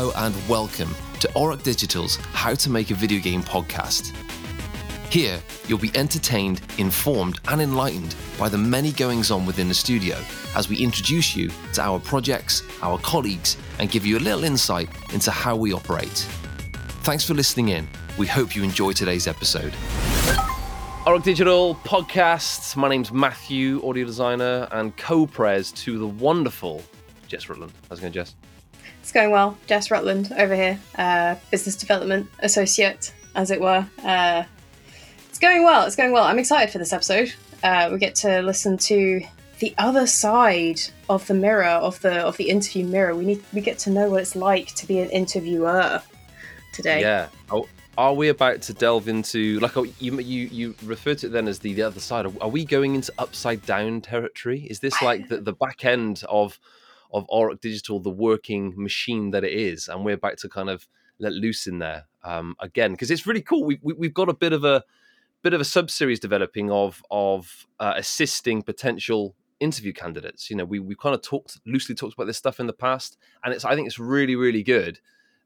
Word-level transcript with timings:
Hello 0.00 0.12
and 0.16 0.48
welcome 0.48 0.88
to 1.18 1.28
Auroch 1.36 1.62
Digital's 1.62 2.16
How 2.32 2.54
to 2.54 2.70
Make 2.70 2.90
a 2.90 2.94
Video 2.94 3.20
Game 3.20 3.42
podcast. 3.42 4.16
Here, 5.12 5.38
you'll 5.68 5.76
be 5.76 5.94
entertained, 5.94 6.62
informed, 6.78 7.38
and 7.48 7.60
enlightened 7.60 8.14
by 8.38 8.48
the 8.48 8.56
many 8.56 8.92
goings 8.92 9.30
on 9.30 9.44
within 9.44 9.68
the 9.68 9.74
studio 9.74 10.16
as 10.56 10.70
we 10.70 10.78
introduce 10.78 11.36
you 11.36 11.50
to 11.74 11.82
our 11.82 12.00
projects, 12.00 12.62
our 12.80 12.96
colleagues, 13.00 13.58
and 13.78 13.90
give 13.90 14.06
you 14.06 14.16
a 14.16 14.20
little 14.20 14.42
insight 14.42 14.88
into 15.12 15.30
how 15.30 15.54
we 15.54 15.74
operate. 15.74 16.26
Thanks 17.02 17.22
for 17.22 17.34
listening 17.34 17.68
in. 17.68 17.86
We 18.16 18.26
hope 18.26 18.56
you 18.56 18.62
enjoy 18.62 18.92
today's 18.92 19.26
episode. 19.26 19.74
Auric 21.04 21.24
Digital 21.24 21.74
podcast. 21.74 22.74
My 22.74 22.88
name's 22.88 23.12
Matthew, 23.12 23.86
audio 23.86 24.06
designer 24.06 24.66
and 24.72 24.96
co-pres 24.96 25.72
to 25.72 25.98
the 25.98 26.06
wonderful 26.06 26.82
Jess 27.28 27.50
Rutland. 27.50 27.74
How's 27.90 27.98
it 27.98 28.00
going, 28.00 28.14
Jess? 28.14 28.34
It's 29.00 29.12
going 29.12 29.30
well. 29.30 29.56
Jess 29.66 29.90
Rutland 29.90 30.32
over 30.36 30.54
here, 30.54 30.78
uh, 30.96 31.36
business 31.50 31.76
development 31.76 32.28
associate, 32.40 33.12
as 33.34 33.50
it 33.50 33.60
were. 33.60 33.86
Uh, 34.04 34.44
it's 35.28 35.38
going 35.38 35.64
well. 35.64 35.86
It's 35.86 35.96
going 35.96 36.12
well. 36.12 36.24
I'm 36.24 36.38
excited 36.38 36.70
for 36.70 36.78
this 36.78 36.92
episode. 36.92 37.32
Uh, 37.62 37.88
we 37.92 37.98
get 37.98 38.14
to 38.16 38.42
listen 38.42 38.76
to 38.78 39.20
the 39.58 39.74
other 39.78 40.06
side 40.06 40.80
of 41.08 41.26
the 41.26 41.34
mirror 41.34 41.64
of 41.64 42.00
the 42.00 42.20
of 42.20 42.36
the 42.36 42.48
interview 42.48 42.84
mirror. 42.84 43.14
We 43.14 43.24
need 43.26 43.42
we 43.52 43.60
get 43.60 43.78
to 43.80 43.90
know 43.90 44.10
what 44.10 44.22
it's 44.22 44.34
like 44.34 44.74
to 44.76 44.86
be 44.86 45.00
an 45.00 45.10
interviewer 45.10 46.02
today. 46.72 47.00
Yeah. 47.00 47.28
Oh, 47.50 47.68
are 47.98 48.14
we 48.14 48.28
about 48.28 48.62
to 48.62 48.74
delve 48.74 49.08
into 49.08 49.60
like 49.60 49.76
oh, 49.76 49.84
you 49.98 50.18
you 50.20 50.46
you 50.46 50.74
referred 50.84 51.18
to 51.18 51.26
it 51.26 51.30
then 51.30 51.48
as 51.48 51.58
the, 51.58 51.74
the 51.74 51.82
other 51.82 52.00
side? 52.00 52.26
Are, 52.26 52.32
are 52.40 52.48
we 52.48 52.64
going 52.64 52.94
into 52.94 53.12
upside 53.18 53.64
down 53.66 54.00
territory? 54.00 54.66
Is 54.70 54.80
this 54.80 55.00
like 55.02 55.28
the, 55.28 55.38
the 55.38 55.52
back 55.52 55.84
end 55.84 56.22
of 56.28 56.58
of 57.12 57.26
Auroch 57.28 57.60
Digital, 57.60 58.00
the 58.00 58.10
working 58.10 58.74
machine 58.76 59.30
that 59.30 59.44
it 59.44 59.52
is, 59.52 59.88
and 59.88 60.04
we're 60.04 60.14
about 60.14 60.38
to 60.38 60.48
kind 60.48 60.70
of 60.70 60.86
let 61.18 61.32
loose 61.32 61.66
in 61.66 61.78
there 61.78 62.06
um, 62.24 62.56
again 62.60 62.92
because 62.92 63.10
it's 63.10 63.26
really 63.26 63.42
cool. 63.42 63.64
We, 63.64 63.78
we, 63.82 64.06
have 64.06 64.14
got 64.14 64.28
a 64.28 64.34
bit 64.34 64.52
of 64.52 64.64
a 64.64 64.84
bit 65.42 65.54
of 65.54 65.60
a 65.60 65.64
sub 65.64 65.90
series 65.90 66.20
developing 66.20 66.70
of 66.70 67.02
of 67.10 67.66
uh, 67.78 67.94
assisting 67.96 68.62
potential 68.62 69.34
interview 69.60 69.92
candidates. 69.92 70.50
You 70.50 70.56
know, 70.56 70.64
we 70.64 70.78
we 70.78 70.94
kind 70.94 71.14
of 71.14 71.22
talked 71.22 71.58
loosely 71.66 71.94
talked 71.94 72.14
about 72.14 72.26
this 72.26 72.38
stuff 72.38 72.60
in 72.60 72.66
the 72.66 72.72
past, 72.72 73.18
and 73.44 73.54
it's 73.54 73.64
I 73.64 73.74
think 73.74 73.86
it's 73.86 73.98
really 73.98 74.36
really 74.36 74.62
good 74.62 75.00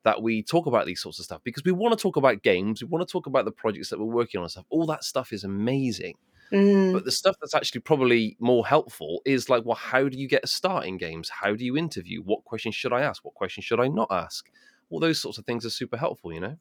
that 0.05 0.23
we 0.23 0.43
talk 0.43 0.67
about 0.67 0.87
these 0.87 1.01
sorts 1.01 1.19
of 1.19 1.25
stuff 1.25 1.41
because 1.45 1.65
we 1.65 1.73
want 1.73 1.97
to 1.97 2.01
talk 2.01 2.17
about 2.17 2.43
games, 2.43 2.83
we 2.83 2.89
want 2.89 3.07
to 3.07 3.11
talk 3.11 3.27
about 3.27 3.47
the 3.47 3.51
projects 3.51 3.89
that 3.89 3.99
we're 3.99 4.05
working 4.05 4.39
on 4.39 4.45
and 4.45 4.51
stuff. 4.51 4.67
All 4.69 4.87
that 4.87 5.03
stuff 5.03 5.33
is 5.33 5.45
amazing. 5.45 6.15
Mm. 6.53 6.93
But 6.93 7.05
the 7.05 7.11
stuff 7.11 7.37
that's 7.41 7.55
actually 7.55 7.81
probably 7.81 8.37
more 8.39 8.67
helpful 8.67 9.23
is 9.25 9.49
like, 9.49 9.65
well, 9.65 9.77
how 9.77 10.09
do 10.09 10.19
you 10.19 10.29
get 10.29 10.45
a 10.45 10.47
start 10.47 10.87
in 10.87 10.97
games? 10.99 11.29
How 11.29 11.55
do 11.55 11.65
you 11.65 11.77
interview? 11.77 12.23
What 12.23 12.45
questions 12.45 12.75
should 12.75 12.93
I 12.93 13.03
ask? 13.03 13.25
What 13.25 13.35
questions 13.35 13.65
should 13.65 13.81
I 13.81 13.89
not 13.89 14.09
ask? 14.11 14.49
All 14.91 15.01
those 15.01 15.21
sorts 15.21 15.39
of 15.39 15.47
things 15.47 15.65
are 15.65 15.71
super 15.71 15.97
helpful, 15.97 16.33
you 16.33 16.41
know? 16.41 16.57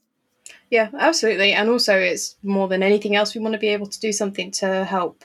Yeah, 0.69 0.89
absolutely. 0.97 1.53
And 1.53 1.69
also, 1.69 1.97
it's 1.97 2.35
more 2.43 2.67
than 2.67 2.83
anything 2.83 3.15
else, 3.15 3.35
we 3.35 3.41
want 3.41 3.53
to 3.53 3.59
be 3.59 3.69
able 3.69 3.87
to 3.87 3.99
do 3.99 4.11
something 4.11 4.51
to 4.51 4.83
help 4.83 5.23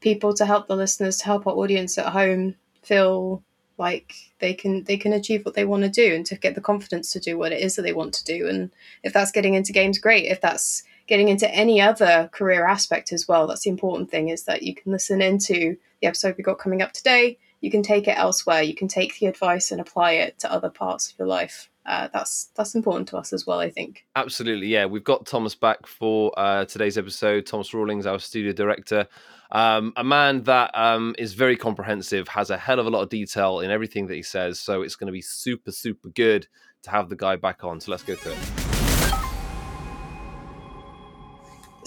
people, 0.00 0.32
to 0.34 0.46
help 0.46 0.68
the 0.68 0.76
listeners, 0.76 1.18
to 1.18 1.24
help 1.24 1.46
our 1.46 1.54
audience 1.54 1.98
at 1.98 2.06
home 2.06 2.54
feel 2.82 3.42
like 3.78 4.12
they 4.40 4.52
can 4.52 4.82
they 4.84 4.96
can 4.96 5.12
achieve 5.12 5.44
what 5.44 5.54
they 5.54 5.64
want 5.64 5.84
to 5.84 5.88
do 5.88 6.14
and 6.14 6.26
to 6.26 6.36
get 6.36 6.54
the 6.54 6.60
confidence 6.60 7.12
to 7.12 7.20
do 7.20 7.38
what 7.38 7.52
it 7.52 7.60
is 7.60 7.76
that 7.76 7.82
they 7.82 7.92
want 7.92 8.12
to 8.12 8.24
do 8.24 8.48
and 8.48 8.70
if 9.04 9.12
that's 9.12 9.30
getting 9.30 9.54
into 9.54 9.72
games 9.72 9.98
great 9.98 10.24
if 10.24 10.40
that's 10.40 10.82
getting 11.08 11.28
into 11.28 11.52
any 11.52 11.80
other 11.80 12.28
career 12.32 12.66
aspect 12.66 13.12
as 13.12 13.26
well. 13.26 13.46
That's 13.46 13.62
the 13.62 13.70
important 13.70 14.10
thing 14.10 14.28
is 14.28 14.44
that 14.44 14.62
you 14.62 14.74
can 14.74 14.92
listen 14.92 15.20
into 15.20 15.76
the 16.00 16.06
episode 16.06 16.36
we 16.36 16.44
got 16.44 16.58
coming 16.58 16.82
up 16.82 16.92
today. 16.92 17.38
You 17.60 17.70
can 17.70 17.82
take 17.82 18.06
it 18.06 18.16
elsewhere. 18.16 18.62
You 18.62 18.74
can 18.74 18.86
take 18.86 19.18
the 19.18 19.26
advice 19.26 19.72
and 19.72 19.80
apply 19.80 20.12
it 20.12 20.38
to 20.40 20.52
other 20.52 20.70
parts 20.70 21.10
of 21.10 21.18
your 21.18 21.26
life. 21.26 21.70
Uh, 21.84 22.08
that's 22.12 22.50
that's 22.54 22.74
important 22.74 23.08
to 23.08 23.16
us 23.16 23.32
as 23.32 23.46
well. 23.46 23.58
I 23.58 23.70
think. 23.70 24.04
Absolutely, 24.14 24.68
yeah. 24.68 24.84
We've 24.84 25.02
got 25.02 25.26
Thomas 25.26 25.54
back 25.54 25.86
for 25.86 26.32
uh, 26.38 26.66
today's 26.66 26.98
episode. 26.98 27.46
Thomas 27.46 27.72
Rawlings, 27.72 28.04
our 28.04 28.18
studio 28.18 28.52
director, 28.52 29.08
um, 29.50 29.94
a 29.96 30.04
man 30.04 30.42
that 30.42 30.70
um, 30.74 31.14
is 31.18 31.32
very 31.32 31.56
comprehensive, 31.56 32.28
has 32.28 32.50
a 32.50 32.58
hell 32.58 32.78
of 32.78 32.86
a 32.86 32.90
lot 32.90 33.02
of 33.02 33.08
detail 33.08 33.60
in 33.60 33.70
everything 33.70 34.06
that 34.08 34.14
he 34.14 34.22
says. 34.22 34.60
So 34.60 34.82
it's 34.82 34.96
going 34.96 35.06
to 35.06 35.12
be 35.12 35.22
super, 35.22 35.72
super 35.72 36.10
good 36.10 36.46
to 36.82 36.90
have 36.90 37.08
the 37.08 37.16
guy 37.16 37.36
back 37.36 37.64
on. 37.64 37.80
So 37.80 37.90
let's 37.90 38.02
go 38.02 38.14
to 38.14 38.32
it. 38.32 38.67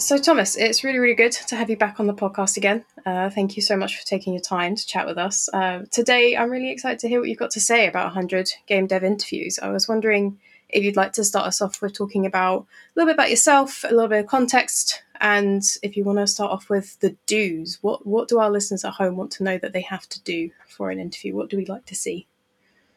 So, 0.02 0.18
Thomas, 0.18 0.56
it's 0.56 0.82
really, 0.82 0.98
really 0.98 1.14
good 1.14 1.30
to 1.30 1.54
have 1.54 1.70
you 1.70 1.76
back 1.76 2.00
on 2.00 2.08
the 2.08 2.12
podcast 2.12 2.56
again. 2.56 2.84
Uh, 3.06 3.30
thank 3.30 3.54
you 3.54 3.62
so 3.62 3.76
much 3.76 3.96
for 3.96 4.04
taking 4.04 4.32
your 4.32 4.42
time 4.42 4.74
to 4.74 4.84
chat 4.84 5.06
with 5.06 5.16
us. 5.16 5.48
Uh, 5.54 5.84
today, 5.92 6.36
I'm 6.36 6.50
really 6.50 6.72
excited 6.72 6.98
to 6.98 7.08
hear 7.08 7.20
what 7.20 7.28
you've 7.28 7.38
got 7.38 7.52
to 7.52 7.60
say 7.60 7.86
about 7.86 8.06
100 8.06 8.50
game 8.66 8.88
dev 8.88 9.04
interviews. 9.04 9.60
I 9.60 9.68
was 9.68 9.86
wondering 9.86 10.40
if 10.68 10.82
you'd 10.82 10.96
like 10.96 11.12
to 11.12 11.24
start 11.24 11.46
us 11.46 11.62
off 11.62 11.80
with 11.80 11.92
talking 11.92 12.26
about 12.26 12.62
a 12.62 12.66
little 12.96 13.10
bit 13.10 13.14
about 13.14 13.30
yourself, 13.30 13.84
a 13.84 13.94
little 13.94 14.08
bit 14.08 14.24
of 14.24 14.26
context, 14.26 15.04
and 15.20 15.62
if 15.84 15.96
you 15.96 16.02
want 16.02 16.18
to 16.18 16.26
start 16.26 16.50
off 16.50 16.68
with 16.68 16.98
the 16.98 17.16
do's, 17.26 17.78
what, 17.80 18.04
what 18.04 18.26
do 18.26 18.40
our 18.40 18.50
listeners 18.50 18.84
at 18.84 18.94
home 18.94 19.16
want 19.16 19.30
to 19.30 19.44
know 19.44 19.56
that 19.56 19.72
they 19.72 19.82
have 19.82 20.08
to 20.08 20.22
do 20.24 20.50
for 20.66 20.90
an 20.90 20.98
interview? 20.98 21.36
What 21.36 21.48
do 21.48 21.56
we 21.56 21.64
like 21.64 21.86
to 21.86 21.94
see? 21.94 22.26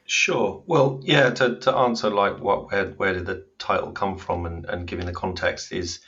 Sure. 0.08 0.64
Well, 0.66 1.00
yeah, 1.04 1.30
to, 1.30 1.60
to 1.60 1.72
answer 1.72 2.10
like 2.10 2.40
what 2.40 2.72
where, 2.72 2.88
where 2.94 3.14
did 3.14 3.28
the 3.28 3.46
title 3.60 3.92
come 3.92 4.18
from 4.18 4.48
and, 4.48 4.66
and 4.66 4.88
giving 4.88 5.06
the 5.06 5.14
context 5.14 5.72
is 5.72 6.00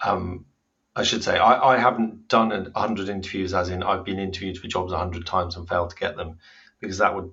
um, 0.00 0.46
I 0.94 1.04
should 1.04 1.22
say 1.22 1.38
I, 1.38 1.74
I 1.74 1.78
haven't 1.78 2.28
done 2.28 2.72
a 2.74 2.78
hundred 2.78 3.08
interviews, 3.08 3.54
as 3.54 3.68
in 3.68 3.82
I've 3.82 4.04
been 4.04 4.18
interviewed 4.18 4.58
for 4.58 4.68
jobs 4.68 4.92
a 4.92 4.98
hundred 4.98 5.26
times 5.26 5.56
and 5.56 5.68
failed 5.68 5.90
to 5.90 5.96
get 5.96 6.16
them, 6.16 6.38
because 6.80 6.98
that 6.98 7.14
would 7.14 7.30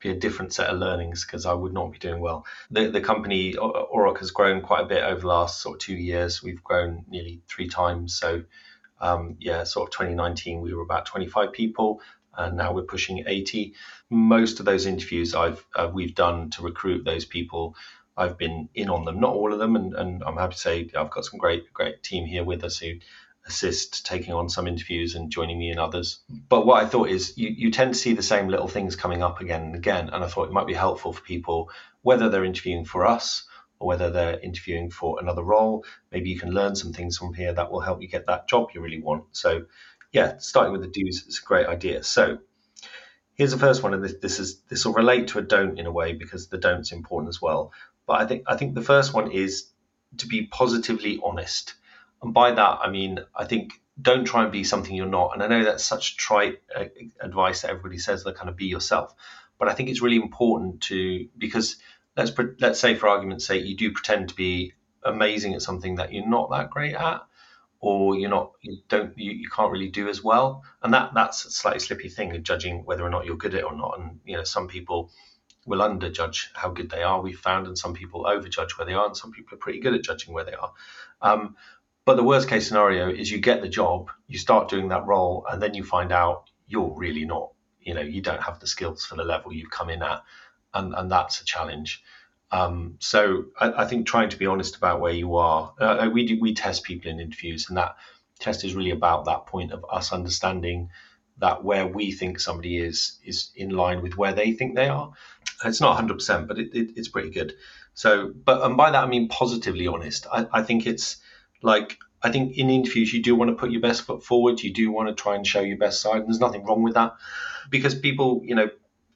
be 0.00 0.10
a 0.10 0.14
different 0.14 0.52
set 0.52 0.68
of 0.68 0.78
learnings 0.78 1.24
because 1.24 1.46
I 1.46 1.52
would 1.52 1.72
not 1.72 1.92
be 1.92 1.98
doing 1.98 2.20
well. 2.20 2.46
The 2.70 2.88
the 2.90 3.00
company 3.00 3.54
Auroch 3.54 4.18
has 4.18 4.30
grown 4.32 4.60
quite 4.62 4.82
a 4.82 4.88
bit 4.88 5.02
over 5.02 5.20
the 5.20 5.26
last 5.26 5.62
sort 5.62 5.76
of 5.76 5.80
two 5.80 5.94
years. 5.96 6.42
We've 6.42 6.62
grown 6.62 7.04
nearly 7.08 7.40
three 7.48 7.68
times. 7.68 8.14
So 8.14 8.44
um, 9.00 9.36
yeah, 9.40 9.64
sort 9.64 9.88
of 9.88 9.92
2019 9.92 10.60
we 10.60 10.74
were 10.74 10.82
about 10.82 11.06
25 11.06 11.52
people, 11.52 12.00
and 12.36 12.56
now 12.56 12.72
we're 12.72 12.82
pushing 12.82 13.24
80. 13.26 13.74
Most 14.10 14.60
of 14.60 14.66
those 14.66 14.86
interviews 14.86 15.34
I've 15.34 15.64
uh, 15.74 15.90
we've 15.92 16.14
done 16.14 16.50
to 16.50 16.62
recruit 16.62 17.04
those 17.04 17.24
people 17.24 17.76
I've 18.16 18.38
been 18.38 18.68
in 18.74 18.90
on 18.90 19.04
them, 19.04 19.20
not 19.20 19.34
all 19.34 19.52
of 19.52 19.58
them, 19.58 19.76
and, 19.76 19.94
and 19.94 20.22
I'm 20.24 20.36
happy 20.36 20.54
to 20.54 20.60
say 20.60 20.90
I've 20.96 21.10
got 21.10 21.24
some 21.24 21.38
great 21.38 21.72
great 21.72 22.02
team 22.02 22.26
here 22.26 22.44
with 22.44 22.64
us 22.64 22.78
who 22.78 22.94
assist 23.46 24.06
taking 24.06 24.32
on 24.32 24.48
some 24.48 24.66
interviews 24.66 25.14
and 25.14 25.30
joining 25.30 25.58
me 25.58 25.70
in 25.70 25.78
others. 25.78 26.20
But 26.48 26.66
what 26.66 26.82
I 26.82 26.86
thought 26.86 27.10
is 27.10 27.36
you, 27.36 27.50
you 27.50 27.70
tend 27.70 27.92
to 27.92 28.00
see 28.00 28.14
the 28.14 28.22
same 28.22 28.48
little 28.48 28.68
things 28.68 28.96
coming 28.96 29.22
up 29.22 29.40
again 29.40 29.62
and 29.62 29.74
again, 29.74 30.08
and 30.10 30.24
I 30.24 30.28
thought 30.28 30.48
it 30.48 30.52
might 30.52 30.66
be 30.66 30.74
helpful 30.74 31.12
for 31.12 31.22
people 31.22 31.70
whether 32.02 32.28
they're 32.28 32.44
interviewing 32.44 32.84
for 32.84 33.06
us 33.06 33.46
or 33.78 33.88
whether 33.88 34.10
they're 34.10 34.38
interviewing 34.40 34.90
for 34.90 35.18
another 35.20 35.42
role. 35.42 35.84
Maybe 36.12 36.30
you 36.30 36.38
can 36.38 36.50
learn 36.50 36.76
some 36.76 36.92
things 36.92 37.18
from 37.18 37.34
here 37.34 37.52
that 37.52 37.70
will 37.70 37.80
help 37.80 38.00
you 38.00 38.08
get 38.08 38.26
that 38.26 38.48
job 38.48 38.68
you 38.74 38.80
really 38.80 39.00
want. 39.00 39.24
So 39.32 39.66
yeah, 40.12 40.38
starting 40.38 40.72
with 40.72 40.82
the 40.82 40.88
do's 40.88 41.24
is 41.26 41.40
a 41.42 41.46
great 41.46 41.66
idea. 41.66 42.02
So 42.02 42.38
here's 43.34 43.50
the 43.50 43.58
first 43.58 43.82
one, 43.82 43.94
and 43.94 44.04
this, 44.04 44.14
this 44.22 44.38
is 44.38 44.60
this 44.68 44.86
will 44.86 44.94
relate 44.94 45.28
to 45.28 45.38
a 45.38 45.42
don't 45.42 45.78
in 45.78 45.86
a 45.86 45.92
way 45.92 46.12
because 46.12 46.48
the 46.48 46.58
don't 46.58 46.80
is 46.80 46.92
important 46.92 47.28
as 47.28 47.42
well. 47.42 47.72
But 48.06 48.20
I 48.20 48.26
think 48.26 48.44
I 48.46 48.56
think 48.56 48.74
the 48.74 48.82
first 48.82 49.14
one 49.14 49.30
is 49.30 49.70
to 50.18 50.26
be 50.26 50.46
positively 50.46 51.20
honest, 51.24 51.74
and 52.22 52.32
by 52.32 52.52
that 52.52 52.78
I 52.82 52.90
mean 52.90 53.20
I 53.34 53.44
think 53.44 53.80
don't 54.00 54.24
try 54.24 54.42
and 54.42 54.52
be 54.52 54.64
something 54.64 54.94
you're 54.94 55.06
not. 55.06 55.30
And 55.34 55.42
I 55.42 55.46
know 55.46 55.64
that's 55.64 55.84
such 55.84 56.16
trite 56.16 56.60
uh, 56.74 56.86
advice 57.20 57.62
that 57.62 57.70
everybody 57.70 57.98
says 57.98 58.24
that 58.24 58.36
kind 58.36 58.48
of 58.48 58.56
be 58.56 58.66
yourself, 58.66 59.14
but 59.58 59.68
I 59.68 59.74
think 59.74 59.88
it's 59.88 60.02
really 60.02 60.16
important 60.16 60.82
to 60.82 61.28
because 61.38 61.76
let's 62.16 62.32
let's 62.60 62.80
say 62.80 62.94
for 62.94 63.08
argument's 63.08 63.46
sake 63.46 63.64
you 63.64 63.76
do 63.76 63.92
pretend 63.92 64.30
to 64.30 64.34
be 64.34 64.72
amazing 65.04 65.54
at 65.54 65.62
something 65.62 65.96
that 65.96 66.12
you're 66.12 66.26
not 66.26 66.50
that 66.50 66.70
great 66.70 66.94
at 66.94 67.22
or 67.80 68.16
you're 68.16 68.30
not 68.30 68.52
you 68.62 68.78
don't 68.88 69.16
you, 69.18 69.32
you 69.32 69.48
can't 69.48 69.70
really 69.70 69.90
do 69.90 70.08
as 70.08 70.24
well. 70.24 70.64
And 70.82 70.94
that 70.94 71.12
that's 71.14 71.44
a 71.44 71.50
slightly 71.50 71.80
slippy 71.80 72.08
thing 72.08 72.34
of 72.34 72.42
judging 72.42 72.84
whether 72.84 73.04
or 73.04 73.10
not 73.10 73.26
you're 73.26 73.36
good 73.36 73.54
at 73.54 73.60
it 73.60 73.64
or 73.64 73.76
not. 73.76 73.98
And 73.98 74.20
you 74.24 74.36
know 74.36 74.44
some 74.44 74.68
people 74.68 75.10
will 75.66 75.80
underjudge 75.80 76.46
how 76.54 76.70
good 76.70 76.90
they 76.90 77.02
are. 77.02 77.20
We've 77.20 77.38
found, 77.38 77.66
and 77.66 77.78
some 77.78 77.94
people 77.94 78.24
overjudge 78.24 78.78
where 78.78 78.86
they 78.86 78.94
are, 78.94 79.06
and 79.06 79.16
some 79.16 79.32
people 79.32 79.54
are 79.54 79.58
pretty 79.58 79.80
good 79.80 79.94
at 79.94 80.02
judging 80.02 80.34
where 80.34 80.44
they 80.44 80.54
are. 80.54 80.72
Um, 81.22 81.56
but 82.04 82.16
the 82.16 82.24
worst 82.24 82.48
case 82.48 82.68
scenario 82.68 83.08
is 83.08 83.30
you 83.30 83.38
get 83.38 83.62
the 83.62 83.68
job, 83.68 84.10
you 84.26 84.38
start 84.38 84.68
doing 84.68 84.88
that 84.88 85.06
role, 85.06 85.46
and 85.50 85.62
then 85.62 85.74
you 85.74 85.84
find 85.84 86.12
out 86.12 86.50
you're 86.66 86.94
really 86.94 87.24
not. 87.24 87.52
You 87.80 87.94
know, 87.94 88.02
you 88.02 88.20
don't 88.20 88.42
have 88.42 88.60
the 88.60 88.66
skills 88.66 89.04
for 89.04 89.16
the 89.16 89.24
level 89.24 89.52
you've 89.52 89.70
come 89.70 89.90
in 89.90 90.02
at, 90.02 90.22
and 90.72 90.94
and 90.94 91.10
that's 91.10 91.40
a 91.40 91.44
challenge. 91.44 92.02
Um, 92.50 92.96
so 93.00 93.46
I, 93.58 93.82
I, 93.82 93.86
think 93.86 94.06
trying 94.06 94.28
to 94.28 94.36
be 94.36 94.46
honest 94.46 94.76
about 94.76 95.00
where 95.00 95.12
you 95.12 95.36
are. 95.36 95.74
Uh, 95.78 96.08
we 96.12 96.26
do, 96.26 96.38
we 96.40 96.54
test 96.54 96.84
people 96.84 97.10
in 97.10 97.18
interviews, 97.18 97.66
and 97.68 97.76
that 97.76 97.96
test 98.38 98.64
is 98.64 98.74
really 98.74 98.90
about 98.90 99.24
that 99.24 99.46
point 99.46 99.72
of 99.72 99.84
us 99.90 100.12
understanding 100.12 100.90
that 101.38 101.64
where 101.64 101.86
we 101.86 102.12
think 102.12 102.40
somebody 102.40 102.78
is 102.78 103.18
is 103.24 103.50
in 103.56 103.70
line 103.70 104.02
with 104.02 104.16
where 104.16 104.32
they 104.32 104.52
think 104.52 104.74
they 104.74 104.88
are. 104.88 105.12
It's 105.64 105.80
not 105.80 105.96
100%, 105.98 106.46
but 106.46 106.58
it, 106.58 106.74
it, 106.74 106.90
it's 106.96 107.08
pretty 107.08 107.30
good. 107.30 107.54
So, 107.94 108.32
but 108.32 108.62
and 108.62 108.76
by 108.76 108.90
that 108.90 109.04
I 109.04 109.06
mean 109.06 109.28
positively 109.28 109.86
honest. 109.86 110.26
I, 110.30 110.46
I 110.52 110.62
think 110.62 110.86
it's 110.86 111.16
like 111.62 111.98
I 112.22 112.30
think 112.30 112.56
in 112.56 112.70
interviews 112.70 113.12
you 113.12 113.22
do 113.22 113.34
want 113.34 113.50
to 113.50 113.56
put 113.56 113.70
your 113.70 113.80
best 113.80 114.02
foot 114.02 114.24
forward. 114.24 114.62
You 114.62 114.72
do 114.72 114.90
want 114.90 115.08
to 115.08 115.14
try 115.14 115.34
and 115.36 115.46
show 115.46 115.60
your 115.60 115.78
best 115.78 116.00
side, 116.00 116.16
and 116.16 116.26
there's 116.26 116.40
nothing 116.40 116.64
wrong 116.64 116.82
with 116.82 116.94
that 116.94 117.14
because 117.70 117.94
people, 117.94 118.42
you 118.44 118.54
know, 118.54 118.70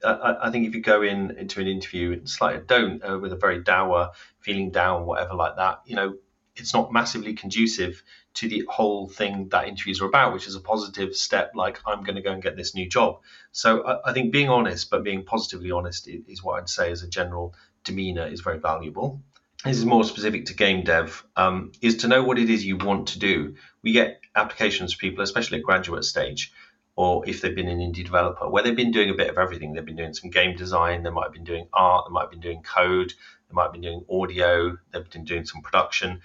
I, 0.04 0.36
I, 0.42 0.50
think 0.50 0.66
if 0.66 0.74
you 0.74 0.80
go 0.80 1.02
in 1.02 1.32
into 1.32 1.60
an 1.60 1.66
interview 1.66 2.24
slightly 2.24 2.62
don't 2.66 3.02
uh, 3.02 3.18
with 3.18 3.32
a 3.32 3.36
very 3.36 3.62
dour 3.62 4.12
feeling 4.40 4.70
down 4.70 5.06
whatever 5.06 5.34
like 5.34 5.56
that 5.56 5.80
you 5.86 5.96
know 5.96 6.16
it's 6.60 6.75
not 6.75 6.93
massively 6.93 7.34
conducive 7.34 8.02
to 8.34 8.49
the 8.49 8.64
whole 8.69 9.08
thing 9.08 9.49
that 9.49 9.69
interviews 9.69 10.00
are 10.00 10.06
about 10.06 10.32
which 10.32 10.46
is 10.46 10.55
a 10.55 10.60
positive 10.60 11.14
step 11.14 11.52
like 11.55 11.81
i'm 11.87 12.02
going 12.02 12.16
to 12.16 12.22
go 12.22 12.32
and 12.32 12.43
get 12.43 12.56
this 12.56 12.75
new 12.75 12.88
job 12.88 13.20
so 13.52 13.82
I, 13.84 14.10
I 14.10 14.12
think 14.12 14.32
being 14.32 14.49
honest 14.49 14.90
but 14.90 15.02
being 15.05 15.25
positively 15.25 15.70
honest 15.70 16.08
is, 16.08 16.22
is 16.26 16.43
what 16.43 16.58
i'd 16.58 16.69
say 16.69 16.90
as 16.90 17.02
a 17.02 17.08
general 17.08 17.55
demeanor 17.84 18.26
is 18.26 18.40
very 18.40 18.58
valuable 18.58 19.20
this 19.64 19.78
is 19.78 19.84
more 19.84 20.05
specific 20.05 20.46
to 20.46 20.55
game 20.55 20.84
dev, 20.84 21.25
um, 21.37 21.72
is 21.81 21.96
to 21.99 22.08
know 22.08 22.22
what 22.22 22.38
it 22.38 22.49
is 22.49 22.64
you 22.64 22.76
want 22.76 23.08
to 23.08 23.19
do. 23.19 23.56
We 23.82 23.90
get 23.90 24.20
applications 24.37 24.94
for 24.94 25.00
people, 25.00 25.25
especially 25.25 25.58
at 25.58 25.64
graduate 25.64 26.04
stage, 26.04 26.52
or 26.94 27.28
if 27.28 27.40
they've 27.40 27.54
been 27.54 27.69
an 27.69 27.81
indie 27.81 28.04
developer, 28.04 28.49
where 28.49 28.62
they've 28.62 28.76
been 28.76 28.93
doing 28.93 29.11
a 29.11 29.14
bit 29.14 29.31
of 29.31 29.37
everything. 29.37 29.72
They've 29.72 29.84
been 29.84 29.96
doing 29.96 30.14
some 30.14 30.31
game 30.31 30.56
design, 30.56 31.02
they 31.02 31.11
might 31.11 31.25
have 31.25 31.32
been 31.32 31.44
doing 31.44 31.66
art, 31.72 32.04
they 32.08 32.12
might 32.12 32.22
have 32.22 32.31
been 32.31 32.40
doing 32.40 32.62
code, 32.62 33.12
they 33.49 33.54
might 33.54 33.64
have 33.64 33.72
been 33.72 33.82
doing 33.82 34.04
audio, 34.08 34.76
they've 34.93 35.11
been 35.11 35.25
doing 35.25 35.44
some 35.44 35.62
production, 35.62 36.20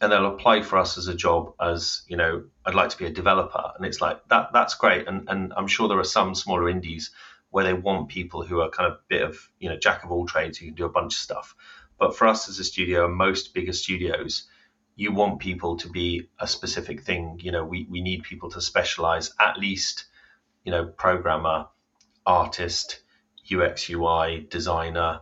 and 0.00 0.12
they'll 0.12 0.26
apply 0.26 0.62
for 0.62 0.78
us 0.78 0.98
as 0.98 1.08
a 1.08 1.14
job 1.14 1.54
as, 1.60 2.02
you 2.06 2.16
know, 2.16 2.44
I'd 2.64 2.74
like 2.74 2.90
to 2.90 2.98
be 2.98 3.06
a 3.06 3.10
developer. 3.10 3.72
And 3.76 3.86
it's 3.86 4.00
like 4.00 4.26
that 4.28 4.50
that's 4.52 4.74
great. 4.74 5.08
And 5.08 5.28
and 5.28 5.52
I'm 5.56 5.68
sure 5.68 5.88
there 5.88 5.98
are 5.98 6.04
some 6.04 6.34
smaller 6.34 6.68
indies 6.68 7.10
where 7.50 7.64
they 7.64 7.72
want 7.72 8.08
people 8.08 8.44
who 8.44 8.60
are 8.60 8.70
kind 8.70 8.92
of 8.92 8.98
a 8.98 9.02
bit 9.08 9.22
of, 9.22 9.38
you 9.58 9.68
know, 9.68 9.76
jack 9.78 10.04
of 10.04 10.10
all 10.10 10.26
trades 10.26 10.58
who 10.58 10.66
can 10.66 10.74
do 10.74 10.84
a 10.84 10.90
bunch 10.90 11.14
of 11.14 11.18
stuff. 11.18 11.54
But 11.98 12.16
for 12.16 12.26
us 12.26 12.48
as 12.48 12.58
a 12.58 12.64
studio, 12.64 13.06
and 13.06 13.14
most 13.14 13.54
bigger 13.54 13.72
studios, 13.72 14.46
you 14.96 15.12
want 15.12 15.40
people 15.40 15.76
to 15.78 15.88
be 15.88 16.28
a 16.38 16.46
specific 16.46 17.02
thing. 17.02 17.40
You 17.42 17.52
know, 17.52 17.64
we, 17.64 17.86
we 17.88 18.02
need 18.02 18.24
people 18.24 18.50
to 18.50 18.60
specialize 18.60 19.32
at 19.40 19.58
least, 19.58 20.04
you 20.64 20.72
know, 20.72 20.86
programmer, 20.86 21.68
artist, 22.26 23.00
UX, 23.50 23.88
UI, 23.88 24.46
designer, 24.50 25.20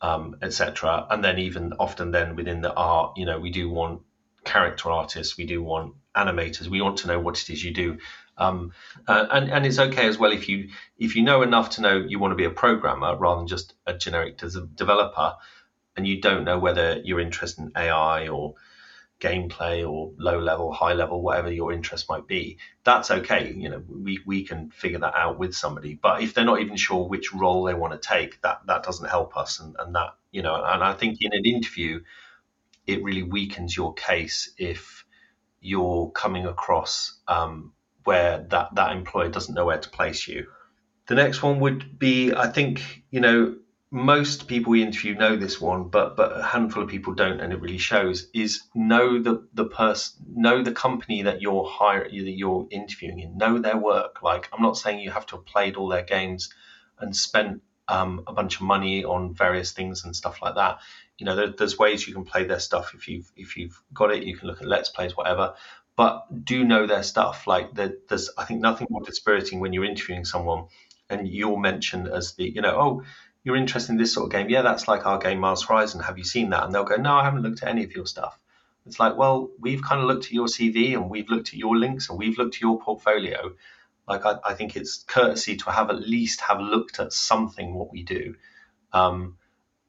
um, 0.00 0.36
etc. 0.42 1.06
And 1.10 1.24
then 1.24 1.38
even 1.38 1.74
often 1.78 2.10
then 2.10 2.36
within 2.36 2.60
the 2.60 2.72
art, 2.72 3.16
you 3.16 3.26
know, 3.26 3.38
we 3.40 3.50
do 3.50 3.68
want 3.68 4.02
character 4.46 4.90
artists, 4.90 5.36
we 5.36 5.44
do 5.44 5.62
want 5.62 5.94
animators, 6.16 6.68
we 6.68 6.80
want 6.80 6.98
to 6.98 7.08
know 7.08 7.20
what 7.20 7.40
it 7.40 7.50
is 7.50 7.62
you 7.62 7.74
do. 7.74 7.98
Um, 8.38 8.72
uh, 9.06 9.26
and 9.30 9.50
and 9.50 9.66
it's 9.66 9.78
okay 9.78 10.06
as 10.06 10.18
well 10.18 10.30
if 10.30 10.48
you 10.48 10.70
if 10.98 11.16
you 11.16 11.22
know 11.22 11.42
enough 11.42 11.70
to 11.70 11.80
know 11.80 11.96
you 11.96 12.18
want 12.18 12.32
to 12.32 12.36
be 12.36 12.44
a 12.44 12.50
programmer 12.50 13.16
rather 13.16 13.40
than 13.40 13.48
just 13.48 13.74
a 13.86 13.94
generic 13.94 14.38
developer, 14.74 15.34
and 15.96 16.06
you 16.06 16.20
don't 16.20 16.44
know 16.44 16.58
whether 16.58 17.00
you're 17.04 17.20
interested 17.20 17.62
in 17.62 17.72
AI 17.76 18.28
or 18.28 18.54
gameplay 19.20 19.88
or 19.88 20.12
low 20.18 20.38
level, 20.38 20.72
high 20.72 20.92
level, 20.92 21.22
whatever 21.22 21.50
your 21.50 21.72
interest 21.72 22.08
might 22.08 22.26
be, 22.26 22.58
that's 22.84 23.10
okay. 23.10 23.52
You 23.56 23.70
know, 23.70 23.82
we, 23.88 24.18
we 24.26 24.44
can 24.44 24.70
figure 24.70 24.98
that 24.98 25.14
out 25.14 25.38
with 25.38 25.54
somebody. 25.54 25.94
But 25.94 26.22
if 26.22 26.34
they're 26.34 26.44
not 26.44 26.60
even 26.60 26.76
sure 26.76 27.08
which 27.08 27.32
role 27.32 27.64
they 27.64 27.74
want 27.74 28.00
to 28.00 28.08
take, 28.08 28.40
that 28.42 28.60
that 28.66 28.82
doesn't 28.82 29.08
help 29.08 29.36
us. 29.36 29.60
And, 29.60 29.74
and 29.78 29.94
that, 29.94 30.16
you 30.32 30.42
know, 30.42 30.54
and 30.54 30.82
I 30.82 30.92
think 30.92 31.18
in 31.20 31.32
an 31.32 31.46
interview, 31.46 32.00
it 32.86 33.02
really 33.02 33.22
weakens 33.22 33.76
your 33.76 33.94
case 33.94 34.52
if 34.58 35.04
you're 35.60 36.10
coming 36.10 36.46
across 36.46 37.18
um, 37.28 37.72
where 38.04 38.46
that, 38.50 38.74
that 38.74 38.92
employer 38.92 39.28
doesn't 39.28 39.54
know 39.54 39.66
where 39.66 39.78
to 39.78 39.88
place 39.88 40.28
you. 40.28 40.46
The 41.06 41.14
next 41.14 41.42
one 41.42 41.60
would 41.60 41.98
be, 41.98 42.32
I 42.34 42.48
think, 42.48 43.02
you 43.10 43.20
know, 43.20 43.56
most 43.90 44.48
people 44.48 44.72
we 44.72 44.82
interview 44.82 45.14
know 45.14 45.36
this 45.36 45.60
one, 45.60 45.88
but 45.88 46.16
but 46.16 46.36
a 46.36 46.42
handful 46.42 46.82
of 46.82 46.88
people 46.88 47.14
don't, 47.14 47.40
and 47.40 47.52
it 47.52 47.60
really 47.60 47.78
shows. 47.78 48.28
Is 48.34 48.64
know 48.74 49.22
the 49.22 49.46
the 49.54 49.66
person, 49.66 50.26
know 50.34 50.62
the 50.62 50.72
company 50.72 51.22
that 51.22 51.40
you're 51.40 51.64
hiring, 51.64 52.24
that 52.24 52.36
you're 52.36 52.66
interviewing 52.70 53.20
in, 53.20 53.38
know 53.38 53.58
their 53.58 53.76
work. 53.76 54.22
Like 54.22 54.48
I'm 54.52 54.62
not 54.62 54.76
saying 54.76 55.00
you 55.00 55.12
have 55.12 55.26
to 55.26 55.36
have 55.36 55.46
played 55.46 55.76
all 55.76 55.88
their 55.88 56.02
games 56.02 56.52
and 56.98 57.14
spent 57.14 57.62
um, 57.88 58.24
a 58.26 58.32
bunch 58.32 58.56
of 58.56 58.62
money 58.62 59.04
on 59.04 59.34
various 59.34 59.72
things 59.72 60.04
and 60.04 60.16
stuff 60.16 60.42
like 60.42 60.56
that. 60.56 60.78
You 61.18 61.26
know, 61.26 61.36
there, 61.36 61.50
there's 61.50 61.78
ways 61.78 62.06
you 62.06 62.14
can 62.14 62.24
play 62.24 62.44
their 62.44 62.60
stuff 62.60 62.92
if 62.94 63.08
you've 63.08 63.30
if 63.36 63.56
you've 63.56 63.80
got 63.92 64.12
it. 64.12 64.24
You 64.24 64.36
can 64.36 64.48
look 64.48 64.60
at 64.60 64.68
let's 64.68 64.90
plays, 64.90 65.16
whatever. 65.16 65.54
But 65.96 66.44
do 66.44 66.62
know 66.64 66.86
their 66.86 67.02
stuff. 67.02 67.46
Like 67.46 67.74
there, 67.74 67.94
there's, 68.08 68.30
I 68.36 68.44
think 68.44 68.60
nothing 68.60 68.88
more 68.90 69.02
dispiriting 69.02 69.60
when 69.60 69.72
you're 69.72 69.84
interviewing 69.84 70.26
someone 70.26 70.66
and 71.08 71.26
you're 71.26 71.58
mentioned 71.58 72.08
as 72.08 72.34
the, 72.34 72.44
you 72.44 72.60
know, 72.60 72.76
oh 72.78 73.02
you're 73.46 73.56
interested 73.56 73.92
in 73.92 73.96
this 73.96 74.12
sort 74.12 74.26
of 74.26 74.32
game. 74.32 74.50
Yeah, 74.50 74.62
that's 74.62 74.88
like 74.88 75.06
our 75.06 75.18
game 75.18 75.38
Mars 75.38 75.62
Horizon. 75.62 76.00
Have 76.00 76.18
you 76.18 76.24
seen 76.24 76.50
that? 76.50 76.64
And 76.64 76.74
they'll 76.74 76.82
go, 76.82 76.96
no, 76.96 77.14
I 77.14 77.22
haven't 77.22 77.42
looked 77.42 77.62
at 77.62 77.68
any 77.68 77.84
of 77.84 77.92
your 77.92 78.04
stuff. 78.04 78.36
It's 78.86 78.98
like, 78.98 79.16
well, 79.16 79.50
we've 79.60 79.82
kind 79.82 80.00
of 80.00 80.08
looked 80.08 80.26
at 80.26 80.32
your 80.32 80.48
CV 80.48 80.94
and 80.94 81.08
we've 81.08 81.30
looked 81.30 81.50
at 81.50 81.54
your 81.54 81.76
links 81.76 82.10
and 82.10 82.18
we've 82.18 82.36
looked 82.38 82.56
at 82.56 82.60
your 82.60 82.80
portfolio. 82.80 83.52
Like, 84.08 84.26
I, 84.26 84.38
I 84.44 84.54
think 84.54 84.74
it's 84.74 85.04
courtesy 85.04 85.56
to 85.58 85.70
have 85.70 85.90
at 85.90 86.00
least 86.00 86.40
have 86.40 86.60
looked 86.60 86.98
at 86.98 87.12
something 87.12 87.72
what 87.72 87.92
we 87.92 88.02
do. 88.02 88.34
Um, 88.92 89.36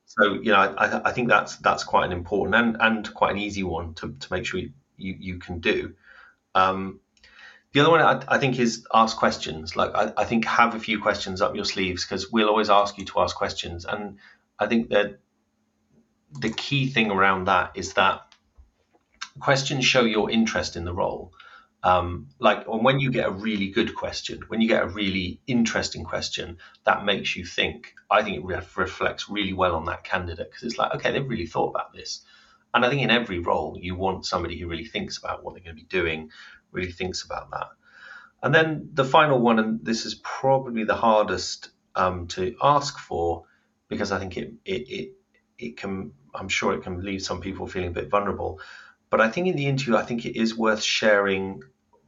so, 0.07 0.35
you 0.35 0.51
know, 0.51 0.57
I, 0.57 1.09
I 1.09 1.11
think 1.11 1.27
that's 1.27 1.57
that's 1.57 1.83
quite 1.83 2.05
an 2.05 2.13
important 2.13 2.55
and, 2.55 2.77
and 2.79 3.13
quite 3.13 3.31
an 3.31 3.39
easy 3.39 3.63
one 3.63 3.93
to, 3.95 4.13
to 4.13 4.33
make 4.33 4.45
sure 4.45 4.61
you, 4.61 4.71
you, 4.97 5.37
can 5.37 5.59
do. 5.59 5.93
Um, 6.55 7.01
the 7.73 7.81
other 7.81 7.91
one 7.91 7.99
I, 7.99 8.23
I 8.35 8.37
think 8.37 8.57
is 8.57 8.87
ask 8.93 9.17
questions. 9.17 9.75
Like 9.75 9.93
I, 9.93 10.13
I, 10.15 10.23
think 10.23 10.45
have 10.45 10.75
a 10.75 10.79
few 10.79 11.01
questions 11.01 11.41
up 11.41 11.55
your 11.55 11.65
sleeves 11.65 12.05
because 12.05 12.31
we'll 12.31 12.47
always 12.47 12.69
ask 12.69 12.97
you 12.97 13.03
to 13.03 13.19
ask 13.19 13.35
questions. 13.35 13.83
And 13.83 14.17
I 14.57 14.67
think 14.67 14.89
that 14.89 15.19
the 16.39 16.51
key 16.51 16.87
thing 16.87 17.11
around 17.11 17.45
that 17.45 17.71
is 17.75 17.93
that 17.93 18.33
questions 19.41 19.85
show 19.85 20.05
your 20.05 20.31
interest 20.31 20.77
in 20.77 20.85
the 20.85 20.93
role. 20.93 21.33
Um, 21.83 22.29
like 22.39 22.65
when 22.65 22.99
you 22.99 23.11
get 23.11 23.27
a 23.27 23.31
really 23.31 23.69
good 23.69 23.95
question, 23.95 24.41
when 24.47 24.61
you 24.61 24.67
get 24.67 24.83
a 24.83 24.87
really 24.87 25.39
interesting 25.47 26.03
question, 26.03 26.57
that 26.85 27.05
makes 27.05 27.35
you 27.35 27.45
think. 27.45 27.93
I 28.09 28.23
think 28.23 28.37
it 28.37 28.43
re- 28.43 28.61
reflects 28.75 29.29
really 29.29 29.53
well 29.53 29.75
on 29.75 29.85
that 29.85 30.03
candidate 30.03 30.49
because 30.49 30.63
it's 30.63 30.77
like, 30.77 30.95
okay, 30.95 31.11
they've 31.11 31.27
really 31.29 31.45
thought 31.45 31.69
about 31.69 31.93
this. 31.93 32.25
And 32.73 32.83
I 32.85 32.89
think 32.89 33.01
in 33.01 33.11
every 33.11 33.39
role, 33.39 33.77
you 33.79 33.95
want 33.95 34.25
somebody 34.25 34.59
who 34.59 34.67
really 34.67 34.85
thinks 34.85 35.17
about 35.17 35.43
what 35.43 35.53
they're 35.53 35.63
going 35.63 35.75
to 35.75 35.81
be 35.81 35.87
doing, 35.87 36.31
really 36.71 36.91
thinks 36.91 37.23
about 37.23 37.51
that. 37.51 37.67
And 38.43 38.53
then 38.53 38.89
the 38.93 39.05
final 39.05 39.39
one, 39.39 39.59
and 39.59 39.83
this 39.83 40.05
is 40.05 40.15
probably 40.15 40.83
the 40.83 40.95
hardest 40.95 41.69
um, 41.95 42.27
to 42.27 42.55
ask 42.61 42.97
for 42.99 43.45
because 43.89 44.11
I 44.11 44.19
think 44.19 44.37
it, 44.37 44.53
it 44.65 44.89
it 44.89 45.13
it 45.57 45.77
can 45.77 46.13
I'm 46.35 46.49
sure 46.49 46.73
it 46.73 46.83
can 46.83 47.03
leave 47.03 47.23
some 47.23 47.41
people 47.41 47.67
feeling 47.67 47.89
a 47.89 47.93
bit 47.93 48.09
vulnerable. 48.09 48.59
But 49.09 49.21
I 49.21 49.29
think 49.29 49.47
in 49.47 49.55
the 49.55 49.67
interview, 49.67 49.95
I 49.95 50.03
think 50.03 50.25
it 50.25 50.37
is 50.39 50.57
worth 50.57 50.83
sharing, 50.83 51.61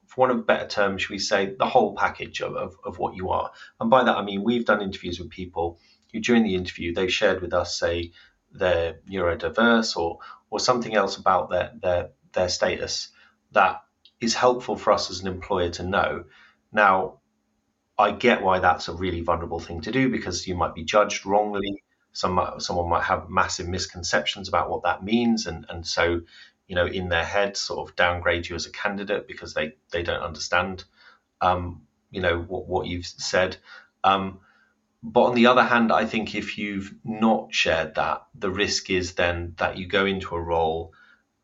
for 0.07 0.21
one 0.21 0.31
of 0.31 0.45
better 0.45 0.67
terms, 0.67 1.01
should 1.01 1.11
we 1.11 1.19
say, 1.19 1.55
the 1.57 1.65
whole 1.65 1.95
package 1.95 2.41
of, 2.41 2.55
of, 2.55 2.75
of 2.83 2.97
what 2.99 3.15
you 3.15 3.29
are. 3.29 3.51
And 3.79 3.89
by 3.89 4.03
that 4.03 4.17
I 4.17 4.23
mean 4.23 4.43
we've 4.43 4.65
done 4.65 4.81
interviews 4.81 5.19
with 5.19 5.29
people 5.29 5.79
who 6.11 6.19
during 6.19 6.43
the 6.43 6.55
interview 6.55 6.93
they've 6.93 7.13
shared 7.13 7.41
with 7.41 7.53
us, 7.53 7.79
say, 7.79 8.11
they're 8.51 8.99
neurodiverse 9.09 9.95
or 9.95 10.19
or 10.49 10.59
something 10.59 10.95
else 10.95 11.17
about 11.17 11.49
their 11.49 11.71
their 11.81 12.09
their 12.33 12.49
status 12.49 13.09
that 13.51 13.81
is 14.19 14.33
helpful 14.33 14.75
for 14.75 14.91
us 14.91 15.09
as 15.09 15.21
an 15.21 15.27
employer 15.27 15.69
to 15.69 15.83
know. 15.83 16.25
Now, 16.71 17.19
I 17.97 18.11
get 18.11 18.41
why 18.41 18.59
that's 18.59 18.87
a 18.87 18.93
really 18.93 19.21
vulnerable 19.21 19.59
thing 19.59 19.81
to 19.81 19.91
do 19.91 20.09
because 20.09 20.47
you 20.47 20.55
might 20.55 20.75
be 20.75 20.83
judged 20.83 21.25
wrongly. 21.25 21.83
Some 22.11 22.39
someone 22.59 22.89
might 22.89 23.03
have 23.03 23.29
massive 23.29 23.67
misconceptions 23.67 24.47
about 24.47 24.69
what 24.69 24.83
that 24.83 25.03
means, 25.03 25.45
and 25.45 25.65
and 25.69 25.85
so 25.85 26.21
you 26.69 26.75
know 26.75 26.85
in 26.85 27.09
their 27.09 27.25
head 27.25 27.57
sort 27.57 27.89
of 27.89 27.95
downgrade 27.97 28.47
you 28.47 28.55
as 28.55 28.67
a 28.67 28.71
candidate 28.71 29.27
because 29.27 29.53
they 29.53 29.73
they 29.91 30.03
don't 30.03 30.21
understand 30.21 30.85
um, 31.41 31.81
you 32.11 32.21
know 32.21 32.39
what 32.39 32.67
what 32.67 32.87
you've 32.87 33.05
said. 33.05 33.57
Um, 34.03 34.39
but 35.01 35.23
on 35.23 35.35
the 35.35 35.47
other 35.47 35.63
hand, 35.63 35.91
I 35.91 36.05
think 36.05 36.35
if 36.35 36.57
you've 36.57 36.93
not 37.03 37.53
shared 37.53 37.95
that, 37.95 38.21
the 38.35 38.51
risk 38.51 38.89
is 38.89 39.13
then 39.13 39.55
that 39.57 39.77
you 39.77 39.87
go 39.87 40.05
into 40.05 40.35
a 40.35 40.41
role 40.41 40.93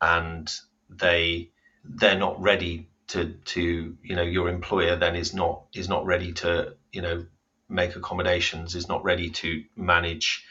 and 0.02 0.54
they 0.90 1.50
they're 1.84 2.18
not 2.18 2.42
ready 2.42 2.88
to 3.08 3.34
to 3.46 3.96
you 4.02 4.16
know 4.16 4.24
your 4.24 4.50
employer 4.50 4.96
then 4.96 5.16
is 5.16 5.34
not 5.34 5.64
is 5.74 5.88
not 5.88 6.06
ready 6.06 6.34
to 6.34 6.76
you 6.92 7.02
know 7.02 7.26
make 7.70 7.96
accommodations 7.96 8.76
is 8.76 8.88
not 8.88 9.04
ready 9.04 9.30
to 9.30 9.64
manage 9.76 10.46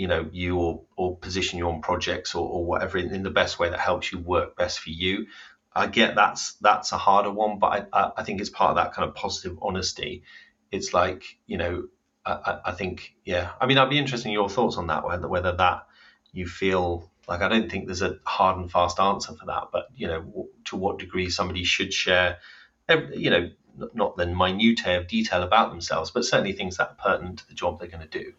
you 0.00 0.08
know 0.08 0.28
you 0.32 0.58
or, 0.58 0.82
or 0.96 1.16
position 1.16 1.58
you 1.58 1.68
on 1.68 1.82
projects 1.82 2.34
or, 2.34 2.48
or 2.48 2.64
whatever 2.64 2.96
in, 2.98 3.14
in, 3.14 3.22
the 3.22 3.30
best 3.30 3.58
way 3.58 3.68
that 3.68 3.78
helps 3.78 4.10
you 4.10 4.18
work 4.18 4.56
best 4.56 4.78
for 4.78 4.90
you. 4.90 5.26
I 5.74 5.86
get 5.86 6.14
that's 6.14 6.54
that's 6.54 6.92
a 6.92 6.98
harder 6.98 7.30
one 7.30 7.58
but 7.58 7.88
i 7.92 8.10
i 8.16 8.22
think 8.24 8.40
it's 8.40 8.50
part 8.50 8.70
of 8.70 8.76
that 8.76 8.94
kind 8.94 9.08
of 9.08 9.14
positive 9.14 9.58
honesty. 9.60 10.22
It's 10.72 10.94
like 10.94 11.22
you 11.46 11.58
know 11.58 11.88
i 12.24 12.58
i 12.66 12.72
think 12.72 13.14
yeah. 13.24 13.50
I 13.60 13.66
mean 13.66 13.78
i'd 13.78 13.90
be 13.90 13.98
interested 13.98 14.28
in 14.28 14.32
your 14.40 14.48
thoughts 14.48 14.76
on 14.78 14.86
that 14.88 15.04
whether 15.04 15.28
whether 15.28 15.54
that 15.56 15.86
you 16.32 16.46
feel 16.46 17.10
like 17.28 17.42
I 17.42 17.48
don't 17.48 17.70
think 17.70 17.86
there's 17.86 18.02
a 18.02 18.18
hard 18.24 18.58
and 18.58 18.70
fast 18.70 18.98
answer 18.98 19.34
for 19.34 19.46
that, 19.46 19.68
but 19.72 19.86
you 19.94 20.08
know, 20.08 20.48
to 20.66 20.76
what 20.76 20.98
degree 20.98 21.30
somebody 21.30 21.62
should 21.64 21.92
share, 21.92 22.38
you 23.14 23.30
know, 23.30 23.50
not 23.94 24.16
the 24.16 24.26
minutiae 24.26 24.98
of 24.98 25.06
detail 25.06 25.42
about 25.42 25.70
themselves, 25.70 26.10
but 26.10 26.24
certainly 26.24 26.52
things 26.52 26.76
that 26.78 26.88
are 26.88 26.94
pertinent 26.94 27.38
to 27.38 27.48
the 27.48 27.54
job 27.54 27.78
they're 27.78 27.88
going 27.88 28.06
to 28.08 28.18
do. 28.24 28.32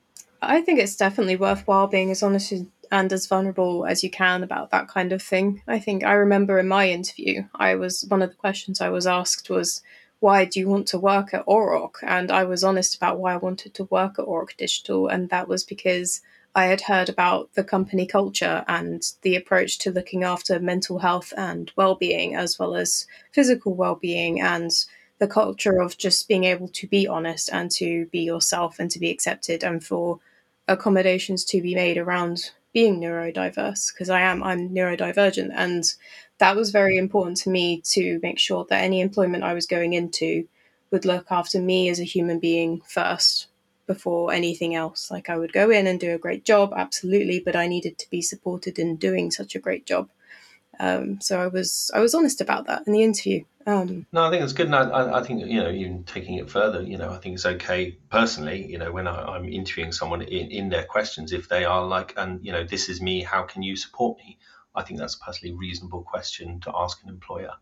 I 0.44 0.62
think 0.62 0.80
it's 0.80 0.96
definitely 0.96 1.36
worthwhile 1.36 1.88
being 1.88 2.10
as 2.10 2.24
honest 2.24 2.52
and 2.92 3.14
as 3.14 3.28
vulnerable 3.28 3.86
as 3.86 4.04
you 4.04 4.10
can 4.10 4.44
about 4.44 4.72
that 4.72 4.88
kind 4.88 5.14
of 5.14 5.22
thing. 5.22 5.62
I 5.68 5.80
think 5.80 6.04
I 6.04 6.14
remember 6.14 6.58
in 6.58 6.68
my 6.68 6.90
interview, 6.90 7.44
I 7.54 7.76
was 7.76 8.06
one 8.08 8.24
of 8.24 8.32
the 8.32 8.36
questions 8.36 8.82
I 8.82 8.90
was 8.90 9.06
asked 9.06 9.50
was, 9.50 9.84
why 10.20 10.46
do 10.46 10.60
you 10.60 10.68
want 10.68 10.88
to 10.88 11.00
work 11.00 11.34
at 11.34 11.46
Auroch? 11.46 11.98
And 12.04 12.32
I 12.32 12.44
was 12.44 12.64
honest 12.64 12.96
about 12.96 13.20
why 13.20 13.34
I 13.34 13.38
wanted 13.38 13.74
to 13.76 13.86
work 13.86 14.18
at 14.18 14.26
Auroch 14.26 14.58
Digital, 14.58 15.08
and 15.08 15.30
that 15.30 15.48
was 15.48 15.64
because 15.64 16.22
I 16.54 16.66
had 16.66 16.82
heard 16.82 17.08
about 17.08 17.54
the 17.54 17.64
company 17.64 18.06
culture 18.06 18.66
and 18.68 19.04
the 19.22 19.36
approach 19.36 19.80
to 19.80 19.92
looking 19.92 20.24
after 20.24 20.60
mental 20.60 21.00
health 21.00 21.34
and 21.38 21.72
well-being, 21.76 22.36
as 22.36 22.60
well 22.60 22.76
as 22.76 23.08
physical 23.32 23.74
well-being, 23.74 24.42
and 24.42 24.72
the 25.18 25.28
culture 25.28 25.80
of 25.80 25.98
just 25.98 26.28
being 26.28 26.44
able 26.44 26.68
to 26.68 26.88
be 26.88 27.08
honest 27.08 27.50
and 27.54 27.72
to 27.72 28.08
be 28.08 28.20
yourself 28.20 28.80
and 28.80 28.92
to 28.92 29.00
be 29.00 29.10
accepted, 29.10 29.64
and 29.64 29.84
for 29.84 30.20
accommodations 30.72 31.44
to 31.46 31.62
be 31.62 31.76
made 31.76 31.98
around 31.98 32.52
being 32.74 33.00
neurodiverse 33.00 33.94
because 33.94 34.10
I 34.10 34.22
am 34.22 34.44
I'm 34.44 34.70
neurodivergent 34.70 35.52
and 35.54 35.84
that 36.38 36.56
was 36.56 36.72
very 36.72 36.98
important 36.98 37.38
to 37.38 37.50
me 37.50 37.82
to 37.92 38.20
make 38.24 38.40
sure 38.40 38.66
that 38.70 38.84
any 38.84 39.02
employment 39.02 39.44
I 39.44 39.54
was 39.54 39.68
going 39.68 39.94
into 39.94 40.48
would 40.90 41.06
look 41.06 41.28
after 41.32 41.60
me 41.62 41.90
as 41.90 42.00
a 42.00 42.06
human 42.06 42.40
being 42.40 42.82
first 42.82 43.48
before 43.88 44.32
anything 44.32 44.74
else. 44.76 45.12
Like 45.12 45.30
I 45.30 45.38
would 45.38 45.54
go 45.54 45.70
in 45.70 45.88
and 45.88 46.00
do 46.00 46.14
a 46.14 46.18
great 46.18 46.46
job, 46.46 46.74
absolutely, 46.76 47.40
but 47.40 47.56
I 47.56 47.68
needed 47.68 47.98
to 48.00 48.10
be 48.10 48.22
supported 48.22 48.80
in 48.80 48.96
doing 48.96 49.32
such 49.32 49.56
a 49.56 49.60
great 49.60 49.86
job. 49.86 50.10
Um, 50.80 51.22
so 51.22 51.42
I 51.42 51.48
was 51.48 51.92
I 51.94 52.00
was 52.00 52.16
honest 52.16 52.42
about 52.42 52.66
that 52.68 52.84
in 52.88 52.94
the 52.94 53.04
interview. 53.04 53.44
Um, 53.66 54.06
no, 54.12 54.24
I 54.24 54.30
think 54.30 54.44
it's 54.44 54.54
good, 54.54 54.68
and 54.68 54.76
I, 54.76 55.20
I, 55.20 55.24
think 55.24 55.46
you 55.46 55.62
know, 55.62 55.70
even 55.70 56.04
taking 56.04 56.36
it 56.36 56.50
further, 56.50 56.82
you 56.82 56.98
know, 56.98 57.12
I 57.12 57.18
think 57.18 57.36
it's 57.36 57.46
okay 57.46 57.98
personally. 58.10 58.66
You 58.66 58.78
know, 58.78 58.92
when 58.92 59.08
I, 59.08 59.36
am 59.36 59.48
interviewing 59.48 59.92
someone 59.92 60.22
in, 60.22 60.52
in 60.52 60.70
their 60.70 60.86
questions, 60.86 61.32
if 61.32 61.50
they 61.50 61.66
are 61.66 61.86
like, 61.86 62.14
and 62.18 62.44
you 62.46 62.52
know, 62.52 62.64
this 62.64 62.90
is 62.90 63.02
me, 63.02 63.22
how 63.22 63.44
can 63.44 63.64
you 63.64 63.76
support 63.76 64.18
me? 64.18 64.40
I 64.74 64.84
think 64.84 65.00
that's 65.00 65.16
a 65.16 65.20
perfectly 65.20 65.54
reasonable 65.54 66.04
question 66.04 66.60
to 66.62 66.72
ask 66.74 67.04
an 67.04 67.10
employer. 67.10 67.54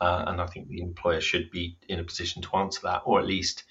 Uh, 0.00 0.24
and 0.26 0.40
I 0.40 0.46
think 0.46 0.68
the 0.68 0.82
employer 0.82 1.20
should 1.20 1.50
be 1.50 1.78
in 1.88 1.98
a 1.98 2.04
position 2.04 2.42
to 2.42 2.56
answer 2.56 2.80
that, 2.84 3.02
or 3.04 3.18
at 3.18 3.26
least 3.26 3.64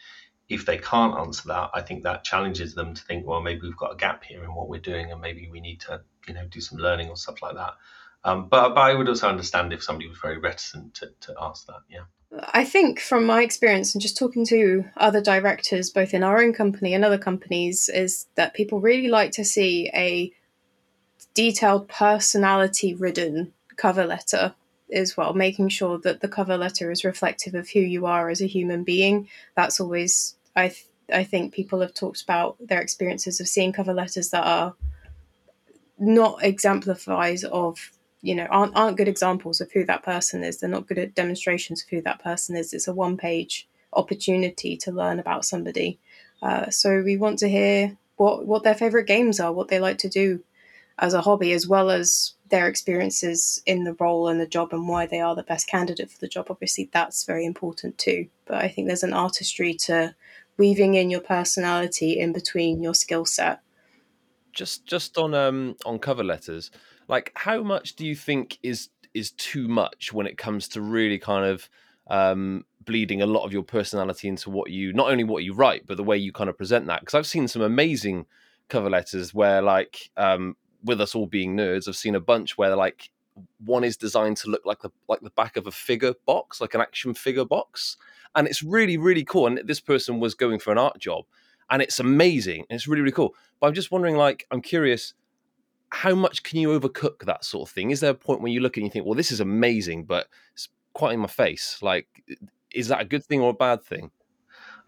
if 0.47 0.65
they 0.65 0.77
can't 0.77 1.17
answer 1.17 1.47
that, 1.47 1.71
I 1.73 1.81
think 1.81 2.03
that 2.03 2.23
challenges 2.23 2.75
them 2.75 2.93
to 2.93 3.03
think, 3.03 3.25
well, 3.25 3.41
maybe 3.41 3.61
we've 3.61 3.77
got 3.77 3.93
a 3.93 3.95
gap 3.95 4.23
here 4.23 4.43
in 4.43 4.53
what 4.53 4.69
we're 4.69 4.79
doing, 4.79 5.11
and 5.11 5.21
maybe 5.21 5.49
we 5.51 5.59
need 5.59 5.81
to, 5.81 6.01
you 6.27 6.33
know, 6.33 6.45
do 6.45 6.61
some 6.61 6.77
learning 6.77 7.09
or 7.09 7.15
stuff 7.15 7.41
like 7.41 7.55
that. 7.55 7.73
Um, 8.25 8.47
but, 8.47 8.69
but 8.69 8.81
I 8.81 8.95
would 8.95 9.07
also 9.07 9.29
understand 9.29 9.71
if 9.71 9.83
somebody 9.83 10.09
was 10.09 10.17
very 10.17 10.39
reticent 10.39 10.95
to, 10.95 11.11
to 11.21 11.35
ask 11.39 11.67
that. 11.67 11.81
Yeah. 11.87 12.01
I 12.53 12.65
think 12.65 12.99
from 12.99 13.25
my 13.25 13.43
experience 13.43 13.93
and 13.93 14.01
just 14.01 14.17
talking 14.17 14.45
to 14.47 14.83
other 14.97 15.21
directors, 15.21 15.91
both 15.91 16.13
in 16.13 16.23
our 16.23 16.41
own 16.41 16.51
company 16.51 16.95
and 16.95 17.05
other 17.05 17.19
companies, 17.19 17.87
is 17.87 18.25
that 18.33 18.55
people 18.55 18.79
really 18.81 19.07
like 19.09 19.31
to 19.33 19.45
see 19.45 19.91
a 19.93 20.33
detailed 21.35 21.87
personality 21.87 22.95
ridden 22.95 23.53
cover 23.77 24.05
letter 24.05 24.55
as 24.91 25.15
well, 25.15 25.33
making 25.33 25.69
sure 25.69 25.99
that 25.99 26.21
the 26.21 26.27
cover 26.27 26.57
letter 26.57 26.89
is 26.89 27.05
reflective 27.05 27.53
of 27.53 27.69
who 27.69 27.79
you 27.79 28.07
are 28.07 28.29
as 28.29 28.41
a 28.41 28.47
human 28.47 28.83
being. 28.83 29.27
That's 29.55 29.79
always, 29.79 30.35
I, 30.55 30.69
th- 30.69 30.85
I 31.13 31.23
think 31.23 31.53
people 31.53 31.81
have 31.81 31.93
talked 31.93 32.23
about 32.23 32.57
their 32.59 32.81
experiences 32.81 33.39
of 33.39 33.47
seeing 33.47 33.71
cover 33.71 33.93
letters 33.93 34.31
that 34.31 34.45
are 34.45 34.73
not 35.99 36.43
exemplifies 36.43 37.43
of 37.43 37.91
you 38.25 38.35
know 38.35 38.45
aren't, 38.49 38.75
aren't 38.75 38.97
good 38.97 39.07
examples 39.07 39.61
of 39.61 39.71
who 39.71 39.85
that 39.85 40.03
person 40.03 40.43
is 40.43 40.57
they're 40.57 40.69
not 40.69 40.87
good 40.87 40.97
at 40.97 41.15
demonstrations 41.15 41.83
of 41.83 41.89
who 41.89 42.01
that 42.01 42.21
person 42.21 42.55
is 42.55 42.73
it's 42.73 42.87
a 42.87 42.93
one 42.93 43.17
page 43.17 43.67
opportunity 43.93 44.75
to 44.75 44.91
learn 44.91 45.19
about 45.19 45.45
somebody 45.45 45.99
uh, 46.41 46.69
so 46.69 47.01
we 47.01 47.17
want 47.17 47.39
to 47.39 47.47
hear 47.47 47.97
what 48.17 48.45
what 48.45 48.63
their 48.63 48.75
favorite 48.75 49.07
games 49.07 49.39
are 49.39 49.53
what 49.53 49.67
they 49.67 49.79
like 49.79 49.97
to 49.97 50.09
do 50.09 50.43
as 50.97 51.13
a 51.13 51.21
hobby, 51.21 51.51
as 51.51 51.67
well 51.67 51.89
as 51.89 52.33
their 52.49 52.67
experiences 52.67 53.61
in 53.65 53.83
the 53.83 53.93
role 53.93 54.27
and 54.27 54.39
the 54.39 54.47
job 54.47 54.71
and 54.71 54.87
why 54.87 55.05
they 55.05 55.19
are 55.19 55.35
the 55.35 55.43
best 55.43 55.67
candidate 55.67 56.09
for 56.09 56.19
the 56.19 56.27
job. 56.27 56.47
Obviously, 56.49 56.89
that's 56.93 57.25
very 57.25 57.45
important 57.45 57.97
too. 57.97 58.27
But 58.45 58.57
I 58.57 58.67
think 58.67 58.87
there's 58.87 59.03
an 59.03 59.13
artistry 59.13 59.73
to 59.73 60.15
weaving 60.57 60.93
in 60.93 61.09
your 61.09 61.21
personality 61.21 62.17
in 62.19 62.31
between 62.31 62.81
your 62.81 62.93
skill 62.93 63.25
set. 63.25 63.59
Just 64.53 64.85
just 64.85 65.17
on 65.17 65.33
um 65.33 65.75
on 65.85 65.99
cover 65.99 66.23
letters, 66.23 66.71
like 67.07 67.31
how 67.35 67.61
much 67.61 67.95
do 67.95 68.05
you 68.05 68.15
think 68.15 68.59
is 68.63 68.89
is 69.13 69.31
too 69.31 69.67
much 69.67 70.11
when 70.11 70.27
it 70.27 70.37
comes 70.37 70.67
to 70.69 70.81
really 70.81 71.17
kind 71.17 71.45
of 71.45 71.69
um 72.07 72.65
bleeding 72.83 73.21
a 73.21 73.25
lot 73.25 73.43
of 73.45 73.51
your 73.51 73.63
personality 73.63 74.27
into 74.27 74.49
what 74.49 74.69
you 74.69 74.93
not 74.93 75.09
only 75.09 75.23
what 75.23 75.43
you 75.43 75.53
write 75.53 75.87
but 75.87 75.97
the 75.97 76.03
way 76.03 76.17
you 76.17 76.31
kind 76.31 76.49
of 76.49 76.57
present 76.57 76.85
that 76.85 76.99
because 76.99 77.15
I've 77.15 77.25
seen 77.25 77.47
some 77.47 77.61
amazing 77.61 78.25
cover 78.67 78.89
letters 78.89 79.33
where 79.33 79.61
like 79.61 80.11
um 80.17 80.55
with 80.85 81.01
us 81.01 81.15
all 81.15 81.25
being 81.25 81.57
nerds, 81.57 81.87
I've 81.87 81.97
seen 81.97 82.15
a 82.15 82.19
bunch 82.19 82.57
where 82.57 82.75
like 82.75 83.09
one 83.65 83.83
is 83.83 83.97
designed 83.97 84.37
to 84.37 84.49
look 84.49 84.65
like 84.65 84.81
the 84.81 84.91
like 85.09 85.21
the 85.21 85.31
back 85.31 85.57
of 85.57 85.67
a 85.67 85.71
figure 85.71 86.13
box, 86.25 86.61
like 86.61 86.73
an 86.73 86.81
action 86.81 87.13
figure 87.13 87.43
box, 87.43 87.97
and 88.35 88.47
it's 88.47 88.63
really 88.63 88.97
really 88.97 89.25
cool. 89.25 89.47
And 89.47 89.59
this 89.65 89.81
person 89.81 90.19
was 90.19 90.35
going 90.35 90.59
for 90.59 90.71
an 90.71 90.77
art 90.77 90.99
job, 90.99 91.25
and 91.69 91.81
it's 91.81 91.99
amazing. 91.99 92.65
And 92.69 92.77
it's 92.77 92.87
really 92.87 93.01
really 93.01 93.11
cool. 93.11 93.35
But 93.59 93.67
I'm 93.67 93.73
just 93.73 93.91
wondering, 93.91 94.15
like, 94.15 94.45
I'm 94.51 94.61
curious, 94.61 95.13
how 95.89 96.15
much 96.15 96.43
can 96.43 96.59
you 96.59 96.77
overcook 96.77 97.25
that 97.25 97.45
sort 97.45 97.69
of 97.69 97.73
thing? 97.73 97.91
Is 97.91 97.99
there 97.99 98.11
a 98.11 98.15
point 98.15 98.41
when 98.41 98.51
you 98.51 98.59
look 98.59 98.77
and 98.77 98.85
you 98.85 98.91
think, 98.91 99.05
well, 99.05 99.15
this 99.15 99.31
is 99.31 99.39
amazing, 99.39 100.05
but 100.05 100.27
it's 100.53 100.69
quite 100.93 101.13
in 101.13 101.19
my 101.19 101.27
face? 101.27 101.77
Like, 101.81 102.07
is 102.73 102.89
that 102.89 103.01
a 103.01 103.05
good 103.05 103.23
thing 103.23 103.41
or 103.41 103.51
a 103.51 103.53
bad 103.53 103.83
thing? 103.83 104.11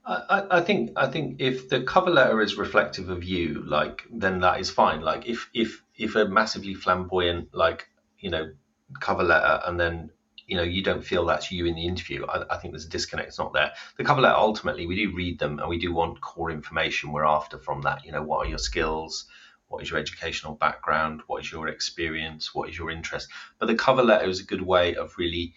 I, 0.08 0.44
I 0.52 0.62
think 0.62 0.92
I 0.96 1.08
think 1.08 1.42
if 1.42 1.68
the 1.68 1.82
cover 1.82 2.10
letter 2.10 2.42
is 2.42 2.56
reflective 2.56 3.10
of 3.10 3.26
you, 3.26 3.64
like 3.68 4.04
then 4.10 4.40
that 4.40 4.60
is 4.60 4.70
fine. 4.70 5.02
Like 5.02 5.28
if 5.28 5.50
if 5.54 5.84
if 5.98 6.16
a 6.16 6.26
massively 6.26 6.74
flamboyant 6.74 7.54
like 7.54 7.90
you 8.20 8.30
know 8.30 8.54
cover 9.02 9.24
letter 9.24 9.62
and 9.66 9.78
then 9.78 10.10
you 10.48 10.56
know 10.56 10.64
you 10.64 10.82
don't 10.82 11.04
feel 11.04 11.26
that's 11.26 11.52
you 11.52 11.66
in 11.66 11.76
the 11.76 11.86
interview, 11.86 12.26
I, 12.26 12.56
I 12.56 12.58
think 12.58 12.74
there's 12.74 12.86
a 12.86 12.90
disconnect. 12.90 13.28
It's 13.28 13.40
not 13.40 13.52
there. 13.52 13.74
The 13.98 14.06
cover 14.06 14.22
letter 14.22 14.38
ultimately 14.38 14.88
we 14.88 14.96
do 14.96 15.14
read 15.14 15.40
them 15.40 15.60
and 15.60 15.68
we 15.68 15.78
do 15.78 15.94
want 15.94 16.22
core 16.22 16.52
information 16.52 17.12
we're 17.12 17.26
after 17.26 17.58
from 17.58 17.82
that. 17.82 18.06
You 18.06 18.14
know 18.14 18.24
what 18.24 18.46
are 18.46 18.50
your 18.50 18.60
skills, 18.60 19.26
what 19.68 19.84
is 19.84 19.90
your 19.90 20.00
educational 20.00 20.56
background, 20.56 21.22
what 21.28 21.44
is 21.44 21.52
your 21.52 21.68
experience, 21.68 22.54
what 22.54 22.70
is 22.70 22.78
your 22.78 22.90
interest. 22.90 23.28
But 23.60 23.68
the 23.68 23.76
cover 23.76 24.04
letter 24.04 24.28
is 24.30 24.40
a 24.40 24.46
good 24.46 24.62
way 24.62 24.96
of 24.96 25.18
really 25.18 25.54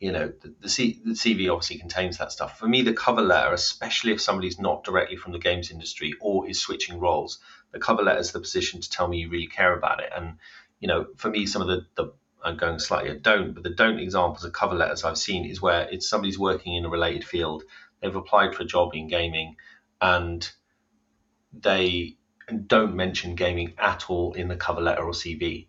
you 0.00 0.12
know 0.12 0.32
the, 0.42 0.54
the, 0.60 0.68
C, 0.68 1.00
the, 1.04 1.12
CV 1.12 1.50
obviously 1.50 1.78
contains 1.78 2.18
that 2.18 2.32
stuff. 2.32 2.58
For 2.58 2.66
me, 2.66 2.82
the 2.82 2.92
cover 2.92 3.22
letter, 3.22 3.52
especially 3.52 4.12
if 4.12 4.20
somebody's 4.20 4.58
not 4.58 4.84
directly 4.84 5.16
from 5.16 5.32
the 5.32 5.38
games 5.38 5.70
industry 5.70 6.14
or 6.20 6.48
is 6.48 6.60
switching 6.60 7.00
roles, 7.00 7.38
the 7.72 7.78
cover 7.78 8.02
letter 8.02 8.20
is 8.20 8.32
the 8.32 8.40
position 8.40 8.80
to 8.80 8.90
tell 8.90 9.08
me 9.08 9.18
you 9.18 9.30
really 9.30 9.46
care 9.46 9.74
about 9.76 10.00
it. 10.00 10.12
And 10.14 10.36
you 10.80 10.88
know, 10.88 11.06
for 11.16 11.30
me, 11.30 11.46
some 11.46 11.62
of 11.62 11.68
the, 11.68 11.86
the 11.94 12.12
I'm 12.44 12.58
going 12.58 12.78
slightly 12.78 13.10
at 13.10 13.22
don't, 13.22 13.54
but 13.54 13.62
the 13.62 13.70
don't 13.70 13.98
examples 13.98 14.44
of 14.44 14.52
cover 14.52 14.74
letters 14.74 15.04
I've 15.04 15.16
seen 15.16 15.46
is 15.46 15.62
where 15.62 15.88
it's 15.88 16.08
somebody's 16.08 16.38
working 16.38 16.74
in 16.74 16.84
a 16.84 16.90
related 16.90 17.24
field, 17.24 17.64
they've 18.00 18.14
applied 18.14 18.54
for 18.54 18.64
a 18.64 18.66
job 18.66 18.90
in 18.94 19.08
gaming, 19.08 19.56
and 20.00 20.46
they 21.52 22.16
don't 22.66 22.94
mention 22.94 23.34
gaming 23.34 23.74
at 23.78 24.08
all 24.10 24.34
in 24.34 24.48
the 24.48 24.56
cover 24.56 24.80
letter 24.80 25.02
or 25.02 25.12
CV, 25.12 25.66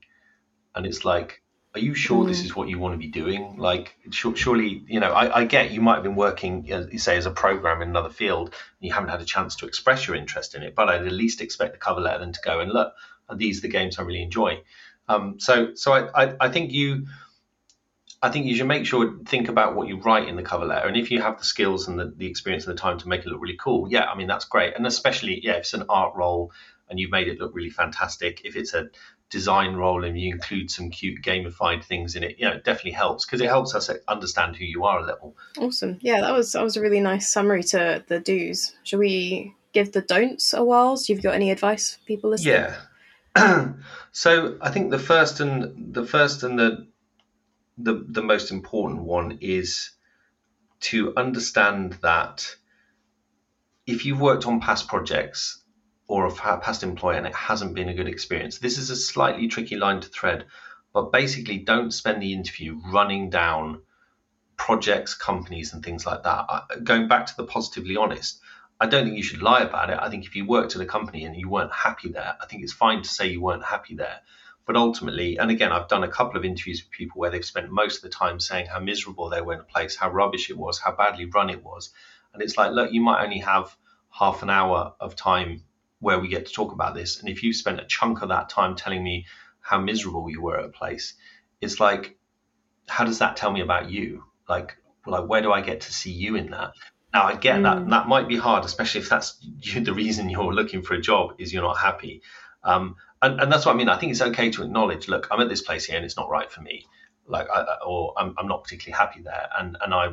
and 0.76 0.86
it's 0.86 1.06
like 1.06 1.42
are 1.76 1.80
you 1.80 1.94
sure 1.94 2.24
mm. 2.24 2.28
this 2.28 2.44
is 2.44 2.56
what 2.56 2.70
you 2.70 2.80
want 2.80 2.94
to 2.94 2.98
be 2.98 3.08
doing? 3.08 3.58
Like, 3.58 3.98
surely, 4.10 4.84
you 4.88 5.02
know, 5.02 5.12
I, 5.12 5.42
I, 5.42 5.44
get 5.44 5.72
you 5.72 5.82
might 5.82 5.96
have 5.96 6.04
been 6.04 6.16
working, 6.16 6.66
you 6.66 6.98
say, 6.98 7.18
as 7.18 7.26
a 7.26 7.32
program 7.32 7.82
in 7.82 7.90
another 7.90 8.10
field, 8.10 8.48
and 8.48 8.88
you 8.88 8.94
haven't 8.94 9.10
had 9.10 9.22
a 9.22 9.26
chance 9.26 9.58
to 9.58 9.66
express 9.66 10.08
your 10.08 10.16
interest 10.16 10.56
in 10.56 10.64
it. 10.64 10.74
But 10.74 10.88
I'd 10.88 11.06
at 11.06 11.12
least 11.12 11.42
expect 11.42 11.74
the 11.74 11.78
cover 11.78 12.00
letter 12.00 12.20
then 12.20 12.32
to 12.32 12.40
go 12.44 12.62
and 12.62 12.72
look, 12.72 12.94
are 13.28 13.36
these 13.36 13.62
the 13.62 13.68
games 13.68 14.00
I 14.00 14.04
really 14.04 14.24
enjoy? 14.24 14.62
Um, 15.10 15.38
so, 15.40 15.76
so 15.76 15.92
I, 15.92 16.24
I, 16.24 16.36
I 16.40 16.50
think 16.50 16.72
you, 16.72 17.08
I 18.26 18.32
think 18.32 18.48
you 18.48 18.56
should 18.56 18.68
make 18.68 18.88
sure 18.88 19.20
think 19.28 19.50
about 19.50 19.76
what 19.76 19.88
you 19.88 19.98
write 20.00 20.28
in 20.28 20.36
the 20.36 20.42
cover 20.42 20.66
letter, 20.66 20.88
and 20.88 20.98
if 20.98 21.12
you 21.12 21.22
have 21.22 21.38
the 21.38 21.44
skills 21.44 21.88
and 21.88 22.00
the, 22.00 22.12
the 22.18 22.26
experience 22.26 22.66
and 22.66 22.76
the 22.76 22.82
time 22.82 22.98
to 22.98 23.08
make 23.08 23.22
it 23.22 23.28
look 23.28 23.40
really 23.40 23.58
cool, 23.58 23.88
yeah, 23.88 24.06
I 24.06 24.16
mean 24.16 24.26
that's 24.26 24.46
great. 24.46 24.76
And 24.76 24.88
especially, 24.88 25.46
yeah, 25.46 25.54
if 25.54 25.60
it's 25.60 25.76
an 25.76 25.86
art 25.90 26.16
role 26.16 26.52
and 26.90 27.00
you've 27.00 27.12
made 27.12 27.28
it 27.28 27.40
look 27.40 27.54
really 27.54 27.70
fantastic. 27.70 28.42
If 28.44 28.56
it's 28.56 28.74
a 28.74 28.90
design 29.30 29.76
role 29.76 30.04
and 30.04 30.20
you 30.20 30.34
include 30.34 30.72
some 30.72 30.90
cute 30.90 31.22
gamified 31.22 31.84
things 31.84 32.16
in 32.16 32.24
it, 32.24 32.38
you 32.40 32.46
know, 32.46 32.54
it 32.54 32.64
definitely 32.64 32.92
helps 32.92 33.26
because 33.26 33.42
it 33.42 33.48
helps 33.48 33.76
us 33.76 33.92
understand 34.08 34.56
who 34.56 34.66
you 34.66 34.86
are 34.86 35.00
a 35.00 35.06
little. 35.06 35.36
Awesome. 35.60 36.00
Yeah, 36.02 36.22
that 36.22 36.34
was 36.34 36.54
that 36.54 36.64
was 36.64 36.78
a 36.78 36.82
really 36.82 37.02
nice 37.02 37.32
summary 37.32 37.62
to 37.66 38.04
the 38.08 38.20
do's. 38.20 38.76
Shall 38.84 39.00
we 39.00 39.54
give 39.72 39.92
the 39.92 40.02
don'ts 40.02 40.52
a 40.54 40.64
while? 40.64 40.98
So 40.98 41.14
you've 41.14 41.22
got 41.22 41.36
any 41.36 41.52
advice 41.52 41.94
for 41.94 42.06
people 42.06 42.32
listening? 42.32 42.56
Yeah. 43.36 43.74
so 44.12 44.58
I 44.62 44.72
think 44.72 44.90
the 44.90 44.98
first 44.98 45.42
and 45.42 45.94
the 45.94 46.08
first 46.08 46.42
and 46.42 46.58
the 46.58 46.88
the 47.78 48.06
the 48.08 48.24
most 48.24 48.52
important 48.52 49.04
one 49.04 49.40
is 49.42 49.92
to 50.82 51.14
understand 51.16 51.94
that 52.02 52.56
if 53.86 54.06
you've 54.06 54.22
worked 54.22 54.48
on 54.48 54.60
past 54.60 54.88
projects 54.88 55.64
or 56.08 56.28
a 56.28 56.32
past 56.60 56.84
employer 56.84 57.18
and 57.18 57.28
it 57.28 57.34
hasn't 57.34 57.74
been 57.74 57.90
a 57.90 57.94
good 57.94 58.08
experience. 58.08 58.60
This 58.60 58.78
is 58.78 58.90
a 58.90 58.96
slightly 58.96 59.48
tricky 59.48 59.76
line 59.76 60.02
to 60.02 60.08
thread, 60.08 60.46
but 60.94 61.12
basically, 61.12 61.60
don't 61.60 61.92
spend 61.92 62.22
the 62.22 62.34
interview 62.34 62.80
running 62.92 63.30
down 63.30 63.82
projects, 64.58 65.16
companies, 65.16 65.74
and 65.74 65.84
things 65.84 66.06
like 66.06 66.24
that. 66.24 66.48
Going 66.84 67.08
back 67.08 67.26
to 67.28 67.36
the 67.36 67.46
positively 67.46 67.98
honest, 67.98 68.40
I 68.80 68.88
don't 68.88 69.06
think 69.06 69.18
you 69.18 69.24
should 69.24 69.42
lie 69.42 69.62
about 69.62 69.90
it. 69.90 69.98
I 70.00 70.10
think 70.10 70.26
if 70.26 70.36
you 70.36 70.46
worked 70.46 70.76
at 70.76 70.82
a 70.82 70.86
company 70.86 71.26
and 71.26 71.36
you 71.36 71.50
weren't 71.50 71.74
happy 71.74 72.10
there, 72.10 72.36
I 72.42 72.46
think 72.46 72.64
it's 72.64 72.74
fine 72.74 73.02
to 73.02 73.10
say 73.10 73.28
you 73.28 73.42
weren't 73.42 73.64
happy 73.64 73.96
there. 73.96 74.20
But 74.66 74.76
ultimately, 74.76 75.38
and 75.38 75.52
again, 75.52 75.72
I've 75.72 75.88
done 75.88 76.04
a 76.04 76.08
couple 76.08 76.38
of 76.38 76.46
interviews 76.46 76.84
with 76.84 76.92
people 76.92 77.20
where 77.20 77.30
they've 77.30 77.46
spent 77.46 77.70
most 77.70 77.98
of 77.98 78.02
the 78.02 78.10
time 78.10 78.40
saying 78.40 78.66
how 78.66 78.80
miserable 78.80 79.30
they 79.30 79.42
were 79.42 79.54
in 79.54 79.60
a 79.60 79.64
place, 79.64 79.96
how 79.96 80.10
rubbish 80.10 80.50
it 80.50 80.58
was, 80.58 80.80
how 80.80 80.96
badly 80.96 81.26
run 81.26 81.50
it 81.50 81.64
was. 81.64 81.92
And 82.34 82.42
it's 82.42 82.58
like, 82.58 82.72
look, 82.72 82.92
you 82.92 83.02
might 83.02 83.24
only 83.24 83.40
have 83.40 83.76
half 84.10 84.42
an 84.42 84.50
hour 84.50 84.94
of 85.00 85.16
time 85.16 85.64
where 86.00 86.20
we 86.20 86.28
get 86.28 86.48
to 86.48 86.54
talk 86.54 86.72
about 86.72 86.96
this. 86.96 87.20
And 87.20 87.30
if 87.30 87.44
you 87.44 87.54
spent 87.54 87.80
a 87.80 87.86
chunk 87.86 88.22
of 88.22 88.30
that 88.30 88.50
time 88.50 88.76
telling 88.76 89.04
me 89.04 89.26
how 89.60 89.80
miserable 89.80 90.30
you 90.30 90.42
were 90.42 90.60
at 90.60 90.66
a 90.66 90.70
place, 90.70 91.14
it's 91.62 91.80
like, 91.80 92.18
how 92.88 93.06
does 93.06 93.20
that 93.20 93.38
tell 93.38 93.52
me 93.52 93.62
about 93.62 93.90
you? 93.90 94.24
Like, 94.48 94.78
like 95.06 95.28
where 95.28 95.42
do 95.42 95.52
I 95.52 95.62
get 95.62 95.82
to 95.82 95.94
see 95.94 96.12
you 96.12 96.36
in 96.36 96.52
that? 96.52 96.72
Now 97.14 97.24
I 97.26 97.36
get 97.36 97.60
mm. 97.60 97.64
that 97.64 97.90
that 97.90 98.08
might 98.08 98.28
be 98.28 98.38
hard, 98.38 98.66
especially 98.66 99.02
if 99.02 99.10
that's 99.10 99.38
you, 99.42 99.82
the 99.90 99.94
reason 99.94 100.30
you're 100.30 100.54
looking 100.54 100.82
for 100.82 100.96
a 100.96 101.02
job 101.02 101.36
is 101.38 101.54
you're 101.54 101.64
not 101.64 101.78
happy. 101.78 102.22
Um, 102.64 102.96
and, 103.26 103.42
and 103.42 103.52
that's 103.52 103.66
what 103.66 103.74
I 103.74 103.78
mean. 103.78 103.90
I 103.90 103.98
think 103.98 104.12
it's 104.12 104.22
okay 104.22 104.52
to 104.52 104.64
acknowledge, 104.64 105.08
look, 105.08 105.28
I'm 105.32 105.42
at 105.42 105.50
this 105.50 105.62
place 105.62 105.86
here 105.86 105.96
and 105.98 106.06
it's 106.06 106.16
not 106.16 106.30
right 106.30 106.52
for 106.52 106.62
me. 106.62 106.86
Like, 107.28 107.48
I, 107.50 107.78
or 107.86 108.14
I'm, 108.18 108.36
I'm 108.38 108.48
not 108.48 108.64
particularly 108.64 108.98
happy 108.98 109.22
there. 109.24 109.50
And, 109.58 109.78
and 109.82 109.94
I, 109.94 110.10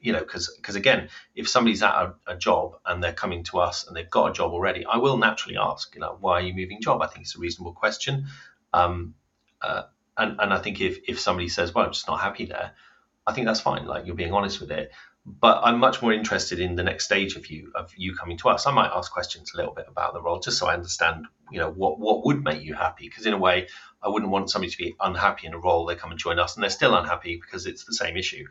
you 0.00 0.12
know, 0.12 0.18
because 0.18 0.52
because 0.56 0.74
again, 0.74 1.08
if 1.36 1.48
somebody's 1.48 1.82
at 1.82 1.94
a, 1.94 2.14
a, 2.26 2.36
job 2.36 2.76
and 2.84 3.02
they're 3.02 3.12
coming 3.12 3.44
to 3.44 3.58
us 3.58 3.86
and 3.86 3.96
they've 3.96 4.10
got 4.10 4.30
a 4.30 4.32
job 4.32 4.52
already, 4.52 4.84
I 4.84 4.96
will 4.96 5.18
naturally 5.18 5.56
ask, 5.56 5.94
you 5.94 6.00
know, 6.00 6.16
why 6.20 6.34
are 6.34 6.40
you 6.40 6.54
moving 6.54 6.80
job? 6.80 7.00
I 7.00 7.06
think 7.06 7.22
it's 7.22 7.36
a 7.36 7.38
reasonable 7.38 7.74
question. 7.74 8.26
Um, 8.72 9.14
uh, 9.62 9.82
and 10.16 10.40
and 10.40 10.52
I 10.52 10.58
think 10.58 10.80
if 10.80 10.98
if 11.08 11.20
somebody 11.20 11.48
says, 11.48 11.72
well, 11.72 11.84
I'm 11.86 11.92
just 11.92 12.08
not 12.08 12.20
happy 12.20 12.46
there, 12.46 12.72
I 13.26 13.32
think 13.32 13.46
that's 13.46 13.60
fine. 13.60 13.86
Like 13.86 14.06
you're 14.06 14.16
being 14.16 14.32
honest 14.32 14.60
with 14.60 14.72
it 14.72 14.90
but 15.40 15.60
I'm 15.62 15.78
much 15.78 16.00
more 16.00 16.12
interested 16.12 16.58
in 16.58 16.74
the 16.74 16.82
next 16.82 17.04
stage 17.04 17.36
of 17.36 17.46
you 17.48 17.72
of 17.74 17.92
you 17.96 18.14
coming 18.14 18.38
to 18.38 18.48
us. 18.48 18.66
I 18.66 18.72
might 18.72 18.90
ask 18.94 19.12
questions 19.12 19.52
a 19.52 19.56
little 19.56 19.74
bit 19.74 19.86
about 19.88 20.14
the 20.14 20.22
role 20.22 20.40
just 20.40 20.58
so 20.58 20.66
I 20.66 20.74
understand, 20.74 21.26
you 21.50 21.58
know, 21.58 21.70
what 21.70 21.98
what 21.98 22.24
would 22.24 22.42
make 22.42 22.62
you 22.62 22.74
happy. 22.74 23.08
Because 23.08 23.26
in 23.26 23.34
a 23.34 23.38
way, 23.38 23.68
I 24.02 24.08
wouldn't 24.08 24.30
want 24.30 24.50
somebody 24.50 24.70
to 24.70 24.78
be 24.78 24.96
unhappy 25.00 25.46
in 25.46 25.54
a 25.54 25.58
role. 25.58 25.86
They 25.86 25.96
come 25.96 26.10
and 26.10 26.18
join 26.18 26.38
us 26.38 26.56
and 26.56 26.62
they're 26.62 26.70
still 26.70 26.96
unhappy 26.96 27.40
because 27.40 27.66
it's 27.66 27.84
the 27.84 27.94
same 27.94 28.16
issue. 28.16 28.46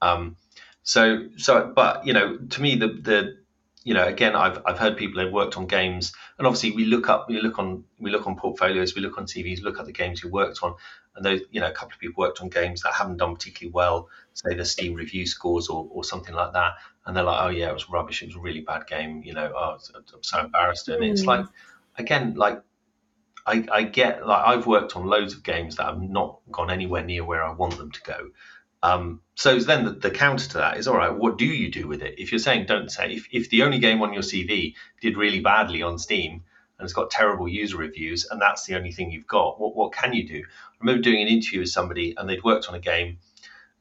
Um, 0.00 0.36
so 0.82 1.28
so, 1.36 1.72
but 1.74 2.06
you 2.06 2.12
know, 2.12 2.36
to 2.36 2.62
me, 2.62 2.76
the 2.76 2.88
the 2.88 3.36
you 3.84 3.92
know, 3.92 4.04
again, 4.04 4.34
I've 4.34 4.62
I've 4.64 4.78
heard 4.78 4.96
people 4.96 5.22
have 5.22 5.32
worked 5.32 5.56
on 5.56 5.66
games, 5.66 6.12
and 6.38 6.46
obviously 6.46 6.72
we 6.72 6.86
look 6.86 7.08
up, 7.08 7.28
we 7.28 7.40
look 7.40 7.58
on, 7.58 7.84
we 7.98 8.10
look 8.10 8.26
on 8.26 8.36
portfolios, 8.36 8.94
we 8.94 9.02
look 9.02 9.18
on 9.18 9.26
CVs, 9.26 9.62
look 9.62 9.78
at 9.78 9.84
the 9.84 9.92
games 9.92 10.22
you 10.22 10.30
worked 10.30 10.60
on, 10.62 10.74
and 11.16 11.24
those, 11.24 11.40
you 11.50 11.60
know, 11.60 11.68
a 11.68 11.72
couple 11.72 11.94
of 11.94 12.00
people 12.00 12.22
worked 12.22 12.40
on 12.40 12.48
games 12.48 12.82
that 12.82 12.92
haven't 12.92 13.18
done 13.18 13.34
particularly 13.34 13.72
well, 13.72 14.08
say 14.32 14.54
the 14.54 14.64
Steam 14.64 14.94
review 14.94 15.26
scores 15.26 15.68
or, 15.68 15.86
or 15.90 16.04
something 16.04 16.34
like 16.34 16.52
that, 16.52 16.74
and 17.06 17.16
they're 17.16 17.24
like, 17.24 17.42
oh 17.42 17.48
yeah, 17.48 17.70
it 17.70 17.74
was 17.74 17.88
rubbish, 17.88 18.22
it 18.22 18.26
was 18.26 18.36
a 18.36 18.40
really 18.40 18.62
bad 18.62 18.86
game, 18.86 19.22
you 19.24 19.32
know, 19.34 19.52
oh, 19.56 19.78
I'm 19.94 20.22
so 20.22 20.40
embarrassed, 20.40 20.88
and 20.88 21.02
mm. 21.02 21.10
it's 21.10 21.24
like, 21.24 21.46
again, 21.96 22.34
like 22.34 22.62
I, 23.46 23.66
I 23.70 23.82
get 23.82 24.26
like 24.26 24.42
I've 24.46 24.66
worked 24.66 24.96
on 24.96 25.06
loads 25.06 25.34
of 25.34 25.42
games 25.42 25.76
that 25.76 25.86
have 25.86 26.00
not 26.00 26.40
gone 26.50 26.70
anywhere 26.70 27.04
near 27.04 27.24
where 27.24 27.44
I 27.44 27.52
want 27.52 27.76
them 27.76 27.92
to 27.92 28.02
go, 28.02 28.30
um, 28.84 29.22
so 29.34 29.58
then 29.58 29.86
the, 29.86 29.92
the, 29.92 30.10
counter 30.10 30.46
to 30.50 30.58
that 30.58 30.76
is 30.76 30.86
all 30.86 30.96
right. 30.96 31.12
What 31.12 31.38
do 31.38 31.46
you 31.46 31.70
do 31.70 31.88
with 31.88 32.02
it? 32.02 32.16
If 32.18 32.30
you're 32.30 32.38
saying 32.38 32.66
don't 32.66 32.90
say, 32.90 33.14
if, 33.14 33.26
if 33.32 33.48
the 33.48 33.62
only 33.62 33.78
game 33.78 34.02
on 34.02 34.12
your 34.12 34.22
CV 34.22 34.74
did 35.00 35.16
really 35.16 35.40
badly 35.40 35.80
on 35.80 35.98
Steam 35.98 36.44
and 36.78 36.84
it's 36.84 36.92
got 36.92 37.10
terrible 37.10 37.48
user 37.48 37.78
reviews 37.78 38.26
and 38.30 38.38
that's 38.42 38.66
the 38.66 38.76
only 38.76 38.92
thing 38.92 39.10
you've 39.10 39.26
got, 39.26 39.58
what 39.58 39.74
what 39.74 39.94
can 39.94 40.12
you 40.12 40.28
do? 40.28 40.44
I 40.84 40.86
remember 40.86 41.02
doing 41.02 41.22
an 41.22 41.28
interview 41.28 41.60
with 41.60 41.70
somebody 41.70 42.14
and 42.16 42.28
they'd 42.28 42.44
worked 42.44 42.68
on 42.68 42.74
a 42.74 42.80
game, 42.80 43.18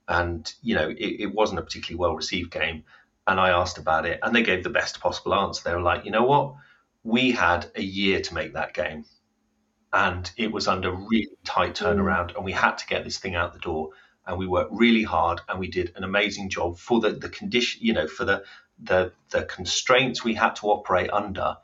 and 0.08 0.52
you 0.62 0.76
know 0.76 0.90
it, 0.90 1.22
it 1.22 1.34
wasn't 1.34 1.60
a 1.60 1.64
particularly 1.64 2.00
well 2.00 2.16
received 2.16 2.52
game, 2.52 2.86
and 3.28 3.40
I 3.40 3.50
asked 3.50 3.78
about 3.78 4.06
it 4.06 4.20
and 4.24 4.34
they 4.34 4.44
gave 4.44 4.64
the 4.64 4.70
best 4.70 5.02
possible 5.02 5.34
answer. 5.34 5.64
They 5.64 5.76
were 5.76 5.82
like, 5.82 6.06
you 6.06 6.12
know 6.12 6.24
what, 6.24 6.56
we 7.04 7.32
had 7.32 7.70
a 7.76 7.82
year 7.82 8.22
to 8.22 8.34
make 8.34 8.54
that 8.54 8.74
game, 8.74 9.04
and 9.92 10.32
it 10.38 10.52
was 10.52 10.70
under 10.70 10.92
really 10.92 11.28
tight 11.44 11.76
mm. 11.76 11.86
turnaround, 11.86 12.36
and 12.36 12.46
we 12.46 12.54
had 12.54 12.78
to 12.78 12.88
get 12.88 13.04
this 13.04 13.18
thing 13.18 13.36
out 13.36 13.52
the 13.52 13.60
door 13.60 13.90
and 14.26 14.38
we 14.38 14.48
worked 14.48 14.72
really 14.72 15.04
hard 15.04 15.42
and 15.50 15.60
we 15.60 15.68
did 15.68 15.92
an 15.96 16.04
amazing 16.04 16.50
job 16.50 16.78
for 16.78 17.02
the, 17.02 17.12
the 17.12 17.30
condition, 17.30 17.82
you 17.84 17.94
know, 17.94 18.08
for 18.08 18.26
the, 18.26 18.44
the, 18.82 19.12
the 19.32 19.44
constraints 19.44 20.24
we 20.24 20.34
had 20.34 20.56
to 20.56 20.68
operate 20.68 21.12
under. 21.12 21.58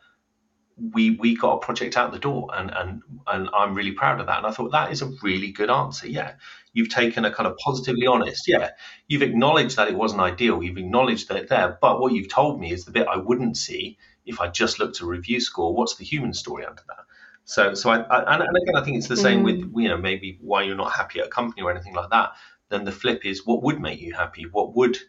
We, 0.94 1.12
we 1.12 1.36
got 1.36 1.56
a 1.56 1.60
project 1.60 1.98
out 1.98 2.12
the 2.12 2.20
door 2.20 2.50
and, 2.54 2.72
and, 2.72 3.02
and 3.28 3.50
I'm 3.54 3.76
really 3.76 3.92
proud 3.92 4.20
of 4.20 4.28
that. 4.28 4.38
And 4.38 4.48
I 4.48 4.52
thought 4.52 4.72
that 4.72 4.92
is 4.92 5.02
a 5.02 5.12
really 5.22 5.52
good 5.52 5.70
answer. 5.70 6.08
Yeah. 6.08 6.34
You've 6.74 6.90
taken 6.90 7.26
a 7.26 7.34
kind 7.34 7.48
of 7.48 7.58
positively 7.58 8.08
honest. 8.08 8.48
Yeah. 8.48 8.72
You've 9.08 9.22
acknowledged 9.22 9.78
that 9.78 9.90
it 9.90 9.96
wasn't 9.96 10.22
ideal. 10.22 10.64
You've 10.64 10.78
acknowledged 10.78 11.30
that 11.30 11.38
it's 11.38 11.50
there. 11.50 11.78
But 11.82 12.00
what 12.00 12.14
you've 12.14 12.30
told 12.30 12.60
me 12.60 12.72
is 12.72 12.86
the 12.86 12.92
bit 12.92 13.08
I 13.08 13.18
wouldn't 13.18 13.58
see 13.58 13.98
if 14.26 14.40
I 14.40 14.48
just 14.48 14.80
looked 14.80 14.98
at 14.98 15.02
a 15.02 15.06
review 15.06 15.40
score. 15.42 15.74
What's 15.74 15.96
the 15.96 16.06
human 16.06 16.34
story 16.34 16.66
under 16.66 16.84
that? 16.88 17.06
So, 17.50 17.74
so 17.74 17.90
I, 17.90 18.02
I 18.02 18.36
and, 18.36 18.44
again, 18.44 18.76
I 18.76 18.84
think 18.84 18.98
it's 18.98 19.08
the 19.08 19.18
same 19.18 19.42
mm. 19.42 19.46
with 19.46 19.82
you 19.82 19.90
know 19.90 19.98
maybe 19.98 20.38
why 20.40 20.62
you're 20.62 20.76
not 20.76 20.94
happy 20.94 21.20
at 21.20 21.26
a 21.26 21.30
company 21.30 21.64
or 21.64 21.72
anything 21.72 21.96
like 21.96 22.12
that. 22.12 22.34
Then 22.70 22.86
the 22.86 22.92
flip 22.92 23.26
is 23.26 23.44
what 23.44 23.64
would 23.64 23.82
make 23.82 24.00
you 24.00 24.14
happy? 24.14 24.44
What 24.44 24.76
would 24.76 25.00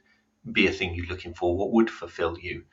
be 0.51 0.67
a 0.67 0.73
thing 0.73 0.95
you're 0.95 1.05
looking 1.07 1.35
for? 1.35 1.55
What 1.55 1.73
would 1.73 1.91
fulfill 1.91 2.39
you? 2.39 2.65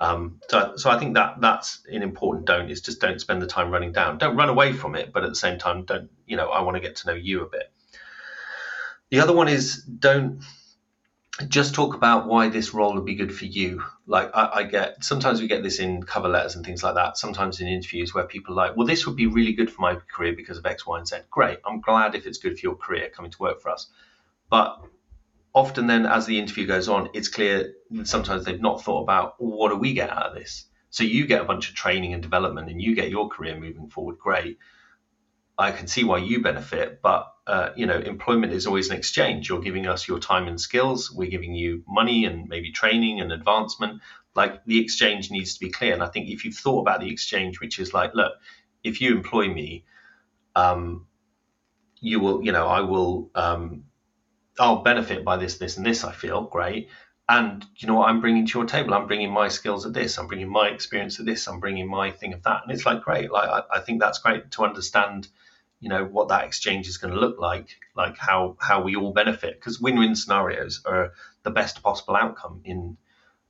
Um, 0.00 0.40
so, 0.48 0.72
so 0.76 0.90
I 0.90 0.98
think 0.98 1.14
that 1.14 1.40
that's 1.40 1.82
an 1.86 2.02
important 2.02 2.46
don't 2.46 2.70
is 2.70 2.80
just 2.80 3.00
don't 3.00 3.20
spend 3.20 3.42
the 3.42 3.46
time 3.46 3.70
running 3.70 3.92
down. 3.92 4.16
Don't 4.16 4.34
run 4.34 4.48
away 4.48 4.72
from 4.72 4.94
it, 4.94 5.12
but 5.12 5.24
at 5.24 5.28
the 5.28 5.36
same 5.36 5.58
time, 5.58 5.84
don't 5.84 6.10
you 6.26 6.36
know? 6.36 6.48
I 6.48 6.62
want 6.62 6.76
to 6.76 6.80
get 6.80 6.96
to 6.96 7.08
know 7.08 7.14
you 7.14 7.42
a 7.42 7.48
bit. 7.48 7.70
The 9.10 9.20
other 9.20 9.34
one 9.34 9.48
is 9.48 9.82
don't 9.82 10.42
just 11.48 11.74
talk 11.74 11.94
about 11.94 12.26
why 12.26 12.48
this 12.48 12.74
role 12.74 12.94
would 12.94 13.04
be 13.04 13.14
good 13.14 13.34
for 13.34 13.44
you. 13.44 13.82
Like 14.06 14.30
I, 14.34 14.50
I, 14.54 14.62
get 14.64 15.04
sometimes 15.04 15.40
we 15.40 15.48
get 15.48 15.62
this 15.62 15.78
in 15.78 16.02
cover 16.02 16.28
letters 16.28 16.54
and 16.54 16.64
things 16.64 16.82
like 16.82 16.94
that. 16.94 17.18
Sometimes 17.18 17.60
in 17.60 17.68
interviews 17.68 18.14
where 18.14 18.24
people 18.24 18.54
are 18.54 18.68
like, 18.68 18.76
well, 18.76 18.86
this 18.86 19.06
would 19.06 19.16
be 19.16 19.26
really 19.26 19.52
good 19.52 19.70
for 19.70 19.82
my 19.82 19.96
career 20.14 20.34
because 20.34 20.58
of 20.58 20.66
X, 20.66 20.86
Y, 20.86 20.98
and 20.98 21.06
Z. 21.06 21.16
Great. 21.30 21.58
I'm 21.64 21.80
glad 21.80 22.14
if 22.14 22.26
it's 22.26 22.38
good 22.38 22.58
for 22.58 22.60
your 22.62 22.76
career 22.76 23.10
coming 23.14 23.30
to 23.30 23.38
work 23.38 23.60
for 23.60 23.70
us. 23.70 23.88
But 24.48 24.80
often 25.54 25.86
then 25.86 26.06
as 26.06 26.26
the 26.26 26.38
interview 26.38 26.66
goes 26.66 26.88
on, 26.88 27.10
it's 27.14 27.28
clear 27.28 27.74
sometimes 28.04 28.44
they've 28.44 28.60
not 28.60 28.82
thought 28.82 29.02
about 29.02 29.34
well, 29.40 29.56
what 29.56 29.70
do 29.70 29.76
we 29.76 29.92
get 29.92 30.10
out 30.10 30.26
of 30.26 30.34
this? 30.34 30.66
So 30.90 31.04
you 31.04 31.26
get 31.26 31.40
a 31.40 31.44
bunch 31.44 31.68
of 31.68 31.74
training 31.74 32.14
and 32.14 32.22
development 32.22 32.68
and 32.70 32.82
you 32.82 32.94
get 32.94 33.10
your 33.10 33.28
career 33.28 33.58
moving 33.58 33.88
forward. 33.88 34.18
Great. 34.18 34.58
I 35.56 35.72
can 35.72 35.86
see 35.86 36.04
why 36.04 36.18
you 36.18 36.42
benefit, 36.42 37.00
but 37.02 37.32
uh, 37.46 37.70
you 37.76 37.86
know, 37.86 37.98
employment 37.98 38.52
is 38.52 38.66
always 38.66 38.90
an 38.90 38.96
exchange. 38.96 39.48
You're 39.48 39.60
giving 39.60 39.86
us 39.86 40.08
your 40.08 40.18
time 40.18 40.48
and 40.48 40.60
skills. 40.60 41.10
We're 41.12 41.30
giving 41.30 41.54
you 41.54 41.82
money 41.86 42.24
and 42.24 42.48
maybe 42.48 42.72
training 42.72 43.20
and 43.20 43.30
advancement. 43.32 44.00
Like 44.34 44.64
the 44.64 44.80
exchange 44.80 45.30
needs 45.30 45.54
to 45.54 45.60
be 45.60 45.70
clear. 45.70 45.92
And 45.92 46.02
I 46.02 46.06
think 46.06 46.28
if 46.28 46.44
you've 46.44 46.54
thought 46.54 46.80
about 46.80 47.00
the 47.00 47.10
exchange, 47.10 47.60
which 47.60 47.78
is 47.78 47.92
like, 47.92 48.14
look, 48.14 48.32
if 48.82 49.00
you 49.00 49.14
employ 49.14 49.52
me, 49.52 49.84
um, 50.56 51.06
you 52.00 52.20
will, 52.20 52.42
you 52.42 52.52
know, 52.52 52.66
I 52.66 52.80
will, 52.80 53.30
um, 53.34 53.84
I'll 54.58 54.82
benefit 54.82 55.24
by 55.24 55.36
this, 55.36 55.58
this, 55.58 55.76
and 55.76 55.86
this. 55.86 56.04
I 56.04 56.12
feel 56.12 56.42
great. 56.42 56.88
And 57.28 57.64
you 57.76 57.86
know 57.86 57.94
what 57.94 58.08
I'm 58.08 58.20
bringing 58.20 58.46
to 58.46 58.58
your 58.58 58.66
table? 58.66 58.92
I'm 58.92 59.06
bringing 59.06 59.30
my 59.30 59.48
skills 59.48 59.86
at 59.86 59.92
this. 59.92 60.18
I'm 60.18 60.26
bringing 60.26 60.48
my 60.48 60.68
experience 60.68 61.20
at 61.20 61.26
this. 61.26 61.46
I'm 61.46 61.60
bringing 61.60 61.88
my 61.88 62.10
thing 62.10 62.32
of 62.32 62.42
that. 62.42 62.62
And 62.64 62.72
it's 62.72 62.84
like 62.84 63.02
great. 63.02 63.30
Like 63.30 63.48
I, 63.48 63.76
I 63.76 63.80
think 63.80 64.00
that's 64.00 64.18
great 64.18 64.50
to 64.52 64.64
understand 64.64 65.28
you 65.80 65.88
know 65.88 66.04
what 66.04 66.28
that 66.28 66.44
exchange 66.44 66.86
is 66.86 66.98
going 66.98 67.12
to 67.12 67.18
look 67.18 67.38
like 67.38 67.76
like 67.96 68.16
how 68.16 68.56
how 68.60 68.82
we 68.82 68.94
all 68.96 69.12
benefit 69.12 69.58
because 69.58 69.80
win-win 69.80 70.14
scenarios 70.14 70.82
are 70.84 71.12
the 71.42 71.50
best 71.50 71.82
possible 71.82 72.14
outcome 72.14 72.60
in 72.64 72.96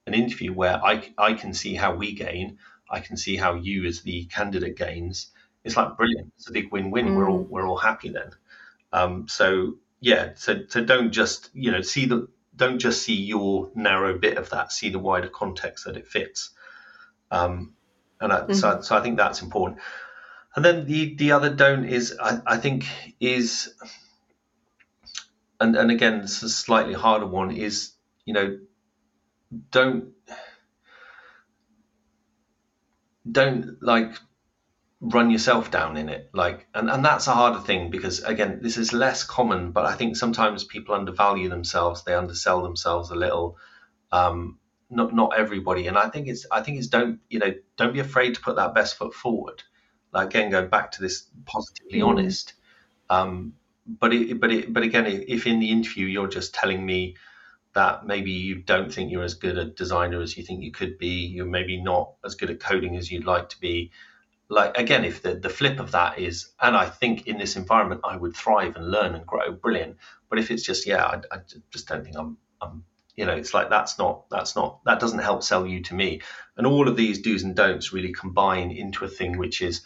an 0.07 0.15
interview 0.15 0.53
where 0.53 0.83
I, 0.83 1.13
I 1.19 1.35
can 1.35 1.53
see 1.53 1.75
how 1.75 1.95
we 1.95 2.15
gain 2.15 2.59
i 2.89 3.01
can 3.01 3.17
see 3.17 3.37
how 3.37 3.55
you 3.55 3.85
as 3.85 4.03
the 4.03 4.25
candidate 4.27 4.77
gains 4.77 5.33
it's 5.65 5.77
like 5.77 5.97
brilliant 5.97 6.33
it's 6.37 6.49
a 6.49 6.53
big 6.53 6.73
win-win 6.73 7.09
mm. 7.09 7.17
we're 7.17 7.29
all 7.29 7.43
we're 7.43 7.69
all 7.69 7.77
happy 7.77 8.11
then 8.11 8.31
um, 8.93 9.29
so 9.29 9.75
yeah 10.01 10.31
so 10.35 10.63
so 10.69 10.83
don't 10.83 11.13
just 11.13 11.51
you 11.55 11.71
know 11.71 11.83
see 11.83 12.07
the 12.07 12.29
don't 12.57 12.79
just 12.79 13.03
see 13.03 13.15
your 13.15 13.71
narrow 13.75 14.19
bit 14.19 14.37
of 14.37 14.51
that 14.51 14.73
see 14.73 14.91
the 14.91 14.99
wider 14.99 15.29
context 15.29 15.85
that 15.85 15.97
it 15.97 16.09
fits 16.09 16.51
um, 17.31 17.75
and 18.21 18.33
I, 18.33 18.41
mm-hmm. 18.41 18.53
so, 18.55 18.81
so 18.81 18.97
i 18.97 19.03
think 19.03 19.17
that's 19.17 19.43
important 19.43 19.81
and 20.57 20.65
then 20.65 20.87
the 20.87 21.15
the 21.15 21.33
other 21.33 21.51
don't 21.55 21.85
is 21.85 22.17
I, 22.21 22.41
I 22.47 22.57
think 22.57 22.87
is 23.21 23.73
and 25.61 25.77
and 25.77 25.91
again 25.91 26.21
it's 26.21 26.43
a 26.43 26.49
slightly 26.49 26.95
harder 26.95 27.27
one 27.27 27.51
is 27.51 27.93
you 28.25 28.35
know 28.35 28.59
don't 29.71 30.13
don't 33.31 33.83
like 33.83 34.15
run 35.01 35.31
yourself 35.31 35.71
down 35.71 35.97
in 35.97 36.09
it. 36.09 36.31
Like 36.33 36.67
and, 36.75 36.91
and 36.91 37.05
that's 37.05 37.27
a 37.27 37.33
harder 37.33 37.61
thing 37.61 37.91
because 37.91 38.23
again 38.23 38.61
this 38.63 38.77
is 38.77 38.93
less 38.93 39.25
common 39.25 39.73
but 39.73 39.87
i 39.87 39.95
think 39.95 40.17
sometimes 40.17 40.65
people 40.65 40.95
undervalue 40.95 41.49
themselves. 41.49 42.05
They 42.05 42.15
undersell 42.15 42.63
themselves 42.63 43.11
a 43.11 43.15
little. 43.15 43.57
Um 44.13 44.59
not 44.91 45.15
not 45.15 45.39
everybody. 45.39 45.87
And 45.87 45.97
i 45.97 46.09
think 46.09 46.29
it's 46.29 46.47
i 46.53 46.61
think 46.61 46.79
it's 46.79 46.89
don't 46.89 47.21
you 47.29 47.39
know 47.39 47.55
don't 47.77 47.95
be 47.95 48.01
afraid 48.01 48.35
to 48.35 48.41
put 48.41 48.57
that 48.57 48.75
best 48.75 48.97
foot 48.97 49.15
forward. 49.15 49.63
Like 50.13 50.29
again 50.29 50.51
going 50.51 50.69
back 50.69 50.93
to 50.93 51.01
this 51.01 51.27
positively 51.47 52.01
mm. 52.01 52.07
honest. 52.07 52.55
Um, 53.09 53.55
but 53.87 54.13
it, 54.13 54.39
but 54.39 54.53
it, 54.53 54.73
but 54.73 54.83
again 54.83 55.07
if 55.07 55.47
in 55.47 55.59
the 55.59 55.71
interview 55.71 56.07
you're 56.07 56.29
just 56.29 56.55
telling 56.55 56.85
me 56.85 57.17
that 57.73 58.07
maybe 58.07 58.31
you 58.31 58.57
don't 58.57 58.93
think 58.93 59.11
you're 59.11 59.25
as 59.25 59.35
good 59.35 59.57
a 59.57 59.65
designer 59.65 60.21
as 60.21 60.37
you 60.37 60.45
think 60.45 60.63
you 60.63 60.71
could 60.71 60.99
be 60.99 61.27
you're 61.27 61.47
maybe 61.47 61.81
not 61.81 62.13
as 62.25 62.35
good 62.35 62.51
at 62.51 62.61
coding 62.61 62.97
as 62.97 63.11
you'd 63.11 63.25
like 63.25 63.49
to 63.49 63.59
be 63.61 63.91
like 64.51 64.77
again, 64.77 65.05
if 65.05 65.23
the, 65.23 65.37
the 65.37 65.49
flip 65.49 65.79
of 65.79 65.93
that 65.93 66.19
is, 66.19 66.51
and 66.61 66.77
I 66.77 66.87
think 66.87 67.29
in 67.29 67.39
this 67.39 67.55
environment 67.55 68.01
I 68.05 68.17
would 68.17 68.37
thrive 68.37 68.75
and 68.75 68.91
learn 68.91 69.15
and 69.15 69.25
grow, 69.25 69.53
brilliant. 69.53 69.97
But 70.29 70.41
if 70.41 70.51
it's 70.51 70.65
just, 70.65 70.87
yeah, 70.87 71.05
I, 71.05 71.21
I 71.31 71.39
just 71.71 71.87
don't 71.87 72.03
think 72.03 72.17
I'm, 72.19 72.37
I'm, 72.61 72.85
you 73.15 73.27
know, 73.27 73.33
it's 73.33 73.55
like 73.55 73.71
that's 73.71 73.97
not, 73.97 74.29
that's 74.29 74.57
not, 74.57 74.81
that 74.85 74.99
doesn't 74.99 75.21
help 75.21 75.45
sell 75.45 75.65
you 75.67 75.83
to 75.85 75.95
me. 75.95 76.23
And 76.57 76.67
all 76.67 76.89
of 76.89 76.97
these 76.97 77.23
do's 77.23 77.45
and 77.45 77.55
don'ts 77.55 77.93
really 77.93 78.13
combine 78.13 78.73
into 78.73 79.05
a 79.05 79.09
thing 79.09 79.39
which 79.39 79.63
is, 79.63 79.83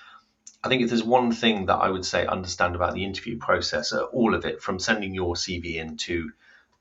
I 0.62 0.68
think 0.68 0.80
if 0.80 0.88
there's 0.88 1.04
one 1.04 1.30
thing 1.30 1.66
that 1.66 1.76
I 1.76 1.90
would 1.90 2.06
say 2.06 2.26
understand 2.26 2.74
about 2.74 2.94
the 2.94 3.04
interview 3.04 3.36
process, 3.36 3.92
uh, 3.92 4.04
all 4.04 4.34
of 4.34 4.46
it, 4.46 4.62
from 4.62 4.78
sending 4.78 5.14
your 5.14 5.34
CV 5.34 5.76
into 5.76 6.30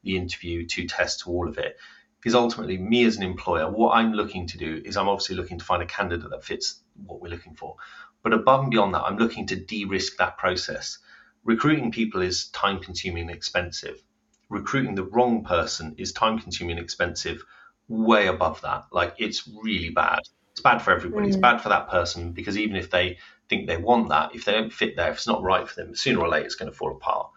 the 0.03 0.15
interview 0.15 0.65
to 0.67 0.87
test 0.87 1.21
to 1.21 1.29
all 1.31 1.49
of 1.49 1.57
it, 1.57 1.75
is 2.23 2.33
ultimately 2.33 2.77
me 2.77 3.03
as 3.03 3.17
an 3.17 3.23
employer. 3.23 3.69
What 3.69 3.97
I'm 3.97 4.13
looking 4.13 4.47
to 4.47 4.57
do 4.57 4.81
is 4.85 4.95
I'm 4.95 5.09
obviously 5.09 5.35
looking 5.35 5.59
to 5.59 5.65
find 5.65 5.83
a 5.83 5.85
candidate 5.85 6.29
that 6.29 6.45
fits 6.45 6.79
what 7.05 7.21
we're 7.21 7.29
looking 7.29 7.55
for. 7.55 7.75
But 8.23 8.33
above 8.33 8.61
and 8.61 8.71
beyond 8.71 8.93
that, 8.93 9.03
I'm 9.03 9.17
looking 9.17 9.45
to 9.47 9.55
de 9.55 9.85
risk 9.85 10.17
that 10.17 10.37
process. 10.37 10.99
Recruiting 11.43 11.91
people 11.91 12.21
is 12.21 12.47
time 12.47 12.79
consuming 12.79 13.23
and 13.23 13.31
expensive. 13.31 14.01
Recruiting 14.49 14.95
the 14.95 15.03
wrong 15.03 15.43
person 15.43 15.95
is 15.97 16.13
time 16.13 16.39
consuming 16.39 16.77
and 16.77 16.83
expensive, 16.83 17.43
way 17.87 18.27
above 18.27 18.61
that. 18.61 18.85
Like 18.91 19.15
it's 19.17 19.47
really 19.47 19.89
bad. 19.89 20.21
It's 20.51 20.61
bad 20.61 20.79
for 20.79 20.91
everybody. 20.91 21.25
Mm. 21.25 21.29
It's 21.29 21.37
bad 21.37 21.57
for 21.57 21.69
that 21.69 21.89
person 21.89 22.31
because 22.31 22.57
even 22.57 22.75
if 22.75 22.89
they 22.89 23.17
think 23.49 23.67
they 23.67 23.77
want 23.77 24.09
that, 24.09 24.35
if 24.35 24.45
they 24.45 24.53
don't 24.53 24.71
fit 24.71 24.95
there, 24.95 25.09
if 25.09 25.17
it's 25.17 25.27
not 25.27 25.41
right 25.41 25.67
for 25.67 25.75
them, 25.75 25.95
sooner 25.95 26.19
or 26.19 26.29
later 26.29 26.45
it's 26.45 26.55
going 26.55 26.71
to 26.71 26.77
fall 26.77 26.91
apart. 26.91 27.29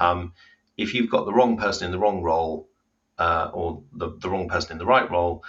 Um, 0.00 0.32
if 0.76 0.94
you've 0.94 1.10
got 1.10 1.26
the 1.26 1.32
wrong 1.32 1.56
person 1.56 1.86
in 1.86 1.92
the 1.92 1.98
wrong 1.98 2.22
role, 2.22 2.68
uh, 3.18 3.50
or 3.52 3.82
the, 3.92 4.16
the 4.18 4.28
wrong 4.28 4.48
person 4.48 4.72
in 4.72 4.78
the 4.78 4.86
right 4.86 5.08
role, 5.10 5.44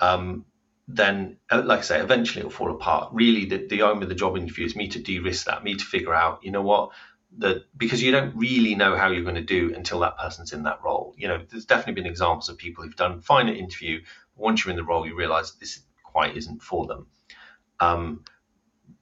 um, 0.00 0.46
then, 0.86 1.38
uh, 1.50 1.62
like 1.64 1.80
I 1.80 1.82
say, 1.82 2.00
eventually 2.00 2.40
it'll 2.40 2.50
fall 2.50 2.70
apart. 2.70 3.12
Really, 3.12 3.46
the, 3.46 3.66
the 3.66 3.82
aim 3.82 4.02
of 4.02 4.08
the 4.08 4.14
job 4.14 4.36
interview 4.36 4.66
is 4.66 4.76
me 4.76 4.88
to 4.88 5.02
de-risk 5.02 5.46
that, 5.46 5.64
me 5.64 5.74
to 5.74 5.84
figure 5.84 6.14
out, 6.14 6.40
you 6.42 6.50
know 6.50 6.62
what, 6.62 6.90
that 7.38 7.64
because 7.76 8.02
you 8.02 8.12
don't 8.12 8.36
really 8.36 8.74
know 8.74 8.96
how 8.96 9.08
you're 9.08 9.22
going 9.22 9.34
to 9.34 9.42
do 9.42 9.74
until 9.74 10.00
that 10.00 10.18
person's 10.18 10.52
in 10.52 10.62
that 10.64 10.80
role. 10.84 11.14
You 11.16 11.28
know, 11.28 11.40
there's 11.50 11.64
definitely 11.64 12.00
been 12.00 12.10
examples 12.10 12.48
of 12.48 12.58
people 12.58 12.84
who've 12.84 12.96
done 12.96 13.20
fine 13.20 13.48
at 13.48 13.56
interview. 13.56 14.02
Once 14.36 14.64
you're 14.64 14.70
in 14.70 14.76
the 14.76 14.84
role, 14.84 15.06
you 15.06 15.16
realise 15.16 15.52
this 15.52 15.80
quite 16.02 16.36
isn't 16.36 16.62
for 16.62 16.86
them. 16.86 17.06
Um, 17.80 18.24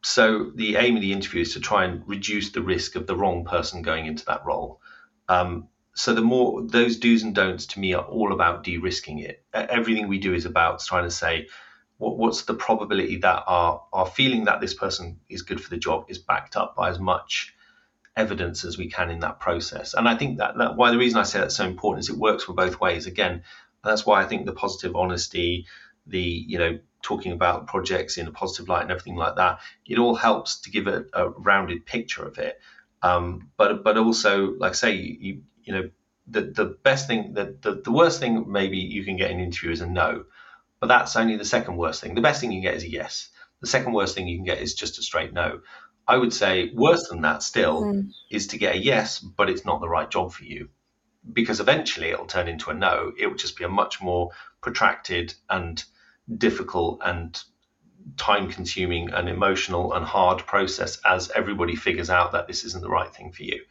so 0.02 0.50
the 0.54 0.76
aim 0.76 0.96
of 0.96 1.02
the 1.02 1.12
interview 1.12 1.42
is 1.42 1.52
to 1.54 1.60
try 1.60 1.84
and 1.84 2.02
reduce 2.08 2.50
the 2.50 2.62
risk 2.62 2.96
of 2.96 3.06
the 3.06 3.16
wrong 3.16 3.44
person 3.44 3.82
going 3.82 4.06
into 4.06 4.24
that 4.26 4.44
role. 4.44 4.80
Um, 5.28 5.68
so 5.94 6.14
the 6.14 6.22
more 6.22 6.62
those 6.62 6.96
do's 6.96 7.22
and 7.22 7.34
don'ts 7.34 7.66
to 7.66 7.80
me 7.80 7.92
are 7.92 8.04
all 8.04 8.32
about 8.32 8.64
de-risking 8.64 9.18
it. 9.18 9.44
Everything 9.52 10.08
we 10.08 10.18
do 10.18 10.32
is 10.32 10.46
about 10.46 10.82
trying 10.82 11.04
to 11.04 11.10
say 11.10 11.48
what, 12.02 12.18
what's 12.18 12.42
the 12.42 12.54
probability 12.54 13.16
that 13.18 13.44
our 13.46 13.82
our 13.92 14.06
feeling 14.06 14.44
that 14.44 14.60
this 14.60 14.74
person 14.74 15.20
is 15.28 15.42
good 15.42 15.60
for 15.60 15.70
the 15.70 15.76
job 15.76 16.06
is 16.08 16.18
backed 16.18 16.56
up 16.56 16.74
by 16.74 16.90
as 16.90 16.98
much 16.98 17.54
evidence 18.16 18.64
as 18.64 18.76
we 18.76 18.88
can 18.88 19.10
in 19.10 19.20
that 19.20 19.40
process. 19.40 19.94
And 19.94 20.06
I 20.08 20.16
think 20.16 20.38
that, 20.38 20.58
that 20.58 20.76
why 20.76 20.90
the 20.90 20.98
reason 20.98 21.18
I 21.18 21.22
say 21.22 21.38
that's 21.38 21.56
so 21.56 21.64
important 21.64 22.04
is 22.04 22.10
it 22.10 22.18
works 22.18 22.44
for 22.44 22.52
both 22.52 22.80
ways. 22.80 23.06
Again, 23.06 23.42
that's 23.82 24.04
why 24.04 24.22
I 24.22 24.26
think 24.26 24.44
the 24.44 24.52
positive 24.52 24.96
honesty, 24.96 25.66
the 26.06 26.20
you 26.20 26.58
know 26.58 26.78
talking 27.02 27.32
about 27.32 27.68
projects 27.68 28.18
in 28.18 28.26
a 28.26 28.32
positive 28.32 28.68
light 28.68 28.82
and 28.82 28.90
everything 28.90 29.16
like 29.16 29.36
that, 29.36 29.60
it 29.86 29.98
all 29.98 30.14
helps 30.14 30.60
to 30.60 30.70
give 30.70 30.86
a, 30.88 31.04
a 31.14 31.30
rounded 31.30 31.86
picture 31.86 32.24
of 32.24 32.38
it. 32.38 32.60
Um, 33.02 33.50
but 33.56 33.84
but 33.84 33.96
also, 33.96 34.52
like 34.58 34.72
I 34.72 34.74
say, 34.74 34.94
you, 34.96 35.42
you 35.64 35.72
know, 35.72 35.90
the, 36.26 36.42
the 36.42 36.64
best 36.82 37.06
thing, 37.06 37.34
the, 37.34 37.56
the, 37.60 37.82
the 37.84 37.92
worst 37.92 38.20
thing 38.20 38.50
maybe 38.50 38.78
you 38.78 39.04
can 39.04 39.16
get 39.16 39.30
in 39.30 39.38
an 39.38 39.44
interview 39.44 39.70
is 39.70 39.80
a 39.80 39.86
no, 39.86 40.24
but 40.82 40.88
that's 40.88 41.14
only 41.14 41.36
the 41.36 41.44
second 41.44 41.76
worst 41.76 42.00
thing. 42.00 42.16
The 42.16 42.20
best 42.20 42.40
thing 42.40 42.50
you 42.50 42.60
can 42.60 42.72
get 42.72 42.74
is 42.74 42.82
a 42.82 42.90
yes. 42.90 43.28
The 43.60 43.68
second 43.68 43.92
worst 43.92 44.16
thing 44.16 44.26
you 44.26 44.36
can 44.36 44.44
get 44.44 44.60
is 44.60 44.74
just 44.74 44.98
a 44.98 45.02
straight 45.02 45.32
no. 45.32 45.60
I 46.08 46.16
would 46.16 46.32
say 46.32 46.72
worse 46.74 47.06
than 47.08 47.20
that 47.20 47.44
still 47.44 47.82
mm. 47.84 48.10
is 48.32 48.48
to 48.48 48.58
get 48.58 48.74
a 48.74 48.78
yes, 48.78 49.20
but 49.20 49.48
it's 49.48 49.64
not 49.64 49.80
the 49.80 49.88
right 49.88 50.10
job 50.10 50.32
for 50.32 50.42
you. 50.42 50.70
Because 51.32 51.60
eventually 51.60 52.08
it'll 52.08 52.26
turn 52.26 52.48
into 52.48 52.70
a 52.70 52.74
no. 52.74 53.12
It 53.16 53.28
will 53.28 53.36
just 53.36 53.56
be 53.56 53.62
a 53.62 53.68
much 53.68 54.02
more 54.02 54.30
protracted 54.60 55.34
and 55.48 55.84
difficult 56.36 57.00
and 57.04 57.40
time 58.16 58.50
consuming 58.50 59.12
and 59.12 59.28
emotional 59.28 59.92
and 59.92 60.04
hard 60.04 60.44
process 60.46 60.98
as 61.06 61.30
everybody 61.30 61.76
figures 61.76 62.10
out 62.10 62.32
that 62.32 62.48
this 62.48 62.64
isn't 62.64 62.82
the 62.82 62.90
right 62.90 63.14
thing 63.14 63.30
for 63.30 63.44
you. 63.44 63.62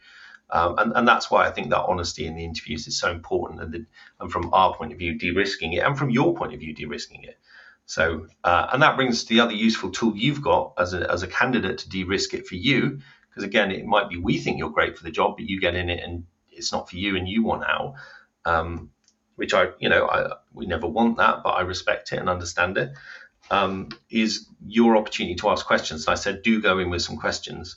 Um, 0.52 0.78
and, 0.78 0.92
and 0.94 1.08
that's 1.08 1.30
why 1.30 1.46
I 1.46 1.50
think 1.50 1.70
that 1.70 1.80
honesty 1.80 2.26
in 2.26 2.36
the 2.36 2.44
interviews 2.44 2.86
is 2.86 2.98
so 2.98 3.10
important. 3.10 3.62
And, 3.62 3.72
the, 3.72 3.86
and 4.20 4.30
from 4.30 4.52
our 4.52 4.74
point 4.74 4.92
of 4.92 4.98
view, 4.98 5.18
de 5.18 5.30
risking 5.30 5.72
it, 5.72 5.82
and 5.82 5.98
from 5.98 6.10
your 6.10 6.34
point 6.34 6.52
of 6.52 6.60
view, 6.60 6.74
de 6.74 6.84
risking 6.84 7.24
it. 7.24 7.38
So, 7.86 8.26
uh, 8.44 8.68
and 8.72 8.82
that 8.82 8.96
brings 8.96 9.24
the 9.24 9.40
other 9.40 9.54
useful 9.54 9.90
tool 9.90 10.14
you've 10.14 10.42
got 10.42 10.74
as 10.78 10.94
a, 10.94 11.10
as 11.10 11.22
a 11.22 11.26
candidate 11.26 11.78
to 11.78 11.88
de 11.88 12.04
risk 12.04 12.34
it 12.34 12.46
for 12.46 12.54
you. 12.54 13.00
Because 13.28 13.44
again, 13.44 13.72
it 13.72 13.86
might 13.86 14.10
be 14.10 14.18
we 14.18 14.38
think 14.38 14.58
you're 14.58 14.70
great 14.70 14.96
for 14.96 15.04
the 15.04 15.10
job, 15.10 15.36
but 15.36 15.48
you 15.48 15.58
get 15.58 15.74
in 15.74 15.88
it 15.88 16.04
and 16.04 16.26
it's 16.50 16.70
not 16.70 16.88
for 16.90 16.96
you 16.96 17.16
and 17.16 17.26
you 17.26 17.42
want 17.42 17.64
out. 17.64 17.94
Um, 18.44 18.90
which 19.36 19.54
I, 19.54 19.68
you 19.78 19.88
know, 19.88 20.06
I, 20.06 20.34
we 20.52 20.66
never 20.66 20.86
want 20.86 21.16
that, 21.16 21.42
but 21.42 21.50
I 21.50 21.62
respect 21.62 22.12
it 22.12 22.18
and 22.18 22.28
understand 22.28 22.76
it. 22.76 22.92
Um, 23.50 23.88
is 24.10 24.46
your 24.66 24.96
opportunity 24.96 25.34
to 25.36 25.48
ask 25.48 25.66
questions. 25.66 26.06
And 26.06 26.12
I 26.12 26.16
said, 26.16 26.42
do 26.42 26.60
go 26.60 26.78
in 26.78 26.90
with 26.90 27.02
some 27.02 27.16
questions. 27.16 27.76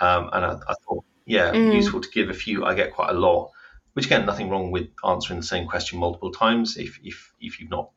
Um, 0.00 0.30
and 0.32 0.44
I, 0.44 0.58
I, 0.68 0.74
thought 0.86 1.04
yeah, 1.26 1.52
mm. 1.52 1.74
useful 1.74 2.00
to 2.00 2.08
give 2.10 2.30
a 2.30 2.34
few. 2.34 2.64
I 2.64 2.74
get 2.74 2.92
quite 2.92 3.10
a 3.10 3.18
lot, 3.18 3.50
which 3.94 4.06
again, 4.06 4.26
nothing 4.26 4.50
wrong 4.50 4.70
with 4.70 4.88
answering 5.04 5.40
the 5.40 5.46
same 5.46 5.66
question 5.66 5.98
multiple 5.98 6.32
times. 6.32 6.76
If 6.76 6.98
if 7.02 7.32
if 7.40 7.60
you've 7.60 7.70
not, 7.70 7.90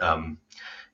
um, 0.00 0.38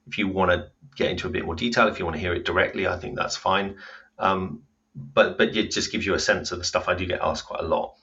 if 0.06 0.18
you 0.18 0.28
want 0.28 0.50
to 0.50 0.70
get 0.96 1.10
into 1.10 1.26
a 1.26 1.30
bit 1.30 1.44
more 1.44 1.54
detail, 1.54 1.88
if 1.88 1.98
you 1.98 2.04
want 2.04 2.16
to 2.16 2.20
hear 2.20 2.34
it 2.34 2.44
directly, 2.44 2.86
I 2.86 2.98
think 2.98 3.16
that's 3.16 3.36
fine. 3.36 3.76
Um, 4.18 4.62
but 4.94 5.38
but 5.38 5.56
it 5.56 5.72
just 5.72 5.92
gives 5.92 6.06
you 6.06 6.14
a 6.14 6.18
sense 6.18 6.52
of 6.52 6.58
the 6.58 6.64
stuff 6.64 6.88
I 6.88 6.94
do 6.94 7.06
get 7.06 7.20
asked 7.20 7.46
quite 7.46 7.60
a 7.60 7.66
lot. 7.66 7.94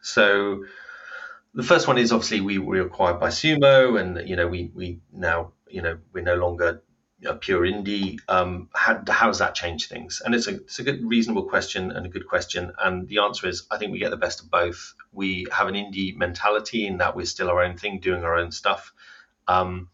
So 0.00 0.64
the 1.54 1.62
first 1.62 1.88
one 1.88 1.98
is 1.98 2.12
obviously 2.12 2.40
we 2.40 2.58
were 2.58 2.80
acquired 2.80 3.18
by 3.20 3.28
Sumo, 3.28 4.00
and 4.00 4.28
you 4.28 4.36
know 4.36 4.46
we 4.46 4.70
we 4.74 5.00
now 5.12 5.52
you 5.68 5.82
know 5.82 5.98
we're 6.12 6.24
no 6.24 6.36
longer 6.36 6.82
a 7.24 7.34
pure 7.34 7.62
indie. 7.62 8.18
Um, 8.28 8.68
how, 8.74 9.02
how 9.08 9.26
does 9.26 9.38
that 9.38 9.54
change 9.54 9.88
things? 9.88 10.20
And 10.24 10.34
it's 10.34 10.46
a, 10.46 10.56
it's 10.56 10.78
a 10.78 10.82
good, 10.82 11.04
reasonable 11.04 11.44
question 11.44 11.90
and 11.90 12.04
a 12.04 12.08
good 12.08 12.26
question. 12.26 12.72
And 12.78 13.08
the 13.08 13.18
answer 13.18 13.48
is, 13.48 13.66
I 13.70 13.78
think 13.78 13.92
we 13.92 13.98
get 13.98 14.10
the 14.10 14.16
best 14.16 14.40
of 14.40 14.50
both. 14.50 14.94
We 15.12 15.46
have 15.52 15.68
an 15.68 15.74
indie 15.74 16.16
mentality 16.16 16.86
in 16.86 16.98
that 16.98 17.16
we're 17.16 17.26
still 17.26 17.48
our 17.48 17.62
own 17.62 17.76
thing, 17.76 18.00
doing 18.00 18.24
our 18.24 18.36
own 18.36 18.52
stuff. 18.52 18.92
Um, 19.48 19.88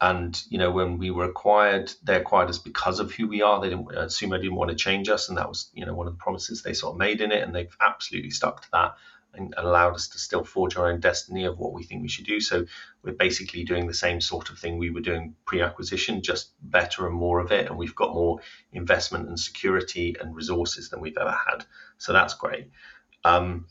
and 0.00 0.40
you 0.50 0.58
know, 0.58 0.70
when 0.70 0.98
we 0.98 1.10
were 1.10 1.24
acquired, 1.24 1.90
they 2.02 2.16
acquired 2.16 2.50
us 2.50 2.58
because 2.58 3.00
of 3.00 3.12
who 3.12 3.26
we 3.26 3.42
are. 3.42 3.60
They 3.60 3.70
didn't, 3.70 3.88
uh, 3.96 4.06
Sumo 4.06 4.36
didn't 4.36 4.56
want 4.56 4.70
to 4.70 4.76
change 4.76 5.08
us, 5.08 5.30
and 5.30 5.38
that 5.38 5.48
was 5.48 5.70
you 5.72 5.86
know 5.86 5.94
one 5.94 6.06
of 6.06 6.12
the 6.12 6.18
promises 6.18 6.62
they 6.62 6.74
sort 6.74 6.92
of 6.92 6.98
made 6.98 7.22
in 7.22 7.32
it, 7.32 7.42
and 7.42 7.54
they've 7.54 7.74
absolutely 7.80 8.30
stuck 8.30 8.60
to 8.62 8.68
that 8.72 8.96
and 9.36 9.54
allowed 9.56 9.94
us 9.94 10.08
to 10.08 10.18
still 10.18 10.44
forge 10.44 10.76
our 10.76 10.88
own 10.88 11.00
destiny 11.00 11.44
of 11.44 11.58
what 11.58 11.72
we 11.72 11.84
think 11.84 12.02
we 12.02 12.08
should 12.08 12.26
do. 12.26 12.40
So 12.40 12.66
we're 13.02 13.12
basically 13.12 13.64
doing 13.64 13.86
the 13.86 13.94
same 13.94 14.20
sort 14.20 14.50
of 14.50 14.58
thing 14.58 14.78
we 14.78 14.90
were 14.90 15.00
doing 15.00 15.34
pre-acquisition, 15.44 16.22
just 16.22 16.50
better 16.62 17.06
and 17.06 17.14
more 17.14 17.40
of 17.40 17.52
it, 17.52 17.66
and 17.66 17.76
we've 17.76 17.94
got 17.94 18.14
more 18.14 18.40
investment 18.72 19.28
and 19.28 19.38
security 19.38 20.16
and 20.20 20.34
resources 20.34 20.90
than 20.90 21.00
we've 21.00 21.18
ever 21.18 21.36
had. 21.48 21.64
So 21.98 22.12
that's 22.12 22.34
great. 22.34 22.70
Um, 23.24 23.66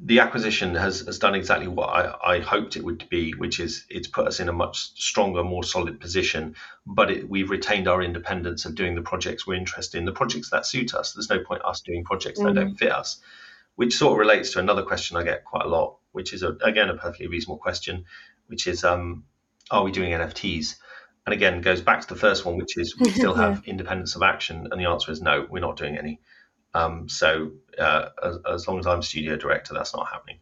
the 0.00 0.20
acquisition 0.20 0.76
has, 0.76 1.00
has 1.00 1.18
done 1.18 1.34
exactly 1.34 1.66
what 1.66 1.88
I, 1.88 2.34
I, 2.34 2.38
hoped 2.38 2.76
it 2.76 2.84
would 2.84 3.08
be, 3.08 3.32
which 3.32 3.58
is 3.58 3.84
it's 3.90 4.06
put 4.06 4.28
us 4.28 4.38
in 4.38 4.48
a 4.48 4.52
much 4.52 4.92
stronger, 4.94 5.42
more 5.42 5.64
solid 5.64 5.98
position. 5.98 6.54
But 6.86 7.10
it, 7.10 7.28
we've 7.28 7.50
retained 7.50 7.88
our 7.88 8.00
independence 8.00 8.64
of 8.64 8.76
doing 8.76 8.94
the 8.94 9.02
projects 9.02 9.44
we're 9.44 9.56
interested 9.56 9.98
in, 9.98 10.04
the 10.04 10.12
projects 10.12 10.50
that 10.50 10.66
suit 10.66 10.94
us. 10.94 11.12
There's 11.12 11.28
no 11.28 11.42
point 11.42 11.64
us 11.64 11.80
doing 11.80 12.04
projects 12.04 12.38
mm-hmm. 12.38 12.54
that 12.54 12.60
don't 12.60 12.76
fit 12.76 12.92
us 12.92 13.20
which 13.78 13.94
sort 13.96 14.10
of 14.10 14.18
relates 14.18 14.50
to 14.50 14.58
another 14.58 14.82
question 14.82 15.16
I 15.16 15.22
get 15.22 15.44
quite 15.44 15.64
a 15.64 15.68
lot, 15.68 15.98
which 16.10 16.32
is 16.32 16.42
a, 16.42 16.48
again 16.64 16.88
a 16.88 16.96
perfectly 16.96 17.28
reasonable 17.28 17.58
question, 17.58 18.06
which 18.48 18.66
is 18.66 18.82
um, 18.82 19.22
are 19.70 19.84
we 19.84 19.92
doing 19.92 20.10
NFTs? 20.10 20.74
And 21.24 21.32
again, 21.32 21.60
goes 21.60 21.80
back 21.80 22.00
to 22.00 22.12
the 22.12 22.18
first 22.18 22.44
one, 22.44 22.56
which 22.56 22.76
is 22.76 22.98
we 22.98 23.10
still 23.10 23.34
have 23.44 23.62
independence 23.66 24.16
of 24.16 24.22
action, 24.22 24.66
and 24.68 24.80
the 24.80 24.86
answer 24.86 25.12
is 25.12 25.22
no, 25.22 25.46
we're 25.48 25.60
not 25.60 25.76
doing 25.76 25.96
any. 25.96 26.20
Um, 26.74 27.08
so 27.08 27.52
uh, 27.78 28.08
as, 28.20 28.38
as, 28.52 28.66
long 28.66 28.80
as 28.80 28.88
I'm 28.88 29.00
studio 29.00 29.36
director, 29.36 29.74
that's 29.74 29.94
not 29.94 30.08
happening. 30.08 30.40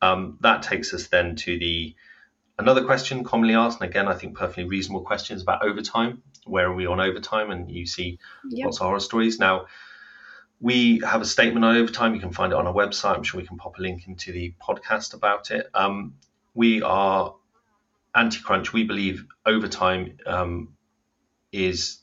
Um, 0.00 0.38
that 0.40 0.62
takes 0.62 0.94
us 0.94 1.08
then 1.08 1.36
to 1.36 1.58
the 1.58 1.94
another 2.58 2.86
question 2.86 3.24
commonly 3.24 3.56
asked, 3.56 3.82
and 3.82 3.90
again, 3.90 4.08
I 4.08 4.14
think 4.14 4.38
perfectly 4.38 4.64
reasonable 4.64 5.02
questions 5.02 5.42
about 5.42 5.66
overtime. 5.66 6.22
Where 6.46 6.68
are 6.68 6.74
we 6.74 6.86
on 6.86 6.98
overtime? 6.98 7.50
And 7.50 7.70
you 7.70 7.84
see 7.84 8.18
yep. 8.48 8.64
lots 8.64 8.80
of 8.80 8.86
horror 8.86 9.00
stories 9.00 9.38
now 9.38 9.66
we 10.60 11.00
have 11.00 11.22
a 11.22 11.26
statement 11.26 11.64
on 11.64 11.76
overtime. 11.76 12.14
You 12.14 12.20
can 12.20 12.32
find 12.32 12.52
it 12.52 12.56
on 12.56 12.66
our 12.66 12.74
website. 12.74 13.16
I'm 13.16 13.22
sure 13.22 13.40
we 13.40 13.46
can 13.46 13.56
pop 13.56 13.78
a 13.78 13.82
link 13.82 14.06
into 14.06 14.30
the 14.32 14.54
podcast 14.60 15.14
about 15.14 15.50
it. 15.50 15.66
Um, 15.72 16.14
we 16.54 16.82
are 16.82 17.34
anti 18.14 18.40
crunch. 18.40 18.72
We 18.72 18.84
believe 18.84 19.24
overtime 19.46 20.18
um, 20.26 20.74
is 21.50 22.00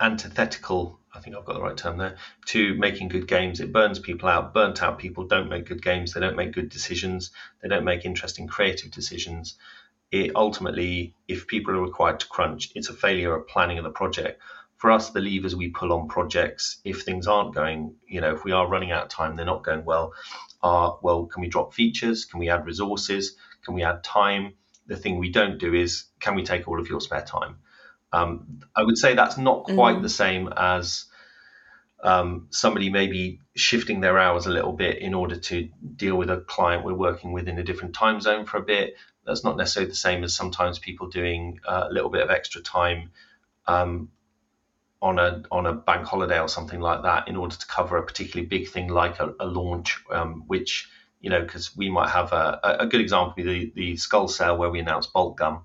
antithetical. 0.00 1.00
I 1.14 1.20
think 1.20 1.36
I've 1.36 1.44
got 1.44 1.54
the 1.54 1.62
right 1.62 1.76
term 1.76 1.96
there 1.96 2.16
to 2.46 2.74
making 2.74 3.08
good 3.08 3.26
games. 3.26 3.60
It 3.60 3.72
burns 3.72 3.98
people 3.98 4.28
out. 4.28 4.52
Burnt 4.52 4.82
out 4.82 4.98
people 4.98 5.26
don't 5.26 5.48
make 5.48 5.66
good 5.66 5.82
games. 5.82 6.12
They 6.12 6.20
don't 6.20 6.36
make 6.36 6.52
good 6.52 6.68
decisions. 6.68 7.30
They 7.62 7.68
don't 7.68 7.84
make 7.84 8.04
interesting, 8.04 8.48
creative 8.48 8.90
decisions. 8.90 9.56
It 10.10 10.32
ultimately, 10.36 11.14
if 11.26 11.46
people 11.46 11.74
are 11.74 11.80
required 11.80 12.20
to 12.20 12.26
crunch, 12.26 12.70
it's 12.74 12.90
a 12.90 12.94
failure 12.94 13.34
of 13.34 13.48
planning 13.48 13.78
of 13.78 13.84
the 13.84 13.90
project 13.90 14.42
for 14.84 14.90
us, 14.90 15.08
the 15.08 15.20
levers 15.20 15.56
we 15.56 15.70
pull 15.70 15.94
on 15.94 16.08
projects, 16.08 16.76
if 16.84 17.04
things 17.04 17.26
aren't 17.26 17.54
going, 17.54 17.94
you 18.06 18.20
know, 18.20 18.34
if 18.34 18.44
we 18.44 18.52
are 18.52 18.68
running 18.68 18.92
out 18.92 19.04
of 19.04 19.08
time, 19.08 19.34
they're 19.34 19.46
not 19.46 19.64
going 19.64 19.82
well, 19.82 20.12
are 20.62 20.98
well, 21.00 21.24
can 21.24 21.40
we 21.40 21.48
drop 21.48 21.72
features? 21.72 22.26
Can 22.26 22.38
we 22.38 22.50
add 22.50 22.66
resources? 22.66 23.34
Can 23.64 23.72
we 23.72 23.82
add 23.82 24.04
time? 24.04 24.52
The 24.86 24.98
thing 24.98 25.16
we 25.16 25.30
don't 25.30 25.56
do 25.56 25.72
is, 25.72 26.04
can 26.20 26.34
we 26.34 26.42
take 26.42 26.68
all 26.68 26.78
of 26.78 26.86
your 26.86 27.00
spare 27.00 27.24
time? 27.24 27.56
Um, 28.12 28.60
I 28.76 28.82
would 28.82 28.98
say 28.98 29.14
that's 29.14 29.38
not 29.38 29.64
quite 29.64 29.96
mm. 29.96 30.02
the 30.02 30.10
same 30.10 30.52
as 30.54 31.06
um, 32.02 32.48
somebody 32.50 32.90
maybe 32.90 33.40
shifting 33.56 34.02
their 34.02 34.18
hours 34.18 34.44
a 34.44 34.50
little 34.50 34.74
bit 34.74 34.98
in 34.98 35.14
order 35.14 35.36
to 35.36 35.70
deal 35.96 36.16
with 36.16 36.28
a 36.28 36.42
client 36.42 36.84
we're 36.84 36.92
working 36.92 37.32
with 37.32 37.48
in 37.48 37.58
a 37.58 37.64
different 37.64 37.94
time 37.94 38.20
zone 38.20 38.44
for 38.44 38.58
a 38.58 38.62
bit. 38.62 38.96
That's 39.24 39.44
not 39.44 39.56
necessarily 39.56 39.88
the 39.88 39.96
same 39.96 40.24
as 40.24 40.36
sometimes 40.36 40.78
people 40.78 41.08
doing 41.08 41.58
uh, 41.66 41.86
a 41.88 41.92
little 41.94 42.10
bit 42.10 42.20
of 42.20 42.28
extra 42.28 42.60
time 42.60 43.12
um, 43.66 44.10
on 45.04 45.18
a 45.18 45.42
on 45.52 45.66
a 45.66 45.72
bank 45.72 46.06
holiday 46.06 46.40
or 46.40 46.48
something 46.48 46.80
like 46.80 47.02
that 47.02 47.28
in 47.28 47.36
order 47.36 47.54
to 47.54 47.66
cover 47.66 47.98
a 47.98 48.02
particularly 48.02 48.46
big 48.46 48.68
thing 48.68 48.88
like 48.88 49.20
a, 49.20 49.34
a 49.38 49.46
launch, 49.46 50.02
um, 50.10 50.44
which 50.46 50.88
you 51.20 51.30
know 51.30 51.42
because 51.42 51.76
we 51.76 51.90
might 51.90 52.08
have 52.08 52.32
a, 52.32 52.58
a 52.80 52.86
good 52.86 53.02
example 53.02 53.44
the 53.44 53.70
the 53.76 53.96
Skull 53.96 54.28
sale 54.28 54.56
where 54.56 54.70
we 54.70 54.80
announced 54.80 55.12
Boltgun. 55.12 55.62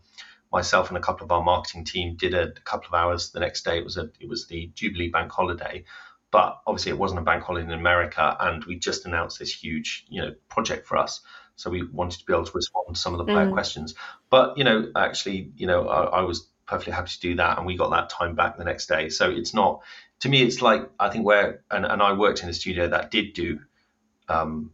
Myself 0.52 0.90
and 0.90 0.98
a 0.98 1.02
couple 1.02 1.26
of 1.26 1.32
our 1.32 1.44
marketing 1.44 1.86
team 1.86 2.16
did 2.16 2.34
a, 2.34 2.50
a 2.50 2.62
couple 2.62 2.88
of 2.88 2.96
hours 2.96 3.32
the 3.32 3.40
next 3.40 3.64
day. 3.64 3.78
It 3.78 3.84
was 3.84 3.98
a 3.98 4.12
it 4.20 4.28
was 4.28 4.48
the 4.48 4.72
Jubilee 4.76 5.10
bank 5.10 5.32
holiday 5.32 5.86
but 6.32 6.62
obviously, 6.68 6.92
it 6.92 6.98
wasn't 6.98 7.22
a 7.22 7.24
bank 7.24 7.44
holiday 7.44 7.66
in 7.66 7.74
America, 7.74 8.38
and 8.40 8.64
we 8.66 8.78
just 8.78 9.06
announced 9.06 9.40
this 9.40 9.52
huge, 9.52 10.06
you 10.10 10.22
know, 10.22 10.36
project 10.48 10.88
for 10.88 10.98
us. 10.98 11.22
So 11.56 11.70
we 11.70 11.84
wanted 11.84 12.20
to 12.20 12.26
be 12.26 12.34
able 12.34 12.46
to 12.46 12.52
respond 12.54 12.96
to 12.96 13.02
some 13.02 13.14
of 13.14 13.18
the 13.18 13.26
player 13.26 13.48
mm. 13.48 13.54
questions. 13.54 13.96
But 14.30 14.58
you 14.58 14.64
know, 14.64 14.92
actually, 14.96 15.52
you 15.58 15.68
know, 15.68 15.88
I, 15.88 16.20
I, 16.20 16.22
was 16.22 16.48
perfectly 16.70 16.94
happy 16.94 17.12
to 17.12 17.20
do 17.20 17.36
that, 17.36 17.58
and 17.58 17.66
we 17.66 17.76
got 17.76 17.90
that 17.92 18.10
time 18.10 18.36
back 18.36 18.58
the 18.58 18.64
next 18.64 18.88
day. 18.88 19.10
So 19.10 19.30
it's 19.30 19.54
not 19.54 19.82
to 20.20 20.30
me. 20.30 20.44
It's 20.44 20.62
like 20.62 20.90
I 21.00 21.10
think 21.10 21.26
where 21.26 21.64
and, 21.72 21.86
and 21.86 22.02
I 22.02 22.14
worked 22.14 22.44
in 22.44 22.50
a 22.50 22.54
studio 22.54 22.88
that 22.90 23.12
did 23.12 23.34
do 23.34 23.60
um, 24.28 24.72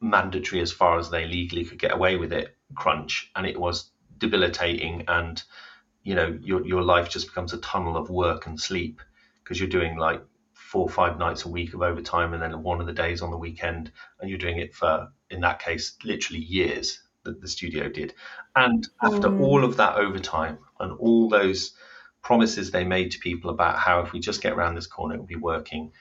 mandatory 0.00 0.60
as 0.60 0.72
far 0.72 0.98
as 0.98 1.10
they 1.10 1.26
legally 1.26 1.64
could 1.64 1.78
get 1.78 1.92
away 1.92 2.16
with 2.16 2.32
it 2.32 2.56
crunch, 2.74 3.30
and 3.36 3.46
it 3.46 3.58
was 3.58 3.90
debilitating, 4.18 5.04
and 5.08 5.42
you 6.02 6.14
know, 6.14 6.38
your 6.42 6.66
your 6.66 6.82
life 6.82 7.08
just 7.08 7.26
becomes 7.28 7.52
a 7.52 7.58
tunnel 7.58 7.96
of 7.96 8.10
work 8.10 8.46
and 8.46 8.60
sleep 8.60 9.00
because 9.42 9.60
you're 9.60 9.68
doing 9.68 9.96
like 9.96 10.22
four 10.52 10.82
or 10.82 10.90
five 10.90 11.18
nights 11.18 11.44
a 11.44 11.48
week 11.48 11.74
of 11.74 11.82
overtime 11.82 12.32
and 12.32 12.42
then 12.42 12.62
one 12.62 12.80
of 12.80 12.86
the 12.86 12.92
days 12.92 13.22
on 13.22 13.30
the 13.30 13.36
weekend 13.36 13.90
and 14.20 14.30
you're 14.30 14.38
doing 14.38 14.58
it 14.58 14.72
for 14.72 15.08
in 15.30 15.40
that 15.40 15.58
case 15.58 15.96
literally 16.04 16.40
years 16.40 17.00
that 17.24 17.40
the 17.40 17.48
studio 17.48 17.88
did. 17.88 18.14
And 18.56 18.86
after 19.02 19.28
mm. 19.28 19.40
all 19.40 19.64
of 19.64 19.76
that 19.76 19.96
overtime 19.96 20.58
and 20.78 20.92
all 20.98 21.28
those 21.28 21.72
promises 22.22 22.70
they 22.70 22.84
made 22.84 23.12
to 23.12 23.18
people 23.18 23.50
about 23.50 23.78
how 23.78 24.00
if 24.00 24.12
we 24.12 24.20
just 24.20 24.42
get 24.42 24.52
around 24.52 24.74
this 24.74 24.86
corner 24.86 25.14
it 25.14 25.18
will 25.18 25.26
be 25.26 25.36
working 25.36 25.92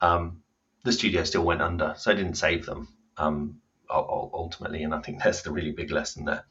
um, 0.00 0.42
the 0.84 0.92
studio 0.92 1.24
still 1.24 1.44
went 1.44 1.62
under. 1.62 1.94
So 1.98 2.10
i 2.10 2.14
didn't 2.14 2.36
save 2.36 2.64
them 2.64 2.88
um, 3.16 3.60
ultimately. 3.90 4.82
And 4.82 4.94
i 4.94 5.00
think 5.00 5.22
that's 5.22 5.42
the 5.42 5.52
really 5.52 5.72
big 5.72 5.90
lesson 5.90 6.24
there. 6.24 6.44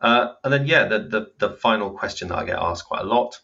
Uh, 0.00 0.34
and 0.42 0.52
then 0.52 0.66
yeah 0.66 0.86
the, 0.86 0.98
the 1.00 1.32
the 1.38 1.56
final 1.56 1.90
question 1.90 2.28
that 2.28 2.38
i 2.38 2.44
get 2.44 2.58
asked 2.58 2.86
quite 2.86 3.02
a 3.02 3.06
lot 3.06 3.40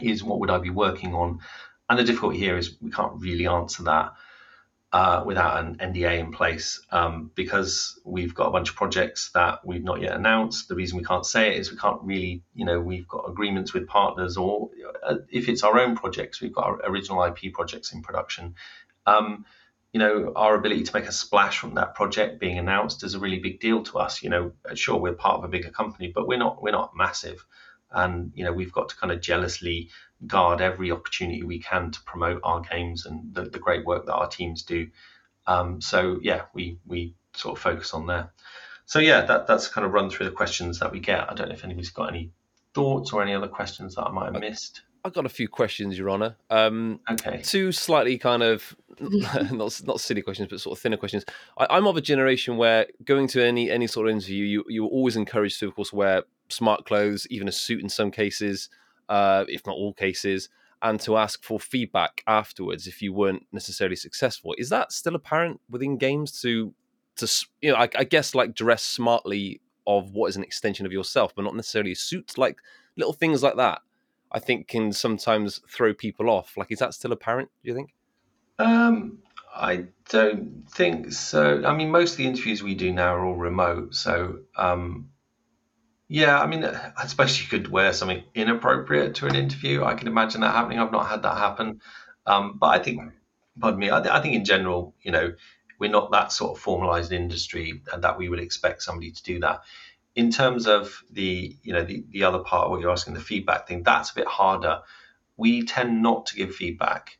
is 0.00 0.22
what 0.22 0.40
would 0.40 0.50
i 0.50 0.58
be 0.58 0.70
working 0.70 1.14
on? 1.14 1.40
And 1.90 1.98
the 1.98 2.04
difficulty 2.04 2.38
here 2.38 2.56
is 2.56 2.76
we 2.80 2.90
can't 2.90 3.20
really 3.20 3.46
answer 3.46 3.82
that 3.84 4.12
uh, 4.92 5.22
without 5.26 5.62
an 5.62 5.76
NDA 5.76 6.18
in 6.18 6.32
place 6.32 6.80
um, 6.90 7.30
because 7.34 8.00
we've 8.04 8.34
got 8.34 8.46
a 8.46 8.50
bunch 8.50 8.70
of 8.70 8.76
projects 8.76 9.30
that 9.34 9.60
we've 9.64 9.84
not 9.84 10.00
yet 10.00 10.14
announced. 10.14 10.68
The 10.68 10.74
reason 10.74 10.96
we 10.96 11.04
can't 11.04 11.26
say 11.26 11.48
it 11.48 11.58
is 11.58 11.70
we 11.70 11.76
can't 11.76 12.00
really, 12.02 12.42
you 12.54 12.64
know, 12.64 12.80
we've 12.80 13.06
got 13.06 13.28
agreements 13.28 13.74
with 13.74 13.86
partners, 13.86 14.38
or 14.38 14.70
uh, 15.04 15.16
if 15.30 15.48
it's 15.48 15.62
our 15.62 15.78
own 15.78 15.94
projects, 15.94 16.40
we've 16.40 16.54
got 16.54 16.64
our 16.64 16.80
original 16.86 17.22
IP 17.22 17.52
projects 17.52 17.92
in 17.92 18.00
production. 18.00 18.54
Um, 19.06 19.44
you 19.92 20.00
know, 20.00 20.32
our 20.36 20.54
ability 20.54 20.84
to 20.84 20.94
make 20.94 21.06
a 21.06 21.12
splash 21.12 21.58
from 21.58 21.74
that 21.74 21.94
project 21.94 22.40
being 22.40 22.58
announced 22.58 23.04
is 23.04 23.14
a 23.14 23.18
really 23.18 23.38
big 23.40 23.60
deal 23.60 23.82
to 23.84 23.98
us. 23.98 24.22
You 24.22 24.30
know, 24.30 24.52
sure 24.74 24.98
we're 24.98 25.14
part 25.14 25.38
of 25.38 25.44
a 25.44 25.48
bigger 25.48 25.70
company, 25.70 26.12
but 26.14 26.26
we're 26.26 26.38
not 26.38 26.62
we're 26.62 26.72
not 26.72 26.92
massive, 26.96 27.44
and 27.90 28.32
you 28.34 28.44
know 28.44 28.52
we've 28.52 28.72
got 28.72 28.88
to 28.90 28.96
kind 28.96 29.12
of 29.12 29.20
jealously 29.20 29.90
guard 30.26 30.60
every 30.60 30.90
opportunity 30.90 31.42
we 31.42 31.60
can 31.60 31.90
to 31.90 32.02
promote 32.02 32.40
our 32.42 32.60
games 32.60 33.06
and 33.06 33.32
the, 33.34 33.42
the 33.42 33.58
great 33.58 33.84
work 33.84 34.06
that 34.06 34.14
our 34.14 34.28
teams 34.28 34.62
do. 34.62 34.88
Um, 35.46 35.80
so 35.80 36.18
yeah, 36.22 36.42
we 36.54 36.78
we 36.86 37.14
sort 37.34 37.56
of 37.56 37.62
focus 37.62 37.94
on 37.94 38.06
there. 38.06 38.30
So 38.86 38.98
yeah, 38.98 39.24
that 39.26 39.46
that's 39.46 39.68
kind 39.68 39.86
of 39.86 39.92
run 39.92 40.10
through 40.10 40.26
the 40.26 40.32
questions 40.32 40.80
that 40.80 40.92
we 40.92 41.00
get. 41.00 41.30
I 41.30 41.34
don't 41.34 41.48
know 41.48 41.54
if 41.54 41.64
anybody's 41.64 41.90
got 41.90 42.10
any 42.10 42.32
thoughts 42.74 43.12
or 43.12 43.22
any 43.22 43.34
other 43.34 43.48
questions 43.48 43.94
that 43.94 44.04
I 44.04 44.10
might 44.10 44.32
have 44.32 44.40
missed. 44.40 44.82
I've 45.04 45.14
got 45.14 45.24
a 45.24 45.30
few 45.30 45.48
questions, 45.48 45.96
Your 45.96 46.10
Honour. 46.10 46.36
Um, 46.50 47.00
okay. 47.10 47.40
Two 47.42 47.70
slightly 47.70 48.18
kind 48.18 48.42
of 48.42 48.76
not 49.00 49.80
not 49.84 50.00
silly 50.00 50.22
questions, 50.22 50.48
but 50.50 50.60
sort 50.60 50.76
of 50.76 50.82
thinner 50.82 50.96
questions. 50.96 51.24
I, 51.56 51.78
am 51.78 51.86
of 51.86 51.96
a 51.96 52.00
generation 52.00 52.56
where 52.56 52.86
going 53.04 53.28
to 53.28 53.44
any 53.44 53.70
any 53.70 53.86
sort 53.86 54.08
of 54.08 54.14
interview, 54.14 54.44
you 54.44 54.64
you 54.68 54.82
were 54.82 54.90
always 54.90 55.16
encouraged 55.16 55.60
to, 55.60 55.68
of 55.68 55.76
course, 55.76 55.92
wear 55.92 56.24
smart 56.48 56.84
clothes, 56.84 57.26
even 57.30 57.46
a 57.46 57.52
suit 57.52 57.80
in 57.80 57.88
some 57.88 58.10
cases 58.10 58.68
uh, 59.08 59.44
if 59.48 59.66
not 59.66 59.76
all 59.76 59.92
cases, 59.92 60.48
and 60.82 61.00
to 61.00 61.16
ask 61.16 61.42
for 61.42 61.58
feedback 61.58 62.22
afterwards 62.26 62.86
if 62.86 63.02
you 63.02 63.12
weren't 63.12 63.46
necessarily 63.52 63.96
successful. 63.96 64.54
Is 64.58 64.68
that 64.70 64.92
still 64.92 65.14
apparent 65.14 65.60
within 65.68 65.96
games 65.96 66.40
to 66.42 66.74
to 67.16 67.46
you 67.60 67.72
know? 67.72 67.76
I, 67.76 67.88
I 67.96 68.04
guess 68.04 68.34
like 68.34 68.54
dress 68.54 68.82
smartly 68.82 69.60
of 69.86 70.12
what 70.12 70.28
is 70.28 70.36
an 70.36 70.44
extension 70.44 70.86
of 70.86 70.92
yourself, 70.92 71.34
but 71.34 71.42
not 71.42 71.56
necessarily 71.56 71.92
a 71.92 71.96
suit. 71.96 72.36
Like 72.36 72.58
little 72.96 73.14
things 73.14 73.42
like 73.42 73.56
that, 73.56 73.80
I 74.30 74.38
think 74.38 74.68
can 74.68 74.92
sometimes 74.92 75.60
throw 75.68 75.94
people 75.94 76.28
off. 76.28 76.56
Like, 76.56 76.70
is 76.70 76.78
that 76.80 76.94
still 76.94 77.12
apparent? 77.12 77.48
Do 77.62 77.70
you 77.70 77.74
think? 77.74 77.94
Um, 78.58 79.18
I 79.54 79.86
don't 80.10 80.64
think 80.70 81.12
so. 81.12 81.64
I 81.64 81.74
mean, 81.74 81.90
most 81.90 82.12
of 82.12 82.18
the 82.18 82.26
interviews 82.26 82.62
we 82.62 82.74
do 82.74 82.92
now 82.92 83.14
are 83.14 83.24
all 83.24 83.36
remote, 83.36 83.94
so 83.94 84.40
um, 84.56 85.08
yeah, 86.08 86.40
I 86.40 86.46
mean, 86.46 86.64
I 86.64 87.06
suppose 87.06 87.40
you 87.40 87.46
could 87.46 87.70
wear 87.70 87.92
something 87.92 88.24
inappropriate 88.34 89.16
to 89.16 89.26
an 89.26 89.36
interview. 89.36 89.84
I 89.84 89.94
can 89.94 90.08
imagine 90.08 90.40
that 90.40 90.54
happening. 90.54 90.78
I've 90.78 90.90
not 90.92 91.06
had 91.06 91.22
that 91.22 91.36
happen, 91.36 91.82
um, 92.26 92.56
but 92.58 92.68
I 92.68 92.78
think, 92.78 93.12
pardon 93.60 93.78
me, 93.78 93.90
I, 93.90 94.00
th- 94.00 94.12
I, 94.12 94.22
think 94.22 94.34
in 94.34 94.46
general, 94.46 94.94
you 95.02 95.12
know, 95.12 95.34
we're 95.78 95.90
not 95.90 96.10
that 96.12 96.32
sort 96.32 96.56
of 96.56 96.62
formalized 96.62 97.12
industry 97.12 97.82
that 97.94 98.16
we 98.16 98.30
would 98.30 98.40
expect 98.40 98.82
somebody 98.82 99.10
to 99.10 99.22
do 99.22 99.40
that. 99.40 99.60
In 100.14 100.30
terms 100.30 100.66
of 100.66 101.02
the, 101.10 101.54
you 101.62 101.74
know, 101.74 101.84
the, 101.84 102.04
the 102.10 102.24
other 102.24 102.38
part, 102.38 102.64
of 102.64 102.70
what 102.70 102.80
you're 102.80 102.90
asking, 102.90 103.12
the 103.12 103.20
feedback 103.20 103.68
thing, 103.68 103.82
that's 103.82 104.10
a 104.10 104.14
bit 104.14 104.26
harder. 104.26 104.80
We 105.36 105.64
tend 105.66 106.02
not 106.02 106.26
to 106.26 106.36
give 106.36 106.54
feedback, 106.54 107.18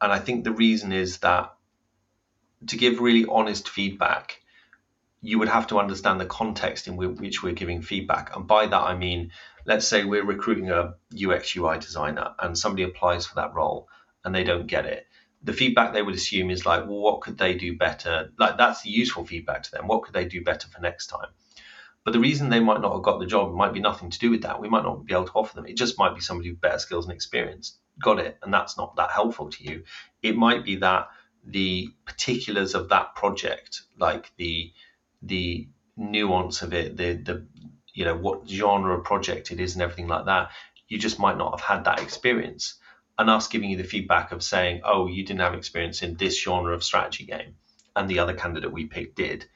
and 0.00 0.12
I 0.12 0.20
think 0.20 0.44
the 0.44 0.52
reason 0.52 0.92
is 0.92 1.18
that 1.18 1.52
to 2.68 2.76
give 2.76 3.00
really 3.00 3.26
honest 3.28 3.68
feedback 3.68 4.40
you 5.20 5.38
would 5.38 5.48
have 5.48 5.66
to 5.68 5.78
understand 5.78 6.20
the 6.20 6.26
context 6.26 6.86
in 6.86 6.96
which 6.96 7.42
we're 7.42 7.52
giving 7.52 7.82
feedback. 7.82 8.34
And 8.36 8.46
by 8.46 8.66
that, 8.66 8.80
I 8.80 8.96
mean, 8.96 9.32
let's 9.66 9.86
say 9.86 10.04
we're 10.04 10.24
recruiting 10.24 10.70
a 10.70 10.94
UX 11.12 11.56
UI 11.56 11.78
designer 11.78 12.34
and 12.38 12.56
somebody 12.56 12.84
applies 12.84 13.26
for 13.26 13.34
that 13.36 13.54
role 13.54 13.88
and 14.24 14.34
they 14.34 14.44
don't 14.44 14.66
get 14.66 14.86
it. 14.86 15.06
The 15.42 15.52
feedback 15.52 15.92
they 15.92 16.02
would 16.02 16.14
assume 16.14 16.50
is 16.50 16.66
like, 16.66 16.86
well, 16.86 16.98
what 16.98 17.20
could 17.20 17.38
they 17.38 17.54
do 17.54 17.76
better? 17.76 18.32
Like, 18.38 18.58
that's 18.58 18.82
the 18.82 18.90
useful 18.90 19.24
feedback 19.24 19.64
to 19.64 19.70
them. 19.70 19.86
What 19.86 20.02
could 20.02 20.14
they 20.14 20.24
do 20.24 20.42
better 20.42 20.68
for 20.68 20.80
next 20.80 21.08
time? 21.08 21.28
But 22.04 22.12
the 22.12 22.20
reason 22.20 22.48
they 22.48 22.60
might 22.60 22.80
not 22.80 22.92
have 22.92 23.02
got 23.02 23.18
the 23.18 23.26
job 23.26 23.54
might 23.54 23.72
be 23.72 23.80
nothing 23.80 24.10
to 24.10 24.18
do 24.18 24.30
with 24.30 24.42
that. 24.42 24.60
We 24.60 24.68
might 24.68 24.84
not 24.84 25.04
be 25.04 25.12
able 25.12 25.26
to 25.26 25.32
offer 25.32 25.54
them. 25.54 25.66
It 25.66 25.76
just 25.76 25.98
might 25.98 26.14
be 26.14 26.20
somebody 26.20 26.50
with 26.50 26.60
better 26.60 26.78
skills 26.78 27.06
and 27.06 27.12
experience. 27.12 27.78
Got 28.02 28.20
it. 28.20 28.38
And 28.42 28.54
that's 28.54 28.76
not 28.76 28.96
that 28.96 29.10
helpful 29.10 29.50
to 29.50 29.64
you. 29.64 29.84
It 30.22 30.36
might 30.36 30.64
be 30.64 30.76
that 30.76 31.08
the 31.44 31.88
particulars 32.06 32.74
of 32.74 32.88
that 32.88 33.14
project, 33.14 33.82
like 33.98 34.32
the 34.36 34.72
the 35.22 35.68
nuance 35.96 36.62
of 36.62 36.72
it, 36.72 36.96
the 36.96 37.14
the 37.14 37.46
you 37.92 38.04
know 38.04 38.16
what 38.16 38.48
genre 38.48 38.96
of 38.98 39.04
project 39.04 39.50
it 39.50 39.60
is, 39.60 39.74
and 39.74 39.82
everything 39.82 40.08
like 40.08 40.26
that, 40.26 40.50
you 40.88 40.98
just 40.98 41.18
might 41.18 41.38
not 41.38 41.58
have 41.58 41.66
had 41.76 41.84
that 41.84 42.00
experience. 42.00 42.74
And 43.18 43.28
us 43.28 43.48
giving 43.48 43.70
you 43.70 43.76
the 43.76 43.82
feedback 43.82 44.30
of 44.30 44.44
saying, 44.44 44.82
oh, 44.84 45.08
you 45.08 45.24
didn't 45.24 45.40
have 45.40 45.54
experience 45.54 46.02
in 46.02 46.14
this 46.16 46.40
genre 46.40 46.72
of 46.74 46.84
strategy 46.84 47.24
game, 47.24 47.54
and 47.96 48.08
the 48.08 48.20
other 48.20 48.34
candidate 48.34 48.72
we 48.72 48.86
picked 48.86 49.16
did. 49.16 49.46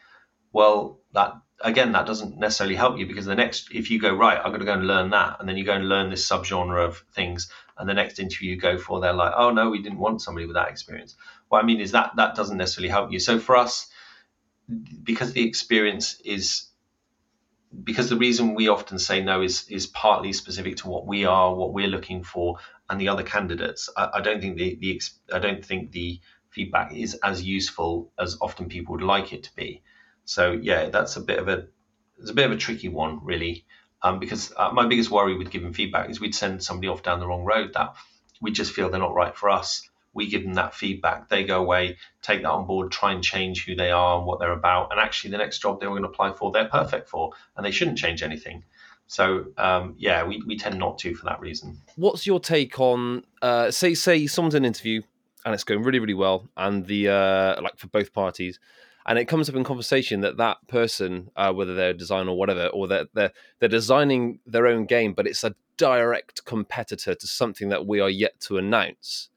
Well, 0.52 1.00
that 1.12 1.34
again, 1.62 1.92
that 1.92 2.06
doesn't 2.06 2.38
necessarily 2.38 2.74
help 2.74 2.98
you 2.98 3.06
because 3.06 3.24
the 3.24 3.34
next, 3.34 3.68
if 3.72 3.90
you 3.90 4.00
go 4.00 4.14
right, 4.14 4.38
I'm 4.38 4.50
going 4.50 4.60
to 4.60 4.66
go 4.66 4.74
and 4.74 4.86
learn 4.86 5.10
that, 5.10 5.36
and 5.38 5.48
then 5.48 5.56
you 5.56 5.64
go 5.64 5.74
and 5.74 5.88
learn 5.88 6.10
this 6.10 6.28
subgenre 6.28 6.84
of 6.84 7.02
things, 7.14 7.50
and 7.78 7.88
the 7.88 7.94
next 7.94 8.18
interview 8.18 8.50
you 8.50 8.56
go 8.56 8.78
for, 8.78 9.00
they're 9.00 9.12
like, 9.12 9.32
oh 9.36 9.50
no, 9.50 9.70
we 9.70 9.82
didn't 9.82 9.98
want 9.98 10.22
somebody 10.22 10.46
with 10.46 10.56
that 10.56 10.68
experience. 10.70 11.16
What 11.48 11.62
I 11.62 11.66
mean 11.66 11.80
is 11.80 11.92
that 11.92 12.12
that 12.16 12.34
doesn't 12.34 12.58
necessarily 12.58 12.88
help 12.88 13.12
you. 13.12 13.20
So 13.20 13.38
for 13.38 13.56
us, 13.56 13.88
because 15.04 15.32
the 15.32 15.46
experience 15.46 16.20
is 16.24 16.68
because 17.84 18.10
the 18.10 18.16
reason 18.16 18.54
we 18.54 18.68
often 18.68 18.98
say 18.98 19.22
no 19.22 19.42
is 19.42 19.66
is 19.68 19.86
partly 19.86 20.32
specific 20.32 20.76
to 20.76 20.88
what 20.88 21.06
we 21.06 21.24
are, 21.24 21.54
what 21.54 21.72
we're 21.72 21.88
looking 21.88 22.22
for, 22.22 22.58
and 22.90 23.00
the 23.00 23.08
other 23.08 23.22
candidates. 23.22 23.88
I, 23.96 24.10
I 24.14 24.20
don't 24.20 24.40
think 24.40 24.56
the, 24.58 24.76
the 24.80 25.00
I 25.32 25.38
don't 25.38 25.64
think 25.64 25.92
the 25.92 26.20
feedback 26.50 26.94
is 26.94 27.14
as 27.22 27.42
useful 27.42 28.12
as 28.18 28.36
often 28.40 28.68
people 28.68 28.92
would 28.92 29.02
like 29.02 29.32
it 29.32 29.44
to 29.44 29.54
be. 29.56 29.82
So 30.24 30.52
yeah, 30.52 30.90
that's 30.90 31.16
a 31.16 31.20
bit 31.20 31.38
of 31.38 31.48
a 31.48 31.66
it's 32.18 32.30
a 32.30 32.34
bit 32.34 32.46
of 32.46 32.52
a 32.52 32.56
tricky 32.56 32.88
one 32.88 33.20
really, 33.24 33.64
um, 34.02 34.18
because 34.18 34.52
uh, 34.56 34.70
my 34.72 34.86
biggest 34.86 35.10
worry 35.10 35.36
with 35.36 35.50
giving 35.50 35.72
feedback 35.72 36.10
is 36.10 36.20
we'd 36.20 36.34
send 36.34 36.62
somebody 36.62 36.88
off 36.88 37.02
down 37.02 37.20
the 37.20 37.26
wrong 37.26 37.44
road 37.44 37.72
that 37.74 37.94
we 38.40 38.50
just 38.50 38.72
feel 38.72 38.90
they're 38.90 39.00
not 39.00 39.14
right 39.14 39.36
for 39.36 39.48
us. 39.50 39.88
We 40.14 40.28
give 40.28 40.42
them 40.44 40.54
that 40.54 40.74
feedback. 40.74 41.28
They 41.28 41.44
go 41.44 41.60
away, 41.60 41.96
take 42.20 42.42
that 42.42 42.50
on 42.50 42.66
board, 42.66 42.92
try 42.92 43.12
and 43.12 43.22
change 43.22 43.64
who 43.64 43.74
they 43.74 43.90
are 43.90 44.18
and 44.18 44.26
what 44.26 44.40
they're 44.40 44.52
about. 44.52 44.90
And 44.90 45.00
actually, 45.00 45.30
the 45.30 45.38
next 45.38 45.60
job 45.60 45.80
they're 45.80 45.88
going 45.88 46.02
to 46.02 46.08
apply 46.08 46.32
for, 46.32 46.50
they're 46.50 46.68
perfect 46.68 47.08
for, 47.08 47.32
and 47.56 47.64
they 47.64 47.70
shouldn't 47.70 47.98
change 47.98 48.22
anything. 48.22 48.64
So 49.06 49.46
um, 49.58 49.94
yeah, 49.98 50.24
we, 50.24 50.42
we 50.46 50.56
tend 50.56 50.78
not 50.78 50.98
to 50.98 51.14
for 51.14 51.26
that 51.26 51.40
reason. 51.40 51.78
What's 51.96 52.26
your 52.26 52.40
take 52.40 52.80
on 52.80 53.24
uh, 53.42 53.70
say 53.70 53.94
say 53.94 54.26
someone's 54.26 54.54
in 54.54 54.64
an 54.64 54.68
interview 54.68 55.02
and 55.44 55.54
it's 55.54 55.64
going 55.64 55.82
really 55.82 55.98
really 55.98 56.14
well, 56.14 56.48
and 56.56 56.86
the 56.86 57.08
uh, 57.08 57.62
like 57.62 57.76
for 57.76 57.88
both 57.88 58.12
parties, 58.12 58.58
and 59.06 59.18
it 59.18 59.26
comes 59.26 59.48
up 59.48 59.54
in 59.54 59.64
conversation 59.64 60.20
that 60.20 60.36
that 60.36 60.66
person, 60.68 61.30
uh, 61.36 61.52
whether 61.52 61.74
they're 61.74 61.90
a 61.90 61.94
designer 61.94 62.30
or 62.30 62.38
whatever, 62.38 62.68
or 62.68 62.86
they're, 62.86 63.06
they're 63.14 63.32
they're 63.58 63.68
designing 63.68 64.38
their 64.46 64.66
own 64.66 64.86
game, 64.86 65.12
but 65.12 65.26
it's 65.26 65.44
a 65.44 65.54
direct 65.76 66.44
competitor 66.44 67.14
to 67.14 67.26
something 67.26 67.68
that 67.70 67.86
we 67.86 68.00
are 68.00 68.10
yet 68.10 68.38
to 68.40 68.58
announce, 68.58 69.28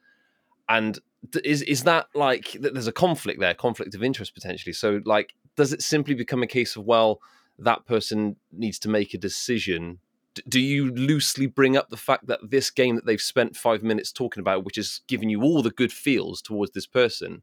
and 0.69 0.99
is 1.43 1.61
is 1.63 1.83
that 1.83 2.07
like 2.13 2.55
there's 2.59 2.87
a 2.87 2.91
conflict 2.91 3.39
there, 3.39 3.53
conflict 3.53 3.95
of 3.95 4.03
interest 4.03 4.33
potentially? 4.33 4.73
So 4.73 5.01
like, 5.05 5.33
does 5.55 5.73
it 5.73 5.81
simply 5.81 6.13
become 6.13 6.43
a 6.43 6.47
case 6.47 6.75
of 6.75 6.85
well, 6.85 7.19
that 7.59 7.85
person 7.85 8.35
needs 8.51 8.79
to 8.79 8.89
make 8.89 9.13
a 9.13 9.17
decision? 9.17 9.99
do 10.47 10.59
you 10.59 10.91
loosely 10.91 11.47
bring 11.47 11.77
up 11.77 11.89
the 11.89 11.97
fact 11.97 12.27
that 12.27 12.39
this 12.49 12.69
game 12.69 12.95
that 12.95 13.05
they've 13.05 13.21
spent 13.21 13.55
five 13.55 13.81
minutes 13.81 14.11
talking 14.11 14.41
about, 14.41 14.65
which 14.65 14.77
is 14.77 15.01
giving 15.07 15.29
you 15.29 15.41
all 15.41 15.61
the 15.61 15.71
good 15.71 15.93
feels 15.93 16.41
towards 16.41 16.71
this 16.71 16.85
person, 16.85 17.41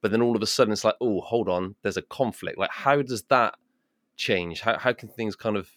but 0.00 0.10
then 0.10 0.22
all 0.22 0.36
of 0.36 0.42
a 0.42 0.46
sudden 0.46 0.72
it's 0.72 0.84
like, 0.84 0.94
oh, 1.00 1.20
hold 1.20 1.48
on, 1.48 1.74
there's 1.82 1.96
a 1.96 2.02
conflict. 2.02 2.58
Like, 2.58 2.70
how 2.70 3.02
does 3.02 3.22
that 3.24 3.56
change? 4.16 4.60
How 4.60 4.78
how 4.78 4.92
can 4.92 5.08
things 5.08 5.34
kind 5.34 5.56
of 5.56 5.70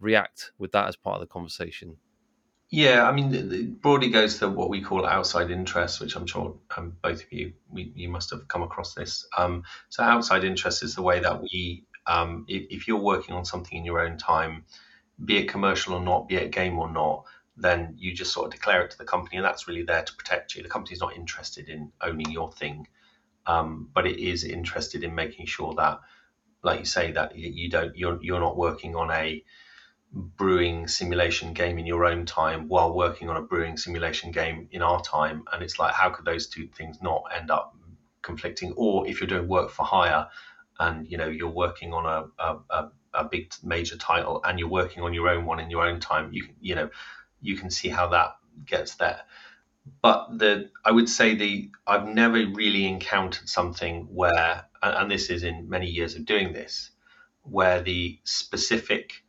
react 0.00 0.52
with 0.58 0.72
that 0.72 0.88
as 0.88 0.96
part 0.96 1.16
of 1.16 1.20
the 1.20 1.32
conversation? 1.32 1.96
Yeah, 2.70 3.08
I 3.08 3.12
mean, 3.12 3.34
it 3.34 3.82
broadly 3.82 4.10
goes 4.10 4.38
to 4.38 4.48
what 4.48 4.70
we 4.70 4.80
call 4.80 5.04
outside 5.04 5.50
interest, 5.50 6.00
which 6.00 6.14
I'm 6.14 6.26
sure 6.26 6.56
um, 6.76 6.96
both 7.02 7.24
of 7.24 7.32
you 7.32 7.54
we, 7.68 7.92
you 7.96 8.08
must 8.08 8.30
have 8.30 8.46
come 8.46 8.62
across 8.62 8.94
this. 8.94 9.26
Um, 9.36 9.64
so, 9.88 10.04
outside 10.04 10.44
interest 10.44 10.84
is 10.84 10.94
the 10.94 11.02
way 11.02 11.18
that 11.20 11.42
we, 11.42 11.84
um, 12.06 12.44
if, 12.48 12.66
if, 12.70 12.86
you're 12.86 12.96
working 13.00 13.34
on 13.34 13.44
something 13.44 13.76
in 13.76 13.84
your 13.84 13.98
own 13.98 14.18
time, 14.18 14.64
be 15.24 15.38
it 15.38 15.48
commercial 15.48 15.94
or 15.94 16.00
not, 16.00 16.28
be 16.28 16.36
it 16.36 16.52
game 16.52 16.78
or 16.78 16.88
not, 16.90 17.24
then 17.56 17.96
you 17.98 18.14
just 18.14 18.32
sort 18.32 18.46
of 18.46 18.52
declare 18.52 18.82
it 18.82 18.92
to 18.92 18.98
the 18.98 19.04
company, 19.04 19.36
and 19.36 19.44
that's 19.44 19.66
really 19.66 19.82
there 19.82 20.04
to 20.04 20.14
protect 20.14 20.54
you. 20.54 20.62
The 20.62 20.68
company's 20.68 21.00
not 21.00 21.16
interested 21.16 21.68
in 21.68 21.90
owning 22.00 22.30
your 22.30 22.52
thing 22.52 22.86
um, 23.46 23.88
but 23.94 24.06
it 24.06 24.18
is 24.18 24.44
interested 24.44 25.02
in 25.02 25.14
making 25.14 25.46
sure 25.46 25.74
that, 25.74 26.00
like 26.62 26.80
you 26.80 26.84
say, 26.84 27.12
that 27.12 27.36
you 27.36 27.70
don't 27.70 27.96
you're 27.96 28.18
you're 28.22 28.40
not 28.40 28.56
working 28.56 28.94
on 28.94 29.10
a 29.10 29.42
brewing 30.12 30.88
simulation 30.88 31.52
game 31.52 31.78
in 31.78 31.86
your 31.86 32.04
own 32.04 32.26
time 32.26 32.68
while 32.68 32.94
working 32.94 33.28
on 33.28 33.36
a 33.36 33.42
brewing 33.42 33.76
simulation 33.76 34.32
game 34.32 34.68
in 34.72 34.82
our 34.82 35.00
time, 35.02 35.44
and 35.52 35.62
it's 35.62 35.78
like 35.78 35.94
how 35.94 36.10
could 36.10 36.24
those 36.24 36.46
two 36.48 36.66
things 36.68 36.98
not 37.00 37.24
end 37.34 37.50
up 37.50 37.76
conflicting? 38.22 38.72
Or 38.76 39.06
if 39.06 39.20
you're 39.20 39.28
doing 39.28 39.48
work 39.48 39.70
for 39.70 39.84
hire, 39.84 40.28
and 40.78 41.06
you 41.06 41.18
know 41.18 41.28
you're 41.28 41.48
working 41.48 41.92
on 41.92 42.06
a, 42.06 42.42
a, 42.42 42.58
a 42.70 42.90
a 43.12 43.24
big 43.24 43.52
major 43.64 43.96
title 43.96 44.40
and 44.44 44.58
you're 44.58 44.68
working 44.68 45.02
on 45.02 45.12
your 45.12 45.28
own 45.28 45.44
one 45.44 45.58
in 45.58 45.68
your 45.68 45.84
own 45.84 45.98
time 45.98 46.32
you 46.32 46.44
can 46.44 46.54
you 46.60 46.76
know 46.76 46.88
you 47.40 47.56
can 47.56 47.68
see 47.68 47.88
how 47.88 48.06
that 48.06 48.36
gets 48.64 48.94
there 48.94 49.20
but 50.02 50.38
the 50.38 50.70
I 50.84 50.90
would 50.90 51.08
say 51.08 51.34
the 51.34 51.70
I've 51.86 52.06
never 52.06 52.34
really 52.34 52.86
encountered 52.86 53.48
something 53.48 54.06
where, 54.10 54.66
and 54.82 55.10
this 55.10 55.30
is 55.30 55.42
in 55.42 55.68
many 55.68 55.86
years 55.86 56.14
of 56.16 56.26
doing 56.26 56.52
this, 56.52 56.90
where 57.42 57.82
the 57.82 58.18
specific 58.24 59.24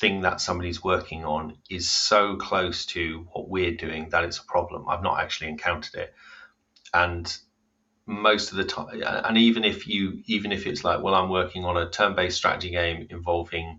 thing 0.00 0.22
that 0.22 0.40
somebody's 0.40 0.82
working 0.82 1.24
on 1.24 1.56
is 1.70 1.90
so 1.90 2.36
close 2.36 2.86
to 2.86 3.26
what 3.32 3.48
we're 3.48 3.76
doing 3.76 4.08
that 4.10 4.24
it's 4.24 4.38
a 4.38 4.44
problem. 4.44 4.86
I've 4.88 5.02
not 5.02 5.20
actually 5.20 5.48
encountered 5.50 5.94
it, 5.94 6.14
and 6.92 7.36
most 8.06 8.50
of 8.50 8.56
the 8.58 8.64
time, 8.64 9.02
and 9.02 9.38
even 9.38 9.64
if 9.64 9.86
you 9.86 10.22
even 10.26 10.52
if 10.52 10.66
it's 10.66 10.84
like, 10.84 11.02
well, 11.02 11.14
I'm 11.14 11.30
working 11.30 11.64
on 11.64 11.76
a 11.76 11.88
turn-based 11.88 12.36
strategy 12.36 12.70
game 12.70 13.06
involving 13.10 13.78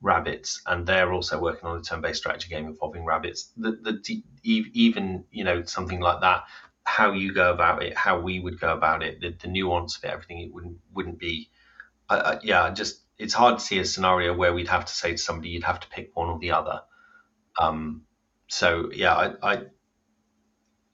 rabbits, 0.00 0.60
and 0.66 0.86
they're 0.86 1.12
also 1.12 1.40
working 1.40 1.68
on 1.68 1.78
a 1.78 1.82
turn-based 1.82 2.18
strategy 2.18 2.48
game 2.48 2.66
involving 2.66 3.04
rabbits. 3.04 3.52
The, 3.56 3.72
the 3.72 4.22
even 4.42 5.24
you 5.30 5.44
know 5.44 5.64
something 5.64 6.00
like 6.00 6.20
that, 6.22 6.44
how 6.84 7.12
you 7.12 7.32
go 7.32 7.52
about 7.52 7.82
it, 7.82 7.96
how 7.96 8.20
we 8.20 8.40
would 8.40 8.58
go 8.58 8.72
about 8.72 9.02
it, 9.02 9.20
the, 9.20 9.36
the 9.40 9.48
nuance 9.48 9.96
of 9.96 10.04
it, 10.04 10.10
everything, 10.12 10.40
it 10.40 10.52
wouldn't 10.52 10.78
wouldn't 10.92 11.18
be. 11.18 11.50
Uh, 12.08 12.36
yeah, 12.42 12.70
just 12.70 13.02
it's 13.22 13.34
hard 13.34 13.58
to 13.58 13.64
see 13.64 13.78
a 13.78 13.84
scenario 13.84 14.34
where 14.34 14.52
we'd 14.52 14.68
have 14.68 14.84
to 14.84 14.92
say 14.92 15.12
to 15.12 15.18
somebody 15.18 15.50
you'd 15.50 15.64
have 15.64 15.80
to 15.80 15.88
pick 15.88 16.10
one 16.14 16.28
or 16.28 16.38
the 16.40 16.50
other. 16.50 16.82
Um, 17.58 18.02
so 18.48 18.90
yeah, 18.92 19.14
I, 19.14 19.52
I 19.52 19.62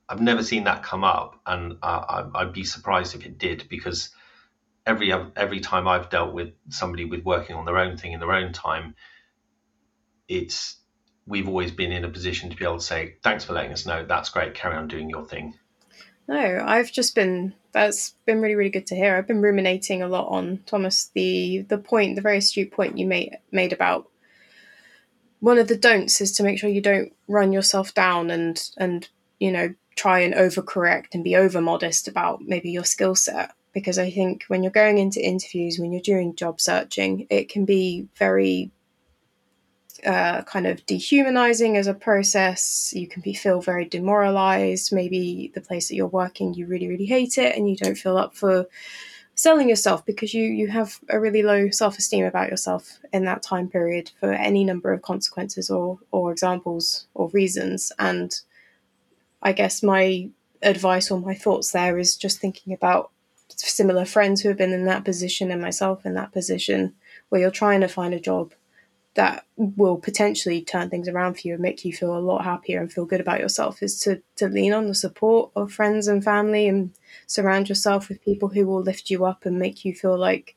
I've 0.09 0.21
never 0.21 0.43
seen 0.43 0.65
that 0.65 0.83
come 0.83 1.05
up, 1.05 1.41
and 1.47 1.79
I, 1.83 2.27
I'd 2.35 2.53
be 2.53 2.65
surprised 2.65 3.15
if 3.15 3.25
it 3.25 3.39
did 3.39 3.67
because 3.69 4.11
every 4.87 5.13
every 5.13 5.61
time 5.61 5.89
I've 5.89 6.11
dealt 6.11 6.35
with 6.35 6.53
somebody 6.69 7.07
with 7.07 7.25
working 7.25 7.57
on 7.57 7.65
their 7.65 7.79
own 7.79 7.97
thing 7.97 8.13
in 8.13 8.21
their 8.21 8.33
own 8.33 8.53
time, 8.53 8.95
it's 10.29 10.79
we've 11.27 11.49
always 11.49 11.71
been 11.71 11.93
in 11.93 12.05
a 12.05 12.11
position 12.11 12.51
to 12.51 12.57
be 12.57 12.65
able 12.65 12.79
to 12.79 12.85
say, 12.85 13.17
"Thanks 13.23 13.45
for 13.45 13.55
letting 13.55 13.73
us 13.73 13.87
know. 13.87 14.05
That's 14.05 14.31
great. 14.31 14.55
Carry 14.55 14.77
on 14.77 14.89
doing 14.89 15.09
your 15.09 15.25
thing." 15.27 15.55
No, 16.29 16.63
I've 16.65 16.93
just 16.93 17.15
been 17.15 17.55
that's 17.73 18.15
been 18.27 18.43
really 18.43 18.55
really 18.55 18.71
good 18.71 18.87
to 18.89 18.95
hear. 18.95 19.17
I've 19.17 19.27
been 19.27 19.41
ruminating 19.41 20.03
a 20.03 20.09
lot 20.09 20.29
on 20.29 20.61
Thomas 20.67 21.11
the 21.15 21.63
the 21.69 21.79
point, 21.79 22.17
the 22.17 22.23
very 22.23 22.39
astute 22.39 22.71
point 22.71 22.99
you 22.99 23.07
made 23.07 23.39
made 23.51 23.73
about 23.73 24.09
one 25.41 25.59
of 25.59 25.69
the 25.69 25.77
don'ts 25.77 26.21
is 26.21 26.33
to 26.33 26.43
make 26.43 26.59
sure 26.59 26.69
you 26.69 26.83
don't 26.83 27.13
run 27.29 27.53
yourself 27.53 27.95
down 27.95 28.31
and 28.31 28.71
and 28.77 29.09
you 29.41 29.51
know 29.51 29.75
try 29.97 30.21
and 30.21 30.35
overcorrect 30.35 31.07
and 31.15 31.25
be 31.25 31.35
over 31.35 31.61
modest 31.61 32.07
about 32.07 32.43
maybe 32.43 32.71
your 32.71 32.85
skill 32.85 33.15
set 33.15 33.53
because 33.73 33.99
I 33.99 34.11
think 34.11 34.45
when 34.49 34.63
you're 34.63 34.73
going 34.73 34.99
into 34.99 35.25
interviews, 35.25 35.79
when 35.79 35.93
you're 35.93 36.01
doing 36.01 36.35
job 36.35 36.61
searching, 36.61 37.27
it 37.31 37.49
can 37.49 37.65
be 37.65 38.09
very 38.17 38.71
uh, 40.05 40.43
kind 40.43 40.67
of 40.67 40.85
dehumanizing 40.87 41.77
as 41.77 41.87
a 41.87 41.95
process. 41.95 42.93
You 42.95 43.07
can 43.07 43.23
be 43.23 43.35
feel 43.35 43.61
very 43.61 43.85
demoralized. 43.85 44.93
Maybe 44.93 45.51
the 45.55 45.61
place 45.61 45.89
that 45.89 45.97
you're 45.97 46.07
working, 46.07 46.55
you 46.55 46.67
really, 46.67 46.89
really 46.89 47.07
hate 47.07 47.39
it, 47.39 47.57
and 47.57 47.69
you 47.69 47.77
don't 47.77 47.97
feel 47.97 48.17
up 48.17 48.35
for 48.35 48.67
selling 49.35 49.69
yourself 49.69 50.05
because 50.05 50.35
you 50.35 50.45
you 50.45 50.67
have 50.67 50.99
a 51.09 51.21
really 51.21 51.43
low 51.43 51.71
self 51.71 51.97
esteem 51.97 52.25
about 52.25 52.51
yourself 52.51 52.99
in 53.13 53.25
that 53.25 53.43
time 53.43 53.69
period 53.69 54.11
for 54.19 54.33
any 54.33 54.65
number 54.65 54.93
of 54.93 55.03
consequences 55.03 55.71
or 55.71 55.99
or 56.11 56.33
examples 56.33 57.07
or 57.15 57.29
reasons. 57.31 57.93
And 57.99 58.41
I 59.43 59.53
guess 59.53 59.83
my 59.83 60.29
advice 60.63 61.11
or 61.11 61.21
my 61.21 61.35
thoughts 61.35 61.71
there 61.71 61.99
is 61.99 62.17
just 62.17 62.41
thinking 62.41 62.73
about 62.73 63.11
similar 63.49 64.05
friends 64.05 64.41
who 64.41 64.49
have 64.49 64.59
been 64.59 64.73
in 64.73 64.85
that 64.87 65.05
position 65.05 65.51
and 65.51 65.63
myself 65.63 66.05
in 66.05 66.15
that 66.15 66.33
position 66.33 66.95
where 67.29 67.41
you're 67.41 67.51
trying 67.51 67.81
to 67.81 67.89
find 67.89 68.13
a 68.15 68.21
job 68.21 68.53
that 69.19 69.45
will 69.57 69.97
potentially 69.97 70.63
turn 70.63 70.89
things 70.89 71.09
around 71.09 71.35
for 71.35 71.41
you 71.49 71.55
and 71.55 71.61
make 71.61 71.85
you 71.85 71.93
feel 71.93 72.17
a 72.17 72.21
lot 72.21 72.45
happier 72.45 72.81
and 72.81 72.93
feel 72.93 73.05
good 73.05 73.21
about 73.21 73.41
yourself 73.41 73.83
is 73.83 73.99
to 73.99 74.23
to 74.37 74.47
lean 74.47 74.73
on 74.73 74.87
the 74.87 74.95
support 74.95 75.51
of 75.57 75.73
friends 75.73 76.07
and 76.07 76.23
family 76.23 76.69
and 76.69 76.93
surround 77.27 77.69
yourself 77.69 78.09
with 78.09 78.25
people 78.25 78.51
who 78.51 78.65
will 78.65 78.81
lift 78.81 79.11
you 79.11 79.25
up 79.25 79.45
and 79.45 79.59
make 79.59 79.85
you 79.85 79.93
feel 79.93 80.17
like 80.17 80.55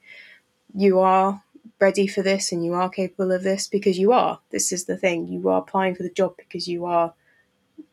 you 0.76 1.00
are 1.00 1.42
ready 1.80 2.06
for 2.06 2.22
this 2.22 2.52
and 2.52 2.64
you 2.64 2.74
are 2.74 2.88
capable 2.88 3.32
of 3.32 3.42
this 3.42 3.68
because 3.68 3.98
you 3.98 4.12
are. 4.12 4.40
This 4.52 4.72
is 4.72 4.86
the 4.86 4.96
thing. 4.96 5.28
You 5.28 5.50
are 5.50 5.62
applying 5.62 5.96
for 5.96 6.04
the 6.04 6.12
job 6.12 6.36
because 6.38 6.68
you 6.68 6.86
are 6.86 7.16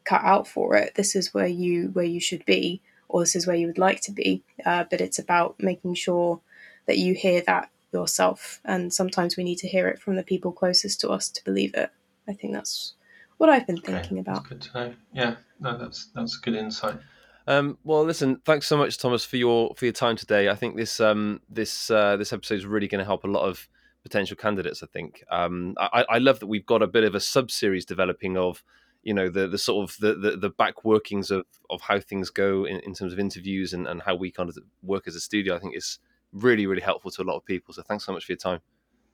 cut 0.04 0.22
out 0.22 0.46
for 0.46 0.76
it. 0.76 0.96
This 0.96 1.16
is 1.16 1.32
where 1.32 1.46
you 1.46 1.88
where 1.94 2.04
you 2.04 2.20
should 2.20 2.44
be 2.44 2.82
or 3.08 3.22
this 3.22 3.34
is 3.34 3.46
where 3.46 3.56
you 3.56 3.68
would 3.68 3.78
like 3.78 4.02
to 4.02 4.12
be. 4.12 4.44
Uh, 4.66 4.84
but 4.90 5.00
it's 5.00 5.18
about 5.18 5.56
making 5.58 5.94
sure 5.94 6.42
that 6.84 6.98
you 6.98 7.14
hear 7.14 7.42
that 7.46 7.70
yourself. 7.92 8.60
And 8.64 8.92
sometimes 8.92 9.36
we 9.36 9.44
need 9.44 9.58
to 9.58 9.68
hear 9.68 9.88
it 9.88 10.00
from 10.00 10.16
the 10.16 10.22
people 10.22 10.52
closest 10.52 11.00
to 11.00 11.10
us 11.10 11.28
to 11.30 11.44
believe 11.44 11.74
it. 11.74 11.90
I 12.28 12.32
think 12.32 12.52
that's 12.52 12.94
what 13.38 13.48
I've 13.48 13.66
been 13.66 13.80
thinking 13.80 14.18
okay, 14.18 14.20
about. 14.20 14.48
good 14.48 14.60
to 14.62 14.72
know. 14.74 14.94
Yeah, 15.12 15.36
no, 15.60 15.78
that's 15.78 16.10
that's 16.14 16.36
good 16.36 16.54
insight. 16.54 16.98
Um, 17.46 17.78
well, 17.82 18.04
listen, 18.04 18.42
thanks 18.44 18.66
so 18.66 18.76
much, 18.76 18.98
Thomas, 18.98 19.24
for 19.24 19.36
your 19.36 19.74
for 19.76 19.86
your 19.86 19.92
time 19.92 20.16
today. 20.16 20.50
I 20.50 20.54
think 20.54 20.76
this 20.76 21.00
um, 21.00 21.40
this 21.48 21.90
uh, 21.90 22.16
this 22.16 22.32
episode 22.32 22.56
is 22.56 22.66
really 22.66 22.88
going 22.88 22.98
to 22.98 23.06
help 23.06 23.24
a 23.24 23.28
lot 23.28 23.48
of 23.48 23.68
potential 24.02 24.36
candidates. 24.36 24.82
I 24.82 24.86
think 24.86 25.24
um, 25.30 25.74
I, 25.78 26.04
I 26.08 26.18
love 26.18 26.40
that 26.40 26.46
we've 26.46 26.66
got 26.66 26.82
a 26.82 26.86
bit 26.86 27.04
of 27.04 27.14
a 27.14 27.20
sub 27.20 27.50
series 27.50 27.84
developing 27.86 28.36
of 28.36 28.62
you 29.02 29.14
know 29.14 29.28
the 29.28 29.46
the 29.46 29.58
sort 29.58 29.88
of 29.88 29.96
the 30.00 30.14
the, 30.14 30.36
the 30.36 30.50
back 30.50 30.84
workings 30.84 31.30
of 31.30 31.46
of 31.70 31.80
how 31.80 32.00
things 32.00 32.30
go 32.30 32.64
in, 32.64 32.80
in 32.80 32.94
terms 32.94 33.12
of 33.12 33.18
interviews 33.18 33.72
and, 33.72 33.86
and 33.86 34.02
how 34.02 34.14
we 34.14 34.30
kind 34.30 34.48
of 34.48 34.58
work 34.82 35.06
as 35.06 35.14
a 35.14 35.20
studio 35.20 35.54
i 35.54 35.58
think 35.58 35.76
is 35.76 35.98
really 36.32 36.66
really 36.66 36.82
helpful 36.82 37.10
to 37.10 37.22
a 37.22 37.24
lot 37.24 37.36
of 37.36 37.44
people 37.44 37.72
so 37.74 37.82
thanks 37.82 38.04
so 38.04 38.12
much 38.12 38.24
for 38.24 38.32
your 38.32 38.38
time 38.38 38.60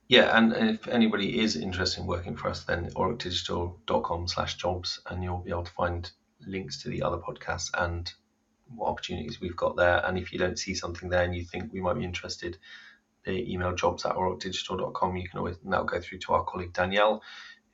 yeah 0.07 0.37
and 0.37 0.53
if 0.53 0.87
anybody 0.87 1.39
is 1.39 1.55
interested 1.55 2.01
in 2.01 2.07
working 2.07 2.35
for 2.35 2.49
us 2.49 2.63
then 2.63 2.89
aurochdigital.com 2.91 4.27
slash 4.27 4.55
jobs 4.55 4.99
and 5.09 5.23
you'll 5.23 5.37
be 5.37 5.51
able 5.51 5.63
to 5.63 5.71
find 5.71 6.11
links 6.45 6.81
to 6.81 6.89
the 6.89 7.01
other 7.01 7.17
podcasts 7.17 7.69
and 7.77 8.13
what 8.67 8.89
opportunities 8.89 9.39
we've 9.39 9.55
got 9.55 9.75
there 9.75 10.03
and 10.05 10.17
if 10.17 10.33
you 10.33 10.39
don't 10.39 10.59
see 10.59 10.73
something 10.73 11.09
there 11.09 11.23
and 11.23 11.35
you 11.35 11.43
think 11.43 11.71
we 11.71 11.81
might 11.81 11.97
be 11.97 12.03
interested 12.03 12.57
the 13.25 13.51
email 13.51 13.73
jobs 13.73 14.05
at 14.05 14.15
aurochdigital.com 14.15 15.15
you 15.15 15.27
can 15.27 15.39
always 15.39 15.57
now 15.63 15.83
go 15.83 15.99
through 15.99 16.19
to 16.19 16.33
our 16.33 16.43
colleague 16.43 16.73
danielle 16.73 17.21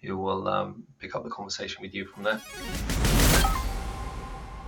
who 0.02 0.18
will 0.18 0.48
um, 0.48 0.84
pick 1.00 1.16
up 1.16 1.24
the 1.24 1.30
conversation 1.30 1.82
with 1.82 1.94
you 1.94 2.06
from 2.06 2.24
there. 2.24 2.42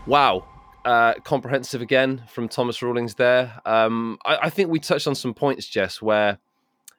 Wow. 0.06 0.46
Uh, 0.86 1.14
comprehensive 1.24 1.82
again 1.82 2.22
from 2.28 2.50
Thomas 2.50 2.82
Rawlings 2.82 3.16
there. 3.16 3.62
Um, 3.66 4.18
I, 4.26 4.38
I, 4.44 4.50
think 4.50 4.70
we 4.70 4.80
touched 4.80 5.08
on 5.08 5.16
some 5.16 5.34
points, 5.34 5.66
Jess, 5.66 6.02
where, 6.02 6.40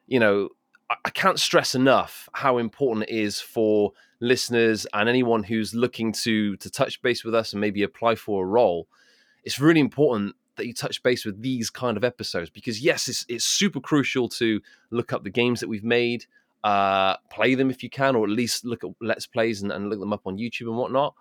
you 0.07 0.19
know, 0.19 0.49
I, 0.89 0.95
I 1.05 1.09
can't 1.11 1.39
stress 1.39 1.75
enough 1.75 2.27
how 2.33 2.57
important 2.57 3.07
it 3.07 3.15
is 3.15 3.39
for 3.39 3.91
listeners 4.19 4.87
and 4.93 5.07
anyone 5.07 5.43
who's 5.43 5.75
looking 5.75 6.11
to 6.13 6.57
to 6.57 6.69
touch 6.69 7.01
base 7.03 7.23
with 7.23 7.35
us 7.35 7.53
and 7.53 7.61
maybe 7.61 7.83
apply 7.83 8.15
for 8.15 8.43
a 8.43 8.47
role. 8.47 8.87
It's 9.43 9.59
really 9.59 9.81
important 9.81 10.35
that 10.55 10.65
you 10.65 10.73
touch 10.73 11.03
base 11.03 11.25
with 11.25 11.41
these 11.41 11.69
kind 11.69 11.97
of 11.97 12.03
episodes 12.03 12.49
because 12.49 12.81
yes, 12.81 13.07
it's 13.07 13.25
it's 13.29 13.45
super 13.45 13.79
crucial 13.79 14.29
to 14.29 14.61
look 14.89 15.13
up 15.13 15.23
the 15.23 15.29
games 15.29 15.59
that 15.59 15.69
we've 15.69 15.83
made, 15.83 16.25
uh, 16.63 17.17
play 17.29 17.55
them 17.55 17.69
if 17.69 17.83
you 17.83 17.89
can, 17.89 18.15
or 18.15 18.23
at 18.23 18.31
least 18.31 18.65
look 18.65 18.83
at 18.83 18.89
let's 19.01 19.27
plays 19.27 19.61
and, 19.61 19.71
and 19.71 19.89
look 19.89 19.99
them 19.99 20.13
up 20.13 20.25
on 20.25 20.37
YouTube 20.37 20.67
and 20.67 20.77
whatnot. 20.77 21.13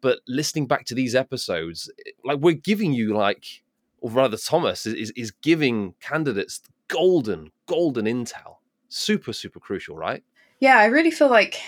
But 0.00 0.20
listening 0.26 0.66
back 0.66 0.84
to 0.86 0.94
these 0.94 1.14
episodes, 1.14 1.90
eh, 2.06 2.10
like 2.24 2.38
we're 2.38 2.54
giving 2.54 2.92
you 2.92 3.14
like, 3.14 3.62
or 4.00 4.10
rather, 4.10 4.36
Thomas 4.36 4.86
is 4.86 5.10
is 5.12 5.30
giving 5.30 5.94
candidates 6.00 6.60
golden, 6.88 7.52
golden 7.66 8.06
intel. 8.06 8.56
Super, 8.88 9.32
super 9.32 9.60
crucial, 9.60 9.96
right? 9.96 10.22
Yeah, 10.60 10.78
I 10.78 10.86
really 10.86 11.10
feel 11.10 11.28
like 11.28 11.60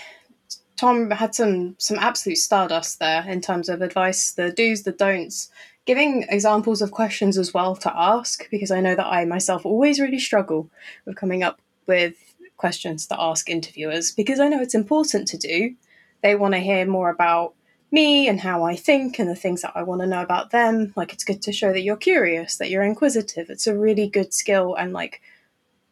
Tom 0.75 1.11
had 1.11 1.35
some 1.35 1.75
some 1.77 1.97
absolute 1.99 2.37
stardust 2.37 2.99
there 2.99 3.23
in 3.27 3.41
terms 3.41 3.69
of 3.69 3.81
advice, 3.81 4.31
the 4.31 4.51
do's, 4.51 4.83
the 4.83 4.91
don'ts, 4.91 5.51
giving 5.85 6.23
examples 6.29 6.81
of 6.81 6.91
questions 6.91 7.37
as 7.37 7.53
well 7.53 7.75
to 7.75 7.91
ask 7.95 8.49
because 8.49 8.71
I 8.71 8.81
know 8.81 8.95
that 8.95 9.05
I 9.05 9.25
myself 9.25 9.65
always 9.65 9.99
really 9.99 10.19
struggle 10.19 10.69
with 11.05 11.15
coming 11.15 11.43
up 11.43 11.61
with 11.87 12.15
questions 12.57 13.07
to 13.07 13.19
ask 13.19 13.49
interviewers 13.49 14.11
because 14.11 14.39
I 14.39 14.47
know 14.47 14.61
it's 14.61 14.75
important 14.75 15.27
to 15.29 15.37
do. 15.37 15.75
They 16.21 16.35
want 16.35 16.53
to 16.53 16.59
hear 16.59 16.85
more 16.85 17.09
about 17.09 17.53
me 17.91 18.27
and 18.27 18.39
how 18.39 18.63
I 18.63 18.75
think 18.75 19.19
and 19.19 19.29
the 19.29 19.35
things 19.35 19.61
that 19.61 19.73
I 19.75 19.83
want 19.83 20.01
to 20.01 20.07
know 20.07 20.21
about 20.21 20.51
them. 20.51 20.93
Like 20.95 21.13
it's 21.13 21.23
good 21.23 21.41
to 21.43 21.51
show 21.51 21.73
that 21.73 21.81
you're 21.81 21.97
curious, 21.97 22.57
that 22.57 22.69
you're 22.69 22.83
inquisitive. 22.83 23.49
It's 23.49 23.67
a 23.67 23.77
really 23.77 24.07
good 24.07 24.33
skill 24.33 24.75
and 24.75 24.93
like 24.93 25.21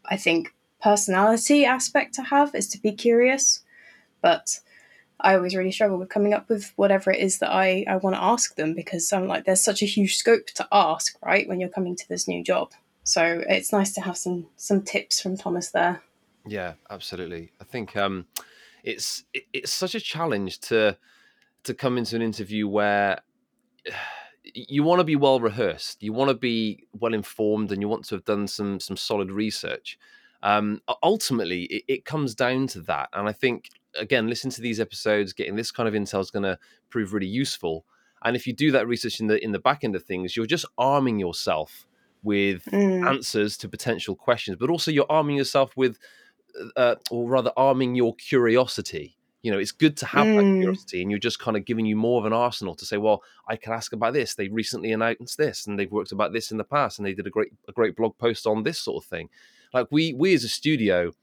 I 0.06 0.18
think 0.18 0.54
personality 0.82 1.66
aspect 1.66 2.16
to 2.16 2.24
have 2.24 2.56
is 2.56 2.68
to 2.70 2.82
be 2.82 2.93
curious. 2.93 3.62
But 4.22 4.60
I 5.20 5.36
always 5.36 5.56
really 5.56 5.72
struggle 5.72 5.97
with 5.97 6.10
coming 6.10 6.34
up 6.34 6.47
with 6.47 6.72
whatever 6.78 7.12
it 7.12 7.20
is 7.20 7.39
that 7.39 7.52
I, 7.52 7.84
I 7.88 7.97
want 7.97 8.16
to 8.16 8.24
ask 8.24 8.56
them 8.56 8.74
because 8.74 9.12
I'm 9.12 9.28
like 9.28 9.43
there's 9.45 9.64
such 9.64 9.82
a 9.82 9.86
huge 9.86 10.16
scope 10.16 10.47
to 10.56 10.68
ask, 10.72 11.18
right, 11.24 11.47
when 11.47 11.60
you're 11.60 11.70
coming 11.70 11.95
to 11.97 12.08
this 12.08 12.28
new 12.28 12.43
job. 12.43 12.72
So 13.04 13.43
it's 13.50 13.74
nice 13.74 13.93
to 13.93 14.02
have 14.02 14.18
some 14.18 14.47
some 14.56 14.82
tips 14.82 15.20
from 15.20 15.36
Thomas 15.36 15.72
there. 15.72 16.02
Yeah, 16.45 16.74
absolutely. 16.89 17.52
I 17.60 17.66
think 17.66 17.97
um 17.97 18.28
it's 18.84 19.26
it, 19.34 19.43
it's 19.52 19.74
such 19.74 19.95
a 19.95 20.00
challenge 20.00 20.60
to 20.62 20.97
to 21.64 21.74
come 21.74 21.97
into 21.97 22.16
an 22.16 22.22
interview 22.22 22.68
where 22.68 23.22
you 24.53 24.84
want 24.84 24.99
to 24.99 25.03
be 25.03 25.16
well 25.16 25.39
rehearsed, 25.39 26.01
you 26.01 26.14
want 26.14 26.30
to 26.30 26.36
be 26.36 26.84
well 26.93 27.14
informed, 27.14 27.72
and 27.72 27.82
you 27.82 27.88
want 27.88 28.05
to 28.05 28.16
have 28.16 28.26
done 28.26 28.47
some 28.47 28.80
some 28.80 28.97
solid 28.97 29.32
research. 29.32 29.97
Um, 30.41 30.82
ultimately, 31.03 31.64
it, 31.64 31.84
it 31.88 32.05
comes 32.05 32.34
down 32.34 32.68
to 32.68 32.82
that, 32.82 33.10
and 33.14 33.28
I 33.28 33.34
think 33.34 33.70
again, 33.95 34.28
listen 34.28 34.51
to 34.51 34.62
these 34.62 34.80
episodes, 34.80 35.34
getting 35.34 35.55
this 35.55 35.72
kind 35.72 35.88
of 35.88 35.95
intel 35.95 36.22
is 36.22 36.32
going 36.32 36.43
to 36.43 36.57
prove 36.89 37.14
really 37.14 37.28
useful. 37.28 37.86
And 38.24 38.36
if 38.36 38.45
you 38.45 38.53
do 38.53 38.72
that 38.72 38.88
research 38.88 39.20
in 39.20 39.28
the 39.28 39.43
in 39.43 39.51
the 39.51 39.60
back 39.60 39.84
end 39.84 39.95
of 39.95 40.03
things, 40.03 40.36
you're 40.36 40.45
just 40.45 40.66
arming 40.78 41.20
yourself 41.20 41.88
with 42.22 42.66
mm. 42.66 43.07
answers 43.07 43.57
to 43.57 43.70
potential 43.70 44.16
questions, 44.16 44.57
but 44.60 44.70
also 44.70 44.91
you're 44.91 45.05
arming 45.10 45.38
yourself 45.38 45.76
with, 45.78 45.97
uh 46.76 46.95
or 47.10 47.30
rather, 47.30 47.51
arming 47.55 47.95
your 47.95 48.14
curiosity. 48.16 49.18
You 49.41 49.51
know, 49.51 49.59
it's 49.59 49.71
good 49.71 49.95
to 49.97 50.05
have 50.05 50.25
mm. 50.25 50.35
that 50.35 50.61
curiosity, 50.61 51.01
and 51.01 51.09
you're 51.09 51.19
just 51.19 51.39
kind 51.39 51.55
of 51.55 51.65
giving 51.65 51.85
you 51.85 51.95
more 51.95 52.19
of 52.19 52.25
an 52.25 52.33
arsenal 52.33 52.75
to 52.75 52.85
say, 52.85 52.97
well, 52.97 53.23
I 53.47 53.55
can 53.55 53.73
ask 53.73 53.93
about 53.93 54.13
this. 54.13 54.35
They 54.35 54.49
recently 54.49 54.91
announced 54.91 55.37
this, 55.37 55.65
and 55.65 55.79
they've 55.79 55.91
worked 55.91 56.11
about 56.11 56.33
this 56.33 56.51
in 56.51 56.57
the 56.57 56.63
past, 56.63 56.99
and 56.99 57.05
they 57.05 57.13
did 57.13 57.27
a 57.27 57.29
great 57.29 57.53
a 57.67 57.71
great 57.71 57.95
blog 57.95 58.17
post 58.17 58.45
on 58.45 58.63
this 58.63 58.79
sort 58.79 59.03
of 59.03 59.09
thing. 59.09 59.29
Like 59.73 59.87
we 59.91 60.13
we 60.13 60.33
as 60.33 60.43
a 60.43 60.49
studio 60.49 61.13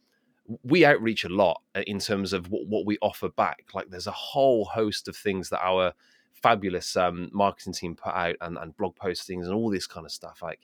we 0.62 0.84
outreach 0.84 1.24
a 1.24 1.28
lot 1.28 1.60
uh, 1.74 1.82
in 1.86 1.98
terms 1.98 2.32
of 2.32 2.50
what, 2.50 2.66
what 2.66 2.86
we 2.86 2.98
offer 3.02 3.28
back. 3.28 3.64
Like 3.74 3.90
there's 3.90 4.06
a 4.06 4.12
whole 4.12 4.64
host 4.64 5.08
of 5.08 5.16
things 5.16 5.50
that 5.50 5.64
our 5.64 5.92
fabulous 6.32 6.96
um, 6.96 7.30
marketing 7.32 7.72
team 7.72 7.96
put 7.96 8.14
out 8.14 8.36
and, 8.40 8.58
and, 8.58 8.76
blog 8.76 8.94
postings 8.96 9.46
and 9.46 9.54
all 9.54 9.70
this 9.70 9.86
kind 9.86 10.06
of 10.06 10.12
stuff. 10.12 10.42
Like 10.42 10.60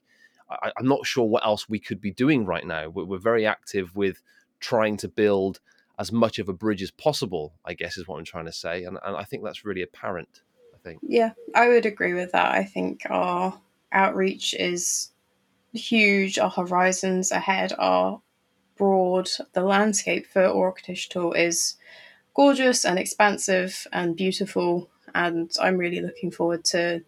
I, 0.50 0.70
am 0.78 0.86
not 0.86 1.06
sure 1.06 1.24
what 1.24 1.44
else 1.44 1.68
we 1.68 1.78
could 1.78 2.00
be 2.00 2.10
doing 2.10 2.44
right 2.44 2.66
now. 2.66 2.88
We're, 2.88 3.04
we're, 3.04 3.18
very 3.18 3.46
active 3.46 3.94
with 3.96 4.22
trying 4.60 4.96
to 4.98 5.08
build 5.08 5.60
as 5.98 6.12
much 6.12 6.38
of 6.38 6.48
a 6.48 6.52
bridge 6.52 6.82
as 6.82 6.90
possible. 6.90 7.54
I 7.64 7.74
guess 7.74 7.96
is 7.96 8.08
what 8.08 8.18
I'm 8.18 8.24
trying 8.24 8.46
to 8.46 8.52
say, 8.52 8.84
and, 8.84 8.98
and 9.04 9.16
I 9.16 9.24
think 9.24 9.44
that's 9.44 9.64
really 9.64 9.82
apparent. 9.82 10.42
I 10.74 10.78
think. 10.78 11.00
Yeah, 11.02 11.32
I 11.54 11.68
would 11.68 11.86
agree 11.86 12.14
with 12.14 12.32
that. 12.32 12.52
I 12.52 12.64
think 12.64 13.02
our 13.08 13.60
outreach 13.92 14.54
is 14.54 15.10
huge. 15.72 16.38
Our 16.38 16.50
horizons 16.50 17.30
ahead 17.30 17.72
are 17.78 18.20
broad. 18.76 19.30
The 19.52 19.62
landscape 19.62 20.26
for 20.26 20.42
Auroch 20.42 20.82
Digital 20.84 21.32
is 21.32 21.76
gorgeous 22.34 22.84
and 22.84 22.98
expansive 22.98 23.86
and 23.92 24.16
beautiful, 24.16 24.90
and 25.14 25.50
I'm 25.60 25.76
really 25.76 26.00
looking 26.00 26.30
forward 26.30 26.64
to 26.66 27.02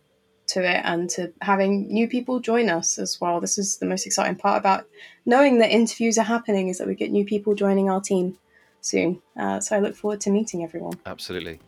to 0.47 0.63
it 0.63 0.83
and 0.85 1.09
to 1.09 1.33
having 1.41 1.89
new 1.89 2.07
people 2.07 2.39
join 2.39 2.69
us 2.69 2.99
as 2.99 3.19
well. 3.21 3.41
This 3.41 3.57
is 3.57 3.79
the 3.79 3.87
most 3.87 4.07
exciting 4.07 4.37
part 4.37 4.59
about 4.59 4.87
knowing 5.25 5.59
that 5.59 5.71
interviews 5.71 6.19
are 6.19 6.25
happening 6.25 6.69
is 6.69 6.79
that 6.79 6.87
we 6.87 6.95
get 6.95 7.11
new 7.11 7.25
people 7.25 7.55
joining 7.55 7.89
our 7.89 8.01
team 8.01 8.37
soon. 8.85 9.23
Uh, 9.39 9.61
so 9.61 9.77
I 9.77 9.81
look 9.81 9.97
forward 9.97 10.21
to 10.23 10.31
meeting 10.31 10.63
everyone. 10.63 10.95
Absolutely. 11.07 11.61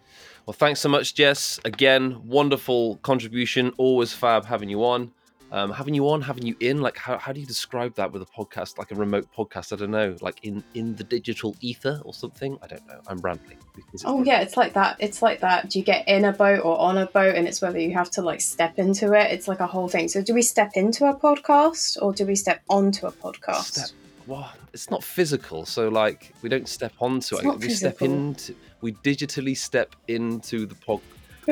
Well, 0.47 0.55
thanks 0.55 0.81
so 0.81 0.89
much, 0.89 1.15
Jess. 1.15 1.59
Again, 1.65 2.21
wonderful 2.25 2.97
contribution. 2.99 3.73
Always 3.79 4.13
fab 4.13 4.45
having 4.45 4.69
you 4.69 4.85
on. 4.85 5.13
Um, 5.53 5.71
having 5.71 5.95
you 5.95 6.09
on, 6.09 6.23
having 6.23 6.45
you 6.45 6.57
in, 6.59 6.81
like 6.81 6.97
how, 6.97 7.19
how 7.19 7.33
do 7.33 7.41
you 7.41 7.47
describe 7.47 7.95
that 7.95 8.11
with 8.11 8.21
a 8.21 8.27
podcast, 8.27 8.79
like 8.79 8.91
a 8.91 8.97
remote 8.97 9.29
podcast? 9.37 9.73
I 9.73 9.77
don't 9.77 9.93
know, 9.93 10.17
like 10.21 10.41
in 10.43 10.65
in 10.75 10.97
the 10.97 11.05
digital 11.05 11.55
ether 11.61 12.01
or 12.05 12.13
something. 12.13 12.59
I 12.63 12.67
don't 12.67 12.85
know. 12.89 13.01
I'm 13.07 13.19
rambling. 13.19 13.59
Oh 14.05 14.25
yeah, 14.25 14.41
it's 14.41 14.57
like 14.57 14.73
that. 14.73 14.97
It's 14.99 15.23
like 15.23 15.41
that. 15.41 15.71
Do 15.71 15.79
you 15.79 15.85
get 15.85 16.09
in 16.09 16.25
a 16.25 16.33
boat 16.33 16.65
or 16.65 16.77
on 16.79 16.99
a 16.99 17.07
boat, 17.07 17.37
and 17.37 17.47
it's 17.47 17.63
whether 17.63 17.79
you 17.79 17.95
have 17.95 18.11
to 18.13 18.23
like 18.23 18.41
step 18.41 18.79
into 18.79 19.13
it. 19.13 19.31
It's 19.31 19.47
like 19.47 19.61
a 19.61 19.69
whole 19.69 19.89
thing. 19.89 20.09
So 20.09 20.21
do 20.21 20.35
we 20.35 20.43
step 20.43 20.73
into 20.75 21.07
a 21.07 21.15
podcast 21.15 21.97
or 22.03 22.13
do 22.13 22.27
we 22.27 22.35
step 22.35 22.63
onto 22.69 23.07
a 23.07 23.13
podcast? 23.13 23.73
Step, 23.73 23.91
well, 24.27 24.53
it's 24.73 24.91
not 24.91 25.05
physical, 25.05 25.65
so 25.65 25.89
like 25.89 26.35
we 26.43 26.49
don't 26.49 26.69
step 26.69 26.93
onto 27.01 27.37
it's 27.37 27.45
it. 27.45 27.47
We 27.47 27.69
physical. 27.69 27.97
step 27.97 28.03
into. 28.03 28.55
We 28.81 28.93
digitally 28.93 29.57
step 29.57 29.97
into 30.09 30.67
the 30.67 30.75
podcast 30.75 31.03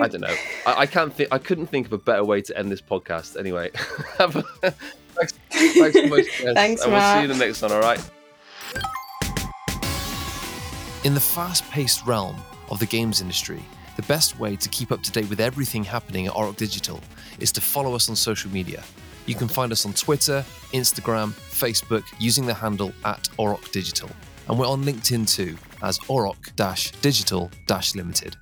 I 0.01 0.09
don't 0.09 0.21
know. 0.21 0.35
I, 0.67 0.81
I, 0.81 0.87
can't 0.87 1.13
think. 1.13 1.29
I 1.33 1.39
couldn't 1.39 1.67
think 1.67 1.87
of 1.87 1.93
a 1.93 1.99
better 1.99 2.25
way 2.25 2.41
to 2.43 2.59
end 2.59 2.71
this 2.71 2.81
podcast. 2.81 3.39
Anyway, 3.39 3.71
thanks, 3.75 5.33
thanks 5.51 5.95
so 5.95 6.07
much. 6.09 6.27
Thanks, 6.55 6.83
and 6.83 6.93
we'll 6.93 7.01
see 7.01 7.19
you 7.19 7.31
in 7.31 7.39
the 7.39 7.47
next 7.47 7.63
one. 7.63 7.73
All 7.73 7.81
right. 7.81 8.01
In 11.05 11.13
the 11.13 11.21
fast-paced 11.21 12.07
realm 12.07 12.37
of 12.71 12.79
the 12.79 12.87
games 12.87 13.21
industry, 13.21 13.63
the 13.97 14.03
best 14.03 14.39
way 14.41 14.57
to 14.57 14.69
keep 14.71 14.91
up 14.91 15.03
to 15.03 15.13
date 15.13 15.29
with 15.29 15.39
everything 15.41 15.85
happening 15.85 16.27
at 16.27 16.33
Auroch 16.33 16.57
Digital 16.57 16.99
is 17.39 17.53
to 17.53 17.61
follow 17.61 17.95
us 17.95 18.09
on 18.09 18.17
social 18.17 18.51
media. 18.51 18.83
You 19.27 19.35
can 19.35 19.49
find 19.49 19.73
us 19.73 19.87
on 19.87 19.93
Twitter, 19.95 20.45
Instagram, 20.73 21.33
Facebook 21.33 22.05
using 22.19 22.47
the 22.47 22.55
handle 22.55 22.93
at 23.05 23.29
Auroch 23.39 23.71
Digital. 23.73 24.11
And 24.49 24.59
we're 24.59 24.67
on 24.67 24.85
LinkedIn 24.85 25.29
too 25.29 25.57
as 25.83 25.99
Auroch 26.09 27.01
Digital 27.01 27.51
Limited. 27.95 28.37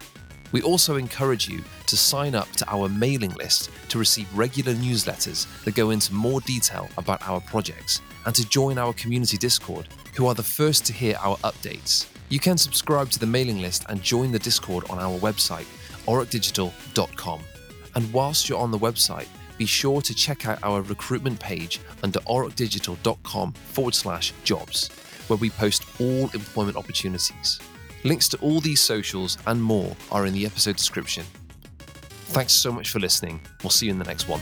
We 0.53 0.61
also 0.63 0.97
encourage 0.97 1.49
you 1.49 1.63
to 1.87 1.97
sign 1.97 2.35
up 2.35 2.51
to 2.53 2.71
our 2.71 2.89
mailing 2.89 3.33
list 3.33 3.71
to 3.89 3.99
receive 3.99 4.29
regular 4.37 4.75
newsletters 4.75 5.47
that 5.65 5.75
go 5.75 5.91
into 5.91 6.13
more 6.13 6.41
detail 6.43 6.89
about 6.99 7.27
our 7.27 7.41
projects 7.41 8.03
and 8.27 8.35
to 8.35 8.47
join 8.49 8.77
our 8.77 8.93
community 8.93 9.39
Discord, 9.39 9.89
who 10.15 10.27
are 10.27 10.35
the 10.35 10.43
first 10.43 10.85
to 10.87 10.93
hear 10.93 11.17
our 11.21 11.37
updates. 11.39 12.07
You 12.29 12.39
can 12.39 12.59
subscribe 12.59 13.11
to 13.11 13.19
the 13.19 13.27
mailing 13.27 13.61
list 13.61 13.87
and 13.89 14.03
join 14.03 14.31
the 14.31 14.39
Discord 14.39 14.85
on 14.91 14.99
our 14.99 15.19
website, 15.21 15.67
aurochdigital.com. 16.07 17.41
And 17.95 18.13
whilst 18.13 18.49
you're 18.49 18.59
on 18.59 18.71
the 18.71 18.79
website, 18.79 19.29
be 19.63 19.67
sure 19.67 20.03
to 20.03 20.13
check 20.13 20.49
out 20.49 20.59
our 20.65 20.83
recruitment 20.83 21.39
page 21.39 21.79
under 22.03 22.19
aurochdigital.com 22.21 23.53
forward 23.53 23.95
slash 23.95 24.33
jobs, 24.43 24.89
where 25.29 25.37
we 25.37 25.51
post 25.51 25.85
all 26.01 26.29
employment 26.35 26.77
opportunities. 26.77 27.61
Links 28.03 28.29
to 28.31 28.37
all 28.39 28.59
these 28.59 28.81
socials 28.81 29.39
and 29.47 29.63
more 29.63 29.95
are 30.11 30.27
in 30.27 30.35
the 30.35 30.45
episode 30.45 30.75
description. 30.75 31.25
Thanks 32.35 32.55
so 32.55 32.73
much 32.73 32.91
for 32.91 32.99
listening. 32.99 33.41
We'll 33.63 33.71
see 33.71 33.87
you 33.87 33.93
in 33.93 34.01
the 34.01 34.05
next 34.05 34.27
one. 34.27 34.41